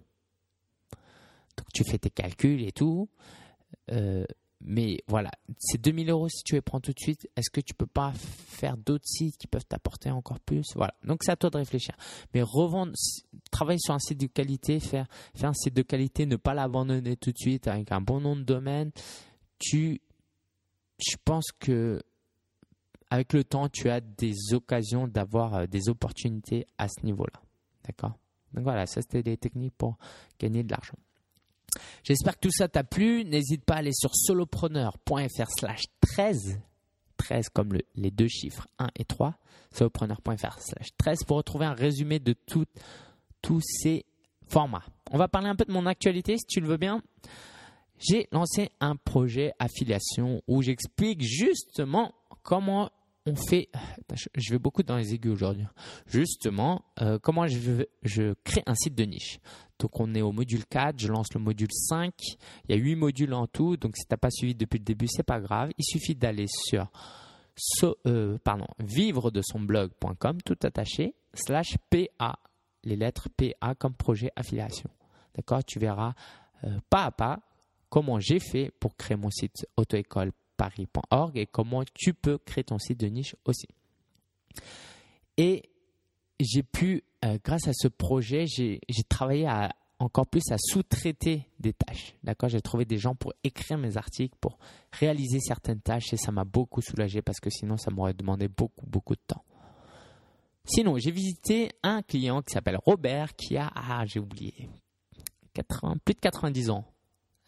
Donc 1.57 1.67
tu 1.73 1.85
fais 1.85 1.99
tes 1.99 2.11
calculs 2.11 2.63
et 2.63 2.73
tout. 2.73 3.09
Euh, 3.91 4.25
mais 4.61 4.99
voilà, 5.09 5.31
ces 5.59 5.77
2000 5.77 6.09
euros, 6.09 6.29
si 6.29 6.43
tu 6.43 6.55
les 6.55 6.63
prends 6.63 6.81
tout 6.81 6.93
de 6.93 6.99
suite, 6.99 7.29
est-ce 7.37 7.51
que 7.51 7.61
tu 7.61 7.75
peux 7.75 7.87
pas 7.87 8.13
faire 8.15 8.79
d'autres 8.79 9.07
sites 9.07 9.37
qui 9.37 9.47
peuvent 9.47 9.67
t'apporter 9.67 10.11
encore 10.11 10.41
plus? 10.41 10.65
Voilà, 10.75 10.95
donc 11.05 11.23
c'est 11.23 11.33
à 11.33 11.37
toi 11.37 11.51
de 11.51 11.59
réfléchir. 11.59 11.95
Mais 12.33 12.41
revendre, 12.43 12.93
travailler 13.51 13.79
sur 13.79 13.93
un 13.93 13.99
site 13.99 14.19
de 14.19 14.27
qualité, 14.27 14.81
faire, 14.81 15.07
faire 15.35 15.51
un 15.51 15.55
site 15.55 15.75
de 15.75 15.83
qualité, 15.83 16.25
ne 16.25 16.37
pas 16.37 16.55
l'abandonner 16.55 17.17
tout 17.17 17.31
de 17.31 17.39
suite 17.39 17.69
avec 17.69 17.93
un 17.93 18.01
bon 18.01 18.21
nom 18.21 18.37
de 18.37 18.43
domaine, 18.43 18.91
tu, 19.59 20.01
je 20.99 21.17
pense 21.25 21.53
que 21.59 22.01
avec 23.15 23.33
le 23.33 23.45
temps, 23.45 23.69
tu 23.69 23.89
as 23.91 24.01
des 24.01 24.55
occasions 24.55 25.07
d'avoir 25.07 25.55
euh, 25.55 25.67
des 25.67 25.89
opportunités 25.89 26.67
à 26.79 26.89
ce 26.89 27.07
niveau-là. 27.07 27.41
D'accord? 27.85 28.19
Donc 28.53 28.65
voilà, 28.65 28.87
ça 28.87 29.03
c'était 29.03 29.23
des 29.23 29.37
techniques 29.37 29.75
pour 29.79 29.97
gagner 30.41 30.65
de 30.65 30.71
l'argent. 30.73 30.99
J'espère 32.03 32.35
que 32.35 32.49
tout 32.49 32.53
ça 32.53 32.67
t'a 32.67 32.83
plu. 32.83 33.25
N'hésite 33.25 33.65
pas 33.65 33.75
à 33.75 33.77
aller 33.79 33.93
sur 33.93 34.11
solopreneur.fr 34.15 35.51
slash 35.57 35.85
13. 36.01 36.59
13 37.17 37.49
comme 37.51 37.79
les 37.95 38.11
deux 38.11 38.29
chiffres 38.29 38.67
1 38.81 38.89
et 38.97 39.05
3. 39.05 39.37
solopreneur.fr 39.71 40.61
slash 40.61 40.89
13 40.99 41.21
pour 41.25 41.37
retrouver 41.37 41.67
un 41.67 41.75
résumé 41.75 42.19
de 42.19 42.35
tous 43.43 43.61
ces 43.61 44.05
formats. 44.49 44.85
On 45.13 45.19
va 45.19 45.29
parler 45.29 45.49
un 45.49 45.57
peu 45.57 45.65
de 45.65 45.73
mon 45.73 45.87
actualité 45.87 46.37
si 46.37 46.47
tu 46.47 46.61
le 46.61 46.67
veux 46.67 46.79
bien. 46.79 47.01
J'ai 47.99 48.29
lancé 48.33 48.71
un 48.81 48.97
projet 48.97 49.53
affiliation 49.61 50.43
où 50.49 50.63
j'explique 50.63 51.23
justement 51.23 52.13
comment 52.43 52.91
on 53.27 53.37
fait. 53.37 53.69
Je 54.35 54.53
vais 54.53 54.59
beaucoup 54.59 54.83
dans 54.83 54.97
les 54.97 55.15
aigus 55.15 55.33
aujourd'hui. 55.33 55.65
Justement, 56.07 56.85
euh, 57.01 57.19
comment 57.19 57.47
je, 57.47 58.35
crée 58.45 58.63
un 58.67 58.75
site 58.75 58.95
de 58.95 59.05
niche. 59.05 59.39
Donc, 59.79 59.99
on 59.99 60.15
est 60.15 60.23
au 60.23 60.33
module 60.33 60.65
4, 60.67 60.99
je 60.99 61.09
lance 61.09 61.33
le 61.35 61.41
module 61.41 61.73
5. 61.73 62.13
Il 62.69 62.75
y 62.77 62.79
a 62.79 62.81
8 62.81 62.97
modules 62.97 63.35
en 63.35 63.47
tout. 63.47 63.77
Donc, 63.77 63.97
si 63.97 64.07
tu 64.07 64.13
n'as 64.13 64.19
pas 64.19 64.31
suivi 64.31 64.55
depuis 64.55 64.79
le 64.79 64.85
début, 64.85 65.07
c'est 65.09 65.23
pas 65.25 65.41
grave. 65.41 65.71
Il 65.79 65.85
suffit 65.85 66.15
d'aller 66.15 66.47
sur 66.49 66.89
euh, 68.07 68.39
pardon, 68.43 68.67
vivre 68.79 69.31
de 69.31 69.41
son 69.43 69.61
blog.com, 69.61 70.43
tout 70.45 70.59
attaché, 70.63 71.15
slash 71.35 71.77
PA, 71.91 72.39
les 72.83 72.97
lettres 72.97 73.29
PA 73.37 73.75
comme 73.75 73.95
projet 73.95 74.31
affiliation. 74.37 74.91
D'accord? 75.35 75.65
Tu 75.65 75.79
verras 75.79 76.15
euh, 76.65 76.79
pas 76.91 77.05
à 77.05 77.11
pas 77.11 77.41
comment 77.89 78.19
j'ai 78.19 78.41
fait 78.41 78.73
pour 78.81 78.97
créer 78.97 79.17
mon 79.17 79.31
site 79.31 79.67
auto-école 79.77 80.33
paris.org 80.57 81.37
et 81.37 81.47
comment 81.47 81.83
tu 81.95 82.15
peux 82.15 82.39
créer 82.39 82.65
ton 82.65 82.79
site 82.79 83.01
de 83.01 83.07
niche 83.07 83.37
aussi. 83.45 83.69
Et 85.37 85.63
j'ai 86.41 86.63
pu, 86.63 87.03
euh, 87.25 87.39
grâce 87.45 87.69
à 87.69 87.73
ce 87.73 87.89
projet, 87.89 88.47
j'ai 88.47 88.81
travaillé 89.09 89.49
encore 89.99 90.27
plus 90.27 90.43
à 90.51 90.57
sous-traiter 90.59 91.47
des 91.59 91.73
tâches. 91.73 92.15
J'ai 92.49 92.61
trouvé 92.61 92.85
des 92.85 92.99
gens 92.99 93.15
pour 93.15 93.33
écrire 93.43 93.79
mes 93.79 93.97
articles, 93.97 94.37
pour 94.41 94.59
réaliser 94.93 95.41
certaines 95.41 95.81
tâches 95.81 96.13
et 96.13 96.17
ça 96.17 96.33
m'a 96.33 96.45
beaucoup 96.45 96.83
soulagé 96.83 97.23
parce 97.23 97.41
que 97.41 97.51
sinon 97.51 97.77
ça 97.77 97.91
m'aurait 97.91 98.15
demandé 98.15 98.49
beaucoup, 98.49 98.87
beaucoup 98.87 99.15
de 99.15 99.23
temps. 99.27 99.45
Sinon, 100.67 100.97
j'ai 100.97 101.11
visité 101.11 101.73
un 101.83 102.01
client 102.01 102.41
qui 102.41 102.53
s'appelle 102.55 102.79
Robert 102.83 103.37
qui 103.37 103.57
a, 103.59 103.71
ah, 103.75 104.05
j'ai 104.07 104.19
oublié, 104.19 104.71
80, 105.53 105.97
plus 106.05 106.15
de 106.15 106.21
90 106.21 106.71
ans. 106.71 106.85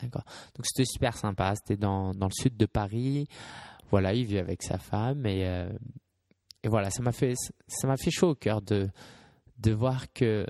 D'accord. 0.00 0.24
Donc 0.54 0.66
c'était 0.66 0.84
super 0.84 1.16
sympa. 1.16 1.54
C'était 1.56 1.76
dans, 1.76 2.12
dans, 2.12 2.26
le 2.26 2.32
sud 2.32 2.56
de 2.56 2.66
Paris. 2.66 3.28
Voilà, 3.90 4.14
il 4.14 4.26
vit 4.26 4.38
avec 4.38 4.62
sa 4.62 4.78
femme 4.78 5.26
et, 5.26 5.46
euh, 5.46 5.72
et 6.62 6.68
voilà, 6.68 6.90
ça 6.90 7.02
m'a 7.02 7.12
fait 7.12 7.34
ça 7.68 7.86
m'a 7.86 7.96
fait 7.96 8.10
chaud 8.10 8.30
au 8.30 8.34
cœur 8.34 8.60
de 8.62 8.88
de 9.58 9.72
voir 9.72 10.12
que 10.12 10.46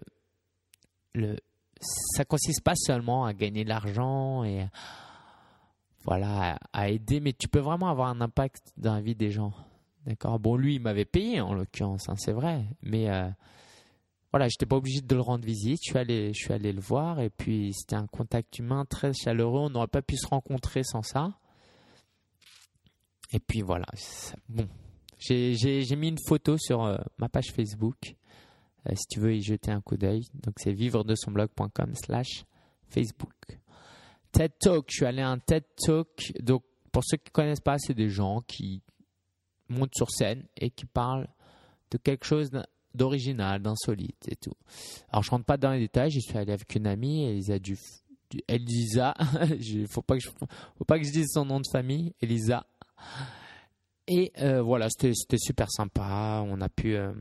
le 1.14 1.37
ça 1.80 2.24
consiste 2.24 2.62
pas 2.62 2.74
seulement 2.74 3.26
à 3.26 3.35
gagner 3.35 3.62
de 3.64 3.68
l'argent 3.68 4.42
et 4.44 4.66
voilà 6.04 6.59
à 6.72 6.88
aider, 6.88 7.20
mais 7.20 7.32
tu 7.32 7.48
peux 7.48 7.59
vraiment 7.59 7.88
avoir 7.88 8.09
un 8.09 8.20
impact 8.20 8.72
dans 8.76 8.94
la 8.94 9.00
vie 9.00 9.14
des 9.14 9.30
gens. 9.30 9.52
D'accord. 10.06 10.38
Bon, 10.38 10.56
lui, 10.56 10.76
il 10.76 10.80
m'avait 10.80 11.04
payé 11.04 11.40
en 11.40 11.52
l'occurrence, 11.52 12.09
hein, 12.09 12.14
c'est 12.16 12.32
vrai, 12.32 12.64
mais 12.80 13.11
euh, 13.11 13.28
voilà, 14.32 14.48
j'étais 14.48 14.66
pas 14.66 14.76
obligé 14.76 15.00
de 15.00 15.14
le 15.14 15.20
rendre 15.20 15.44
visite. 15.44 15.78
Je 15.84 15.90
suis 15.90 15.98
allé, 15.98 16.32
je 16.34 16.38
suis 16.44 16.52
allé 16.52 16.72
le 16.72 16.80
voir 16.80 17.20
et 17.20 17.30
puis 17.30 17.72
c'était 17.72 17.96
un 17.96 18.06
contact 18.06 18.58
humain 18.58 18.85
très 18.85 19.12
chaleureux. 19.12 19.60
On 19.60 19.70
n'aurait 19.70 19.87
pas 19.87 20.02
pu 20.02 20.16
se 20.16 20.27
rencontrer 20.27 20.83
sans 20.83 21.02
ça. 21.02 21.38
Et 23.33 23.40
puis 23.40 23.62
voilà, 23.62 23.87
bon, 24.48 24.68
j'ai 25.18 25.96
mis 25.96 26.08
une 26.08 26.18
photo 26.29 26.56
sur 26.58 26.85
euh, 26.85 26.96
ma 27.18 27.29
page 27.29 27.52
Facebook. 27.52 28.14
Euh, 28.88 28.94
si 28.94 29.06
tu 29.08 29.20
veux 29.20 29.35
y 29.35 29.42
jeter 29.42 29.72
un 29.72 29.81
coup 29.81 29.96
d'œil, 29.96 30.29
donc 30.35 30.54
c'est 30.58 30.72
vivre 30.72 31.02
de 31.02 31.14
son 31.16 31.33
blog.com 31.33 31.94
slash 31.94 32.44
Facebook. 32.88 33.58
TED 34.33 34.52
Talk, 34.60 34.87
je 34.90 34.96
suis 34.96 35.06
allé 35.06 35.22
à 35.22 35.31
un 35.31 35.38
TED 35.38 35.64
Talk. 35.77 36.33
Donc 36.40 36.62
pour 36.92 37.02
ceux 37.04 37.16
qui 37.16 37.33
connaissent 37.33 37.60
pas, 37.60 37.79
c'est 37.79 37.94
des 37.94 38.10
gens 38.10 38.42
qui 38.46 38.83
montent 39.68 39.94
sur 39.94 40.10
scène 40.10 40.44
et 40.56 40.70
qui 40.70 40.87
parlent 40.87 41.29
de 41.90 41.98
quelque 41.98 42.24
chose 42.24 42.50
d'original, 42.97 43.63
d'insolite 43.63 44.27
et 44.29 44.37
tout. 44.37 44.55
Alors 45.11 45.23
je 45.23 45.31
rentre 45.31 45.44
pas 45.44 45.57
dans 45.57 45.73
les 45.73 45.81
détails, 45.81 46.11
je 46.11 46.21
suis 46.21 46.37
allé 46.37 46.53
avec 46.53 46.75
une 46.75 46.87
amie, 46.87 47.25
Elisa 47.25 47.59
du, 47.59 47.77
il 48.49 49.87
faut 49.90 50.03
pas 50.03 50.17
que 50.17 50.23
je, 50.23 50.29
faut 50.77 50.85
pas 50.85 50.99
que 50.99 51.05
je 51.05 51.13
dise 51.13 51.29
son 51.33 51.44
nom 51.44 51.61
de 51.61 51.67
famille, 51.71 52.13
Elisa. 52.21 52.67
Et 54.09 54.33
euh, 54.40 54.63
voilà, 54.63 54.88
c'était 54.90 55.38
super 55.38 55.71
sympa. 55.71 56.44
On 56.47 56.61
a 56.61 56.69
pu 56.69 56.94
euh, 56.94 57.13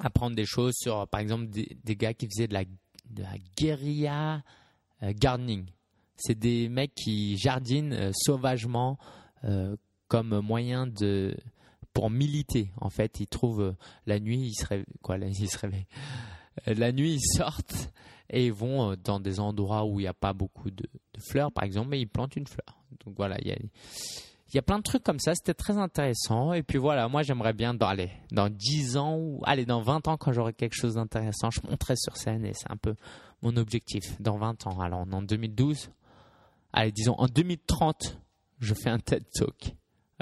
apprendre 0.00 0.36
des 0.36 0.44
choses 0.44 0.74
sur, 0.76 1.06
par 1.08 1.20
exemple, 1.20 1.46
des, 1.48 1.96
gars 1.96 2.14
qui 2.14 2.26
faisaient 2.26 2.48
de 2.48 2.54
la, 2.54 2.64
guérilla 3.56 4.42
euh, 5.02 5.12
gardening. 5.14 5.66
C'est 6.16 6.38
des 6.38 6.68
mecs 6.68 6.94
qui 6.94 7.36
jardinent 7.36 8.12
sauvagement 8.14 8.96
comme 10.06 10.38
moyen 10.38 10.86
de 10.86 11.34
pour 11.92 12.10
militer. 12.10 12.70
En 12.80 12.90
fait, 12.90 13.20
ils 13.20 13.26
trouvent 13.26 13.74
la 14.06 14.20
nuit, 14.20 14.40
ils 14.40 14.54
se 14.54 14.66
réveillent, 14.66 14.86
quoi, 15.02 15.18
ils 15.18 15.48
se 15.48 15.58
réveillent. 15.58 15.86
La 16.66 16.92
nuit, 16.92 17.14
ils 17.14 17.36
sortent 17.36 17.92
et 18.32 18.46
ils 18.46 18.52
vont 18.52 18.96
dans 19.04 19.20
des 19.20 19.40
endroits 19.40 19.84
où 19.84 20.00
il 20.00 20.04
n'y 20.04 20.08
a 20.08 20.14
pas 20.14 20.32
beaucoup 20.32 20.70
de, 20.70 20.88
fleurs, 21.18 21.52
par 21.52 21.64
exemple, 21.64 21.90
mais 21.90 22.00
ils 22.00 22.08
plantent 22.08 22.36
une 22.36 22.46
fleur. 22.46 22.78
Donc 23.04 23.14
voilà, 23.16 23.36
il 23.40 23.70
y 24.54 24.58
a 24.58 24.62
plein 24.62 24.78
de 24.78 24.82
trucs 24.82 25.02
comme 25.02 25.18
ça, 25.18 25.34
c'était 25.34 25.54
très 25.54 25.76
intéressant. 25.76 26.52
Et 26.52 26.62
puis 26.62 26.78
voilà, 26.78 27.08
moi 27.08 27.22
j'aimerais 27.22 27.52
bien 27.52 27.74
dans, 27.74 27.94
dans 28.32 28.48
10 28.48 28.96
ans 28.96 29.16
ou 29.16 29.40
allez, 29.44 29.66
dans 29.66 29.82
20 29.82 30.08
ans, 30.08 30.16
quand 30.16 30.32
j'aurai 30.32 30.54
quelque 30.54 30.74
chose 30.74 30.94
d'intéressant, 30.94 31.50
je 31.50 31.60
monterai 31.68 31.94
sur 31.96 32.16
scène 32.16 32.44
et 32.44 32.54
c'est 32.54 32.70
un 32.70 32.76
peu 32.76 32.94
mon 33.42 33.56
objectif 33.56 34.20
dans 34.20 34.38
20 34.38 34.66
ans. 34.66 34.80
Alors 34.80 35.00
en 35.00 35.22
2012, 35.22 35.90
allez, 36.72 36.92
disons 36.92 37.14
en 37.18 37.26
2030, 37.26 38.18
je 38.60 38.74
fais 38.74 38.90
un 38.90 38.98
TED 38.98 39.24
Talk. 39.34 39.74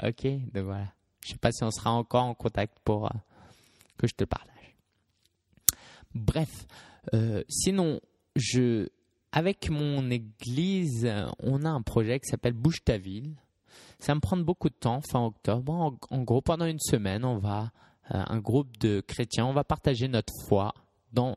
Ok, 0.03 0.25
donc 0.53 0.63
voilà. 0.65 0.87
Je 1.23 1.29
sais 1.29 1.37
pas 1.37 1.51
si 1.51 1.63
on 1.63 1.71
sera 1.71 1.91
encore 1.91 2.23
en 2.23 2.33
contact 2.33 2.77
pour 2.83 3.05
euh, 3.05 3.17
que 3.97 4.07
je 4.07 4.15
te 4.15 4.23
partage. 4.23 4.75
Bref, 6.13 6.67
euh, 7.13 7.43
sinon, 7.47 7.99
je, 8.35 8.89
avec 9.31 9.69
mon 9.69 10.09
église, 10.09 11.11
on 11.39 11.63
a 11.63 11.69
un 11.69 11.81
projet 11.81 12.19
qui 12.19 12.27
s'appelle 12.29 12.53
Bouge 12.53 12.83
ta 12.83 12.97
ville. 12.97 13.35
Ça 13.99 14.11
va 14.11 14.15
me 14.15 14.19
prendre 14.19 14.43
beaucoup 14.43 14.69
de 14.69 14.75
temps, 14.75 15.01
fin 15.01 15.23
octobre. 15.23 15.71
En, 16.09 16.23
gros, 16.23 16.41
pendant 16.41 16.65
une 16.65 16.79
semaine, 16.79 17.23
on 17.23 17.37
va, 17.37 17.71
euh, 18.13 18.23
un 18.27 18.39
groupe 18.39 18.77
de 18.79 18.99
chrétiens, 19.01 19.45
on 19.45 19.53
va 19.53 19.63
partager 19.63 20.07
notre 20.07 20.33
foi 20.47 20.73
dans 21.13 21.35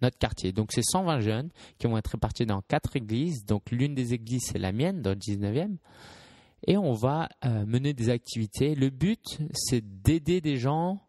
notre 0.00 0.16
quartier. 0.16 0.52
Donc, 0.52 0.72
c'est 0.72 0.82
120 0.82 1.20
jeunes 1.20 1.50
qui 1.78 1.86
vont 1.86 1.98
être 1.98 2.08
répartis 2.08 2.46
dans 2.46 2.62
quatre 2.62 2.96
églises. 2.96 3.44
Donc, 3.44 3.70
l'une 3.70 3.94
des 3.94 4.14
églises, 4.14 4.44
c'est 4.46 4.58
la 4.58 4.72
mienne, 4.72 5.02
dans 5.02 5.10
le 5.10 5.16
19e. 5.16 5.76
Et 6.66 6.76
on 6.76 6.92
va 6.92 7.28
euh, 7.44 7.64
mener 7.66 7.94
des 7.94 8.10
activités. 8.10 8.74
Le 8.74 8.90
but, 8.90 9.38
c'est 9.52 10.02
d'aider 10.02 10.40
des 10.40 10.56
gens 10.56 11.00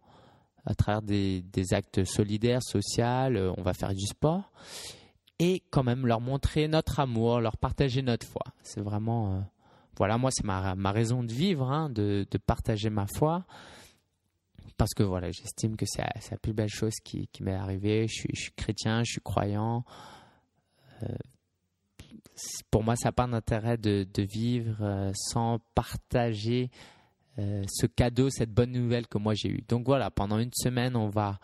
à 0.65 0.75
travers 0.75 1.01
des, 1.01 1.43
actes 1.71 2.03
solidaires, 2.03 2.61
sociaux. 2.61 3.53
on 3.57 3.61
va 3.61 3.73
faire 3.73 3.93
du 3.93 4.05
sport. 4.05 4.51
Et 5.39 5.63
quand 5.71 5.83
même 5.83 6.05
leur 6.05 6.21
montrer 6.21 6.67
notre 6.67 6.99
amour, 6.99 7.39
leur 7.39 7.57
partager 7.57 8.01
notre 8.01 8.27
foi. 8.27 8.43
C'est 8.61 8.81
vraiment 8.81 9.43
voilà, 9.99 10.17
moi, 10.17 10.31
c'est 10.31 10.45
ma, 10.45 10.91
raison 10.91 11.23
de 11.23 11.33
vivre, 11.33 11.69
hein, 11.69 11.89
de, 11.89 12.25
partager 12.45 12.89
ma 12.89 13.05
foi. 13.05 13.45
Parce 14.77 14.93
que 14.93 15.03
voilà, 15.03 15.29
j'estime 15.29 15.75
que 15.75 15.85
c'est 15.85 16.01
la 16.31 16.37
plus 16.37 16.53
belle 16.53 16.69
chose 16.69 16.93
qui, 17.03 17.27
m'est 17.41 17.53
arrivée. 17.53 18.07
Je 18.07 18.13
suis, 18.13 18.51
chrétien, 18.55 19.03
je 19.03 19.11
suis 19.11 19.21
croyant. 19.21 19.83
Euh, 21.03 21.07
pour 22.71 22.83
moi, 22.83 22.95
ça 22.95 23.09
n'a 23.09 23.11
pas 23.11 23.27
d'intérêt 23.27 23.77
de, 23.77 24.05
vivre 24.17 24.77
euh, 24.81 25.11
sans 25.13 25.59
partager 25.75 26.69
euh, 27.37 27.63
ce 27.67 27.85
cadeau, 27.85 28.29
cette 28.29 28.51
bonne 28.51 28.71
nouvelle 28.71 29.07
que 29.07 29.17
moi 29.17 29.33
j'ai 29.33 29.49
eue. 29.49 29.63
Donc 29.67 29.85
voilà, 29.85 30.11
pendant 30.11 30.39
une 30.39 30.53
semaine, 30.53 30.95
on 30.95 31.09
va, 31.09 31.39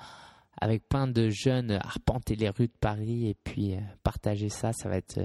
avec 0.59 0.87
plein 0.87 1.07
de 1.07 1.29
jeunes, 1.29 1.71
arpenter 1.71 2.35
les 2.35 2.49
rues 2.49 2.67
de 2.67 2.77
Paris 2.79 3.29
et 3.29 3.35
puis 3.43 3.75
partager 4.03 4.49
ça. 4.49 4.73
Ça 4.73 4.89
va 4.89 4.97
être 4.97 5.19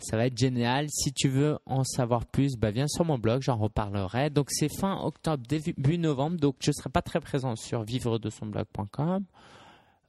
ça 0.00 0.16
va 0.16 0.26
être 0.26 0.38
génial. 0.38 0.86
Si 0.90 1.12
tu 1.12 1.28
veux 1.28 1.58
en 1.66 1.84
savoir 1.84 2.24
plus, 2.26 2.56
bah 2.56 2.70
viens 2.70 2.86
sur 2.86 3.04
mon 3.04 3.18
blog, 3.18 3.42
j'en 3.42 3.56
reparlerai. 3.56 4.30
Donc 4.30 4.46
c'est 4.50 4.68
fin 4.68 4.96
octobre, 5.00 5.42
début 5.48 5.98
novembre, 5.98 6.38
donc 6.38 6.56
je 6.60 6.70
ne 6.70 6.74
serai 6.74 6.90
pas 6.90 7.02
très 7.02 7.20
présent 7.20 7.56
sur 7.56 7.82
vivre 7.82 8.18
de 8.18 8.30
son 8.30 8.46
blog.com. 8.46 9.24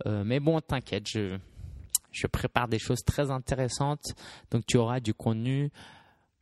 Euh, 0.06 0.24
mais 0.24 0.40
bon, 0.40 0.60
t'inquiète, 0.62 1.08
je, 1.08 1.38
je 2.12 2.28
prépare 2.28 2.68
des 2.68 2.80
choses 2.80 3.04
très 3.06 3.32
intéressantes. 3.32 4.14
Donc 4.52 4.66
tu 4.68 4.78
auras 4.78 5.00
du 5.00 5.14
contenu. 5.14 5.72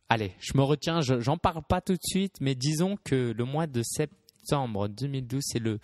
Allez, 0.08 0.32
je 0.40 0.56
me 0.56 0.62
retiens, 0.62 1.00
j'en 1.00 1.36
parle 1.36 1.62
pas 1.68 1.80
tout 1.80 1.94
de 1.94 2.02
suite, 2.02 2.36
mais 2.40 2.54
disons 2.54 2.96
que 3.04 3.32
le 3.36 3.44
mois 3.44 3.66
de 3.66 3.82
septembre 3.82 4.88
2012, 4.88 5.42
c'est 5.44 5.58
le 5.58 5.78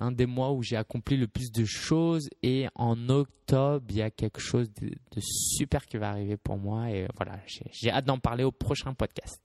un 0.00 0.12
des 0.12 0.26
mois 0.26 0.52
où 0.52 0.62
j'ai 0.62 0.76
accompli 0.76 1.16
le 1.16 1.28
plus 1.28 1.52
de 1.52 1.64
choses. 1.64 2.28
Et 2.42 2.66
en 2.74 3.08
octobre, 3.08 3.84
il 3.90 3.96
y 3.96 4.02
a 4.02 4.10
quelque 4.10 4.40
chose 4.40 4.70
de, 4.80 4.90
super 5.20 5.84
qui 5.84 5.98
va 5.98 6.08
arriver 6.10 6.36
pour 6.36 6.56
moi. 6.56 6.90
Et 6.90 7.06
voilà, 7.16 7.38
j'ai 7.46 7.90
hâte 7.90 8.06
d'en 8.06 8.18
parler 8.18 8.44
au 8.44 8.50
prochain 8.50 8.94
podcast 8.94 9.40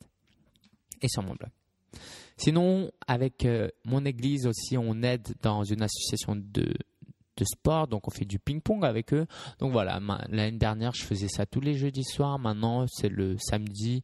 et 1.02 1.08
sur 1.10 1.24
mon 1.24 1.36
blog. 1.36 1.52
Sinon, 2.38 2.92
avec 3.08 3.46
euh, 3.46 3.70
mon 3.86 4.04
église 4.04 4.46
aussi, 4.46 4.78
on 4.78 5.04
aide 5.04 5.36
dans 5.42 5.64
une 5.64 5.82
association 5.82 6.36
de, 6.36 6.74
de 7.38 7.46
sport, 7.46 7.88
donc 7.88 8.08
on 8.08 8.12
fait 8.12 8.26
du 8.26 8.40
ping-pong 8.40 8.84
avec 8.86 9.14
eux. 9.14 9.26
Donc 9.60 9.72
voilà, 9.72 10.00
l'année 10.30 10.58
dernière, 10.58 10.94
je 10.94 11.04
faisais 11.04 11.28
ça 11.28 11.46
tous 11.46 11.62
les 11.62 11.76
jeudis 11.76 12.04
soirs. 12.04 12.40
Maintenant, 12.40 12.86
c'est 12.88 13.10
le 13.10 13.38
samedi 13.38 14.04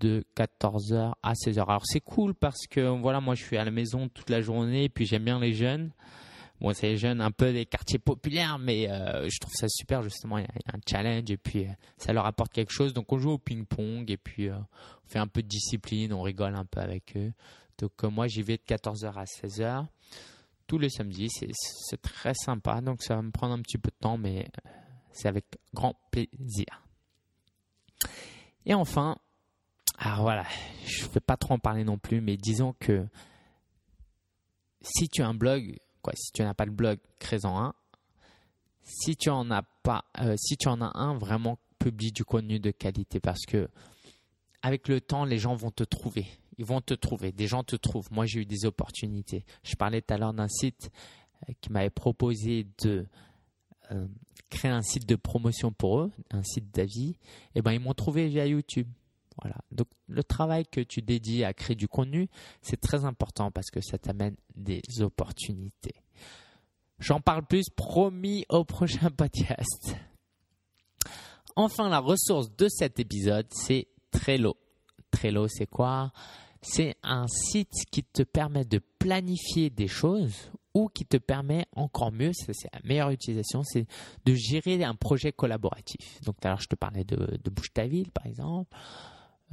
de 0.00 0.24
14h 0.36 1.12
à 1.22 1.32
16h. 1.34 1.62
Alors 1.62 1.86
c'est 1.86 2.00
cool 2.00 2.34
parce 2.34 2.66
que 2.68 2.80
voilà, 3.00 3.20
moi 3.20 3.34
je 3.34 3.44
suis 3.44 3.56
à 3.56 3.64
la 3.64 3.70
maison 3.70 4.08
toute 4.08 4.30
la 4.30 4.40
journée 4.40 4.84
et 4.84 4.88
puis 4.88 5.06
j'aime 5.06 5.24
bien 5.24 5.38
les 5.38 5.52
jeunes. 5.52 5.92
Bon, 6.60 6.72
c'est 6.72 6.88
les 6.88 6.96
jeunes 6.96 7.20
un 7.20 7.32
peu 7.32 7.52
des 7.52 7.66
quartiers 7.66 7.98
populaires, 7.98 8.58
mais 8.58 8.88
euh, 8.88 9.28
je 9.28 9.38
trouve 9.40 9.52
ça 9.54 9.66
super 9.68 10.02
justement. 10.02 10.38
Il 10.38 10.44
y, 10.44 10.46
a, 10.46 10.76
un 10.76 10.80
challenge 10.88 11.30
et 11.30 11.36
puis 11.36 11.64
euh, 11.66 11.72
ça 11.96 12.12
leur 12.12 12.26
apporte 12.26 12.52
quelque 12.52 12.72
chose. 12.72 12.92
Donc 12.92 13.12
on 13.12 13.18
joue 13.18 13.30
au 13.30 13.38
ping-pong 13.38 14.10
et 14.10 14.16
puis 14.16 14.48
euh, 14.48 14.56
on 14.56 15.08
fait 15.08 15.18
un 15.18 15.26
peu 15.26 15.42
de 15.42 15.48
discipline, 15.48 16.12
on 16.12 16.22
rigole 16.22 16.54
un 16.54 16.64
peu 16.64 16.80
avec 16.80 17.16
eux. 17.16 17.32
Donc 17.78 18.02
moi 18.04 18.26
j'y 18.26 18.42
vais 18.42 18.58
de 18.58 18.62
14h 18.62 19.12
à 19.14 19.24
16h 19.24 19.86
tous 20.72 20.78
les 20.78 20.88
samedis. 20.88 21.28
C'est 21.52 22.00
très 22.00 22.32
sympa. 22.32 22.80
Donc 22.80 23.02
ça 23.02 23.16
va 23.16 23.20
me 23.20 23.30
prendre 23.30 23.52
un 23.52 23.60
petit 23.60 23.76
peu 23.76 23.90
de 23.90 23.96
temps, 24.00 24.16
mais 24.16 24.48
c'est 25.10 25.28
avec 25.28 25.44
grand 25.74 25.94
plaisir. 26.10 26.64
Et 28.64 28.72
enfin, 28.72 29.18
alors 29.98 30.22
voilà, 30.22 30.46
je 30.86 31.04
ne 31.04 31.10
vais 31.10 31.20
pas 31.20 31.36
trop 31.36 31.52
en 31.52 31.58
parler 31.58 31.84
non 31.84 31.98
plus, 31.98 32.22
mais 32.22 32.38
disons 32.38 32.74
que 32.80 33.06
si 34.80 35.10
tu 35.10 35.20
as 35.20 35.28
un 35.28 35.34
blog, 35.34 35.78
quoi, 36.00 36.14
si 36.16 36.32
tu 36.32 36.40
n'as 36.40 36.54
pas 36.54 36.64
de 36.64 36.70
blog, 36.70 36.98
crée-en 37.18 37.62
un. 37.62 37.74
Si 38.82 39.14
tu 39.14 39.28
en 39.28 39.50
as 39.50 39.64
pas, 39.82 40.06
euh, 40.20 40.36
si 40.38 40.56
tu 40.56 40.68
en 40.68 40.80
as 40.80 40.98
un, 40.98 41.18
vraiment 41.18 41.58
publie 41.78 42.12
du 42.12 42.24
contenu 42.24 42.60
de 42.60 42.70
qualité 42.70 43.20
parce 43.20 43.44
que 43.46 43.68
avec 44.62 44.88
le 44.88 45.02
temps, 45.02 45.26
les 45.26 45.36
gens 45.36 45.54
vont 45.54 45.70
te 45.70 45.84
trouver. 45.84 46.26
Ils 46.58 46.64
vont 46.64 46.80
te 46.80 46.94
trouver. 46.94 47.32
Des 47.32 47.46
gens 47.46 47.64
te 47.64 47.76
trouvent. 47.76 48.12
Moi, 48.12 48.26
j'ai 48.26 48.40
eu 48.40 48.46
des 48.46 48.66
opportunités. 48.66 49.44
Je 49.62 49.74
parlais 49.74 50.02
tout 50.02 50.14
à 50.14 50.18
l'heure 50.18 50.34
d'un 50.34 50.48
site 50.48 50.90
euh, 51.48 51.52
qui 51.60 51.72
m'avait 51.72 51.90
proposé 51.90 52.66
de 52.82 53.06
euh, 53.90 54.06
créer 54.50 54.70
un 54.70 54.82
site 54.82 55.08
de 55.08 55.16
promotion 55.16 55.72
pour 55.72 56.00
eux, 56.00 56.12
un 56.30 56.42
site 56.42 56.74
d'avis. 56.74 57.10
Et 57.10 57.16
eh 57.56 57.62
ben, 57.62 57.72
ils 57.72 57.80
m'ont 57.80 57.94
trouvé 57.94 58.28
via 58.28 58.46
YouTube. 58.46 58.88
Voilà. 59.40 59.56
Donc 59.70 59.88
le 60.08 60.22
travail 60.22 60.66
que 60.66 60.80
tu 60.80 61.00
dédies 61.00 61.44
à 61.44 61.54
créer 61.54 61.74
du 61.74 61.88
contenu, 61.88 62.28
c'est 62.60 62.80
très 62.80 63.04
important 63.04 63.50
parce 63.50 63.70
que 63.70 63.80
ça 63.80 63.98
t'amène 63.98 64.36
des 64.54 64.82
opportunités. 65.00 65.94
J'en 66.98 67.20
parle 67.20 67.44
plus, 67.44 67.68
promis 67.70 68.44
au 68.48 68.64
prochain 68.64 69.10
podcast. 69.16 69.96
Enfin, 71.56 71.88
la 71.88 71.98
ressource 71.98 72.54
de 72.56 72.68
cet 72.68 73.00
épisode, 73.00 73.46
c'est 73.50 73.88
Trello. 74.10 74.56
Trello, 75.12 75.46
c'est 75.48 75.66
quoi? 75.66 76.12
C'est 76.60 76.96
un 77.02 77.26
site 77.28 77.84
qui 77.90 78.02
te 78.02 78.22
permet 78.22 78.64
de 78.64 78.80
planifier 78.98 79.70
des 79.70 79.88
choses 79.88 80.50
ou 80.74 80.88
qui 80.88 81.04
te 81.04 81.18
permet 81.18 81.66
encore 81.76 82.12
mieux, 82.12 82.32
c'est 82.32 82.54
la 82.72 82.80
meilleure 82.84 83.10
utilisation, 83.10 83.62
c'est 83.62 83.86
de 84.24 84.34
gérer 84.34 84.82
un 84.82 84.94
projet 84.94 85.32
collaboratif. 85.32 86.20
Donc, 86.22 86.36
alors, 86.44 86.60
je 86.60 86.66
te 86.66 86.76
parlais 86.76 87.04
de, 87.04 87.38
de 87.42 87.50
Bouge 87.50 87.72
ta 87.72 87.86
ville, 87.86 88.10
par 88.10 88.26
exemple. 88.26 88.74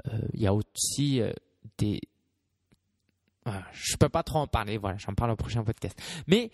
Euh, 0.08 0.20
il 0.34 0.42
y 0.42 0.48
a 0.48 0.54
aussi 0.54 1.22
euh, 1.22 1.34
des 1.78 2.00
je 3.72 3.98
peux 3.98 4.10
pas 4.10 4.24
trop 4.24 4.40
en 4.40 4.48
parler, 4.48 4.78
voilà, 4.78 4.98
j'en 4.98 5.14
parle 5.14 5.32
au 5.32 5.36
prochain 5.36 5.64
podcast. 5.64 6.00
Mais 6.28 6.52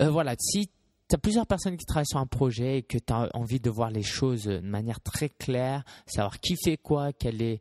euh, 0.00 0.10
voilà, 0.10 0.34
si 0.38 0.68
tu 1.08 1.14
as 1.14 1.18
plusieurs 1.18 1.46
personnes 1.46 1.76
qui 1.76 1.86
travaillent 1.86 2.06
sur 2.06 2.18
un 2.18 2.26
projet 2.26 2.78
et 2.78 2.82
que 2.82 2.98
tu 2.98 3.12
as 3.12 3.28
envie 3.34 3.60
de 3.60 3.70
voir 3.70 3.90
les 3.90 4.02
choses 4.02 4.44
de 4.44 4.58
manière 4.58 5.00
très 5.00 5.28
claire, 5.28 5.84
savoir 6.06 6.40
qui 6.40 6.56
fait 6.56 6.76
quoi, 6.76 7.12
quelle 7.12 7.40
est 7.42 7.60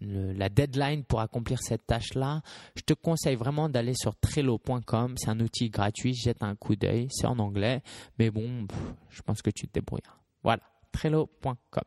la 0.00 0.48
deadline 0.48 1.04
pour 1.04 1.20
accomplir 1.20 1.58
cette 1.60 1.86
tâche-là, 1.86 2.42
je 2.74 2.82
te 2.82 2.94
conseille 2.94 3.36
vraiment 3.36 3.68
d'aller 3.68 3.94
sur 3.94 4.16
Trello.com. 4.16 5.14
C'est 5.16 5.28
un 5.28 5.40
outil 5.40 5.68
gratuit, 5.68 6.14
jette 6.14 6.42
un 6.42 6.54
coup 6.54 6.76
d'œil. 6.76 7.08
C'est 7.10 7.26
en 7.26 7.38
anglais, 7.38 7.82
mais 8.18 8.30
bon, 8.30 8.66
je 9.10 9.22
pense 9.22 9.42
que 9.42 9.50
tu 9.50 9.66
te 9.66 9.74
débrouilles. 9.74 10.00
Voilà, 10.42 10.62
Trello.com. 10.92 11.84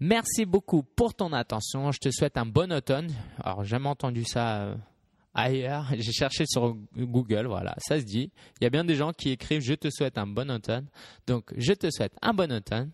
Merci 0.00 0.44
beaucoup 0.44 0.82
pour 0.82 1.14
ton 1.14 1.32
attention. 1.32 1.90
Je 1.90 1.98
te 1.98 2.10
souhaite 2.10 2.36
un 2.36 2.44
bon 2.44 2.72
automne. 2.72 3.10
Alors, 3.42 3.62
j'ai 3.62 3.70
jamais 3.70 3.88
entendu 3.88 4.24
ça 4.24 4.62
euh, 4.62 4.74
ailleurs. 5.32 5.86
J'ai 5.98 6.12
cherché 6.12 6.44
sur 6.46 6.76
Google, 6.96 7.46
voilà, 7.46 7.74
ça 7.78 7.98
se 7.98 8.04
dit. 8.04 8.30
Il 8.60 8.64
y 8.64 8.66
a 8.66 8.70
bien 8.70 8.84
des 8.84 8.94
gens 8.94 9.12
qui 9.12 9.30
écrivent 9.30 9.62
Je 9.62 9.74
te 9.74 9.88
souhaite 9.90 10.18
un 10.18 10.26
bon 10.26 10.50
automne. 10.50 10.86
Donc, 11.26 11.52
je 11.56 11.72
te 11.72 11.88
souhaite 11.90 12.12
un 12.20 12.34
bon 12.34 12.52
automne. 12.52 12.90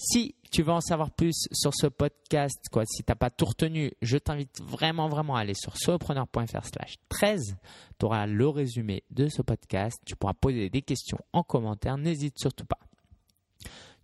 Si 0.00 0.36
tu 0.52 0.62
veux 0.62 0.70
en 0.70 0.80
savoir 0.80 1.10
plus 1.10 1.48
sur 1.50 1.72
ce 1.74 1.88
podcast, 1.88 2.60
quoi, 2.70 2.84
si 2.86 3.02
tu 3.02 3.10
n'as 3.10 3.16
pas 3.16 3.30
tout 3.30 3.46
retenu, 3.46 3.92
je 4.00 4.16
t'invite 4.16 4.60
vraiment, 4.62 5.08
vraiment 5.08 5.34
à 5.34 5.40
aller 5.40 5.54
sur 5.54 5.76
solopreneur.fr 5.76 6.64
slash 6.64 6.94
13. 7.08 7.56
Tu 7.98 8.06
auras 8.06 8.26
le 8.26 8.48
résumé 8.48 9.02
de 9.10 9.28
ce 9.28 9.42
podcast. 9.42 9.98
Tu 10.06 10.14
pourras 10.14 10.34
poser 10.34 10.70
des 10.70 10.82
questions 10.82 11.18
en 11.32 11.42
commentaire. 11.42 11.98
N'hésite 11.98 12.38
surtout 12.38 12.64
pas. 12.64 12.78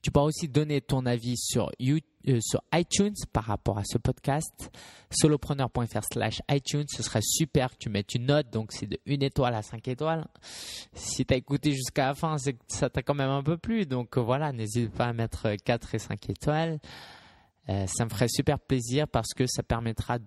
Tu 0.03 0.11
pourras 0.11 0.27
aussi 0.27 0.49
donner 0.49 0.81
ton 0.81 1.07
avis 1.07 1.37
sur, 1.37 1.71
euh, 2.29 2.39
sur 2.41 2.63
iTunes 2.73 3.15
par 3.33 3.45
rapport 3.45 3.79
à 3.79 3.85
ce 3.85 3.99
podcast. 3.99 4.71
Solopreneur.fr 5.11 6.03
slash 6.13 6.41
iTunes, 6.51 6.87
ce 6.89 7.03
serait 7.03 7.21
super 7.23 7.71
que 7.71 7.77
tu 7.79 7.89
mettes 7.91 8.15
une 8.15 8.27
note, 8.27 8.51
donc 8.51 8.73
c'est 8.73 8.87
de 8.87 8.99
1 9.07 9.21
étoile 9.21 9.55
à 9.55 9.63
5 9.63 9.87
étoiles. 9.89 10.27
Si 10.95 11.25
tu 11.25 11.35
as 11.35 11.37
écouté 11.37 11.73
jusqu'à 11.73 12.09
la 12.09 12.15
fin, 12.15 12.39
c'est 12.39 12.57
ça 12.69 12.91
t'a 12.91 13.03
quand 13.03 13.15
même 13.15 13.31
un 13.31 13.43
peu 13.43 13.57
plu, 13.57 13.87
donc 13.87 14.17
euh, 14.17 14.21
voilà, 14.21 14.53
n'hésite 14.53 14.91
pas 14.93 15.07
à 15.07 15.13
mettre 15.13 15.55
4 15.65 15.95
et 15.95 15.99
5 15.99 16.31
étoiles. 16.31 16.79
Euh, 17.69 17.87
ça 17.87 18.05
me 18.05 18.11
ferait 18.11 18.29
super 18.29 18.59
plaisir 18.59 19.09
parce 19.09 19.33
que 19.35 19.47
ça 19.47 19.63
permettra 19.63 20.19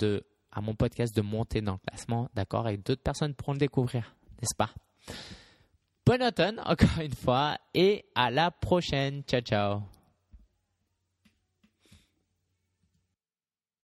à 0.51 0.61
mon 0.61 0.75
podcast 0.75 1.15
de 1.15 1.21
monter 1.21 1.61
dans 1.61 1.73
le 1.73 1.89
classement, 1.89 2.29
d'accord, 2.33 2.67
et 2.69 2.77
d'autres 2.77 3.03
personnes 3.03 3.33
pourront 3.33 3.53
le 3.53 3.59
découvrir, 3.59 4.15
n'est-ce 4.41 4.55
pas? 4.55 4.69
Bon 6.05 6.23
automne 6.23 6.61
encore 6.65 7.01
une 7.01 7.13
fois 7.13 7.57
et 7.73 8.05
à 8.15 8.31
la 8.31 8.49
prochaine. 8.49 9.23
Ciao 9.23 9.41
ciao. 9.41 9.96